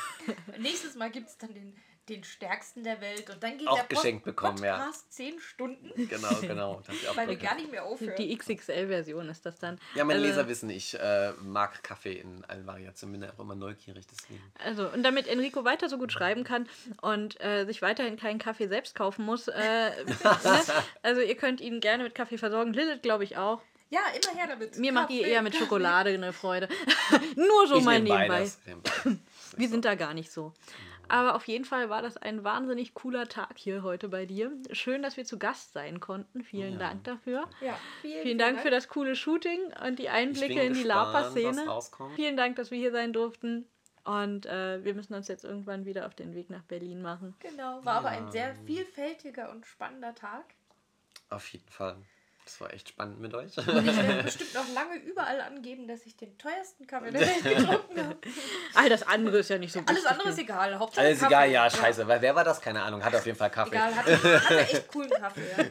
Nächstes 0.58 0.94
Mal 0.94 1.10
gibt 1.10 1.28
es 1.28 1.38
dann 1.38 1.52
den, 1.54 1.74
den 2.08 2.22
stärksten 2.22 2.84
der 2.84 3.00
Welt 3.00 3.30
und 3.30 3.42
dann 3.42 3.56
geht 3.56 3.66
Auch 3.66 3.76
der 3.76 3.84
Post 3.84 4.02
geschenkt 4.02 4.24
bekommen, 4.24 4.62
ja. 4.62 4.76
Podcast 4.76 5.10
10 5.14 5.40
Stunden, 5.40 5.90
Genau, 6.08 6.28
genau. 6.42 6.82
Weil 7.14 7.28
wir 7.28 7.36
gar 7.36 7.54
nicht 7.54 7.70
mehr 7.70 7.84
aufhören. 7.84 8.14
Die 8.18 8.36
XXL-Version 8.36 9.28
ist 9.30 9.46
das 9.46 9.58
dann. 9.58 9.78
ja, 9.94 10.04
meine 10.04 10.18
Also- 10.20 10.28
Leser 10.30 10.48
wissen, 10.48 10.68
ich 10.70 10.98
äh, 11.00 11.32
mag 11.42 11.82
Kaffee 11.82 12.12
in 12.14 12.44
allen 12.44 12.66
Variationen. 12.66 13.20
Bin 13.20 13.30
auch 13.30 13.38
immer 13.38 13.54
neugierig, 13.54 14.06
deswegen. 14.06 14.42
Also, 14.62 14.86
und 14.88 15.02
damit 15.02 15.26
Enrico 15.28 15.64
weiter 15.64 15.88
so 15.88 15.96
gut 15.96 16.12
schreiben 16.12 16.44
kann 16.44 16.68
und 17.00 17.40
äh, 17.42 17.64
sich 17.64 17.80
weiterhin 17.80 18.16
keinen 18.18 18.38
Kaffee 18.38 18.68
selbst 18.68 18.94
kaufen 18.94 19.24
muss, 19.24 19.48
äh, 19.48 20.04
ne? 20.04 20.62
also 21.02 21.20
ihr 21.22 21.36
könnt 21.36 21.60
ihn 21.62 21.80
gerne 21.80 22.02
mit 22.02 22.14
Kaffee 22.14 22.36
versorgen. 22.38 22.74
Lilith, 22.74 23.00
glaube 23.02 23.24
ich, 23.24 23.38
auch. 23.38 23.62
ja, 23.88 24.00
immer 24.22 24.38
her 24.38 24.46
damit. 24.48 24.76
Mir 24.78 24.92
macht 24.92 25.08
die 25.10 25.20
Kaffee, 25.20 25.30
eher 25.32 25.40
mit 25.42 25.52
Kaffee. 25.54 25.64
Schokolade 25.64 26.10
eine 26.10 26.32
Freude. 26.34 26.68
Nur 27.36 27.66
so 27.66 27.78
ich 27.78 27.84
mal 27.84 27.98
nehm 28.00 28.14
nebenbei. 28.14 28.50
Wir 29.56 29.68
sind 29.68 29.84
da 29.84 29.94
gar 29.94 30.14
nicht 30.14 30.30
so. 30.30 30.52
Aber 31.08 31.34
auf 31.34 31.46
jeden 31.46 31.64
Fall 31.64 31.90
war 31.90 32.02
das 32.02 32.16
ein 32.16 32.44
wahnsinnig 32.44 32.94
cooler 32.94 33.28
Tag 33.28 33.58
hier 33.58 33.82
heute 33.82 34.08
bei 34.08 34.26
dir. 34.26 34.52
Schön, 34.72 35.02
dass 35.02 35.16
wir 35.16 35.24
zu 35.24 35.38
Gast 35.38 35.72
sein 35.72 36.00
konnten. 36.00 36.42
Vielen 36.42 36.78
Dank 36.78 37.04
dafür. 37.04 37.48
Ja, 37.60 37.78
vielen, 38.00 38.22
Vielen 38.22 38.38
Dank 38.38 38.60
für 38.60 38.70
das 38.70 38.88
coole 38.88 39.14
Shooting 39.14 39.60
und 39.86 39.98
die 39.98 40.08
Einblicke 40.08 40.62
in 40.62 40.74
die 40.74 40.82
Lapa-Szene. 40.82 41.66
Vielen 42.16 42.36
Dank, 42.36 42.56
dass 42.56 42.70
wir 42.70 42.78
hier 42.78 42.92
sein 42.92 43.12
durften. 43.12 43.66
Und 44.04 44.44
äh, 44.46 44.84
wir 44.84 44.94
müssen 44.94 45.14
uns 45.14 45.28
jetzt 45.28 45.44
irgendwann 45.44 45.86
wieder 45.86 46.06
auf 46.06 46.14
den 46.14 46.34
Weg 46.34 46.50
nach 46.50 46.62
Berlin 46.64 47.00
machen. 47.00 47.34
Genau, 47.40 47.82
war 47.84 47.96
aber 47.96 48.08
ein 48.08 48.30
sehr 48.30 48.54
vielfältiger 48.54 49.50
und 49.50 49.66
spannender 49.66 50.14
Tag. 50.14 50.44
Auf 51.30 51.48
jeden 51.48 51.68
Fall. 51.68 51.96
Das 52.44 52.60
war 52.60 52.72
echt 52.74 52.90
spannend 52.90 53.20
mit 53.20 53.32
euch. 53.32 53.56
Ich 53.56 53.66
werde 53.66 54.22
bestimmt 54.22 54.52
noch 54.52 54.68
lange 54.74 54.96
überall 54.96 55.40
angeben, 55.40 55.88
dass 55.88 56.04
ich 56.04 56.14
den 56.16 56.36
teuersten 56.36 56.86
Kaffee 56.86 57.10
der 57.10 57.20
Welt 57.26 57.42
getrunken 57.42 58.06
habe. 58.06 58.18
All 58.74 58.88
das 58.90 59.02
andere 59.02 59.38
ist 59.38 59.48
ja 59.48 59.56
nicht 59.56 59.72
so 59.72 59.80
wichtig. 59.80 59.96
Alles 59.96 60.06
andere 60.06 60.28
ist 60.28 60.38
egal. 60.38 60.78
Hauptsache 60.78 61.06
Alles 61.06 61.20
Kaffee. 61.20 61.32
egal, 61.32 61.50
ja, 61.50 61.70
scheiße. 61.70 62.06
Weil 62.06 62.20
wer 62.20 62.34
war 62.34 62.44
das? 62.44 62.60
Keine 62.60 62.82
Ahnung. 62.82 63.02
Hat 63.02 63.14
auf 63.14 63.24
jeden 63.24 63.38
Fall 63.38 63.50
Kaffee. 63.50 63.76
Egal, 63.76 63.96
hatte, 63.96 64.40
hatte 64.44 64.58
echt 64.60 64.88
coolen 64.92 65.10
Kaffee. 65.10 65.40
Ja, 65.56 65.64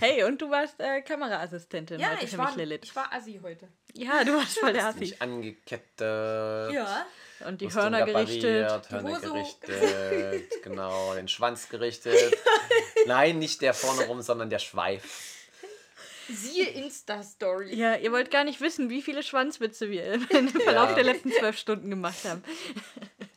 Hey, 0.00 0.22
und 0.24 0.40
du 0.40 0.50
warst 0.50 0.78
äh, 0.80 1.02
Kameraassistentin 1.02 1.98
ja 1.98 2.10
heute 2.12 2.24
ich, 2.24 2.30
für 2.30 2.38
war, 2.38 2.46
mich, 2.48 2.56
Lilith. 2.56 2.84
ich 2.84 2.94
war 2.96 3.12
Assi 3.12 3.40
heute. 3.42 3.68
Ja, 3.94 4.22
du 4.24 4.34
warst 4.36 4.58
voll 4.58 4.72
der 4.72 4.86
Assi. 4.86 5.00
Mich 5.00 5.20
angekettet. 5.22 6.72
Ja. 6.72 7.06
Und 7.46 7.60
die 7.60 7.72
Hörner 7.72 8.04
gerichtet. 8.06 8.90
Hörner 8.90 9.10
Hose 9.16 9.20
gerichtet, 9.22 10.50
genau, 10.62 11.14
den 11.14 11.28
Schwanz 11.28 11.68
gerichtet. 11.68 12.36
Nein, 13.06 13.38
nicht 13.38 13.60
der 13.60 13.74
vorne 13.74 14.06
rum, 14.06 14.22
sondern 14.22 14.50
der 14.50 14.60
Schweif. 14.60 15.32
Siehe 16.28 16.70
Insta-Story. 16.70 17.74
Ja, 17.74 17.96
ihr 17.96 18.10
wollt 18.10 18.30
gar 18.30 18.44
nicht 18.44 18.62
wissen, 18.62 18.88
wie 18.88 19.02
viele 19.02 19.22
Schwanzwitze 19.22 19.90
wir 19.90 20.04
im 20.14 20.48
Verlauf 20.48 20.90
Ja. 20.90 20.94
der 20.94 21.04
letzten 21.04 21.30
zwölf 21.32 21.58
Stunden 21.58 21.90
gemacht 21.90 22.24
haben. 22.24 22.42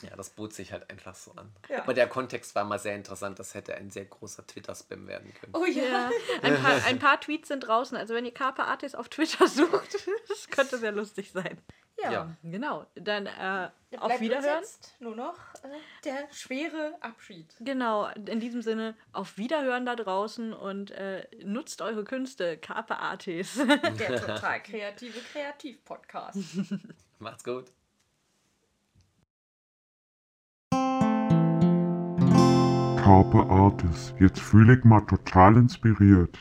Ja, 0.03 0.15
das 0.15 0.29
bot 0.29 0.53
sich 0.53 0.71
halt 0.71 0.89
einfach 0.89 1.13
so 1.15 1.31
an. 1.35 1.51
Ja. 1.67 1.79
Aber 1.79 1.93
der 1.93 2.07
Kontext 2.07 2.55
war 2.55 2.63
mal 2.63 2.79
sehr 2.79 2.95
interessant. 2.95 3.39
Das 3.39 3.55
hätte 3.55 3.75
ein 3.75 3.91
sehr 3.91 4.05
großer 4.05 4.47
Twitter-Spam 4.47 5.05
werden 5.07 5.33
können. 5.33 5.53
Oh 5.53 5.65
ja. 5.65 5.83
Ja, 5.83 6.11
ein 6.43 6.61
paar, 6.61 6.85
ein 6.85 6.99
paar 6.99 7.19
Tweets 7.19 7.49
sind 7.49 7.61
draußen. 7.61 7.97
Also 7.97 8.13
wenn 8.13 8.25
ihr 8.25 8.33
Carpe 8.33 8.63
Artis 8.63 8.95
auf 8.95 9.09
Twitter 9.09 9.47
sucht, 9.47 9.97
das 10.29 10.47
könnte 10.49 10.77
sehr 10.77 10.93
lustig 10.93 11.31
sein. 11.33 11.59
Ja. 12.03 12.11
Ja. 12.11 12.35
Genau. 12.43 12.85
Dann 12.95 13.25
äh, 13.25 13.69
Bleibt 13.89 14.03
auf 14.03 14.11
uns 14.11 14.21
Wiederhören. 14.21 14.59
Jetzt 14.61 14.95
nur 14.99 15.15
noch 15.15 15.37
äh, 15.63 15.67
der 16.03 16.27
schwere 16.31 16.95
Abschied. 17.01 17.55
Genau, 17.59 18.07
in 18.07 18.39
diesem 18.39 18.61
Sinne, 18.61 18.95
auf 19.13 19.37
Wiederhören 19.37 19.85
da 19.85 19.95
draußen 19.95 20.53
und 20.53 20.91
äh, 20.91 21.25
nutzt 21.43 21.81
eure 21.81 22.03
Künste, 22.03 22.57
Carpe 22.57 22.97
Artis. 22.97 23.55
Der 23.55 24.21
total 24.21 24.61
kreative 24.61 25.19
Kreativ-Podcast. 25.31 26.37
Macht's 27.19 27.43
gut. 27.43 27.71
Carpe 33.07 33.49
Artis. 33.49 34.13
Jetzt 34.19 34.41
fühle 34.41 34.77
ich 34.77 34.83
mal 34.83 35.01
total 35.01 35.55
inspiriert. 35.55 36.37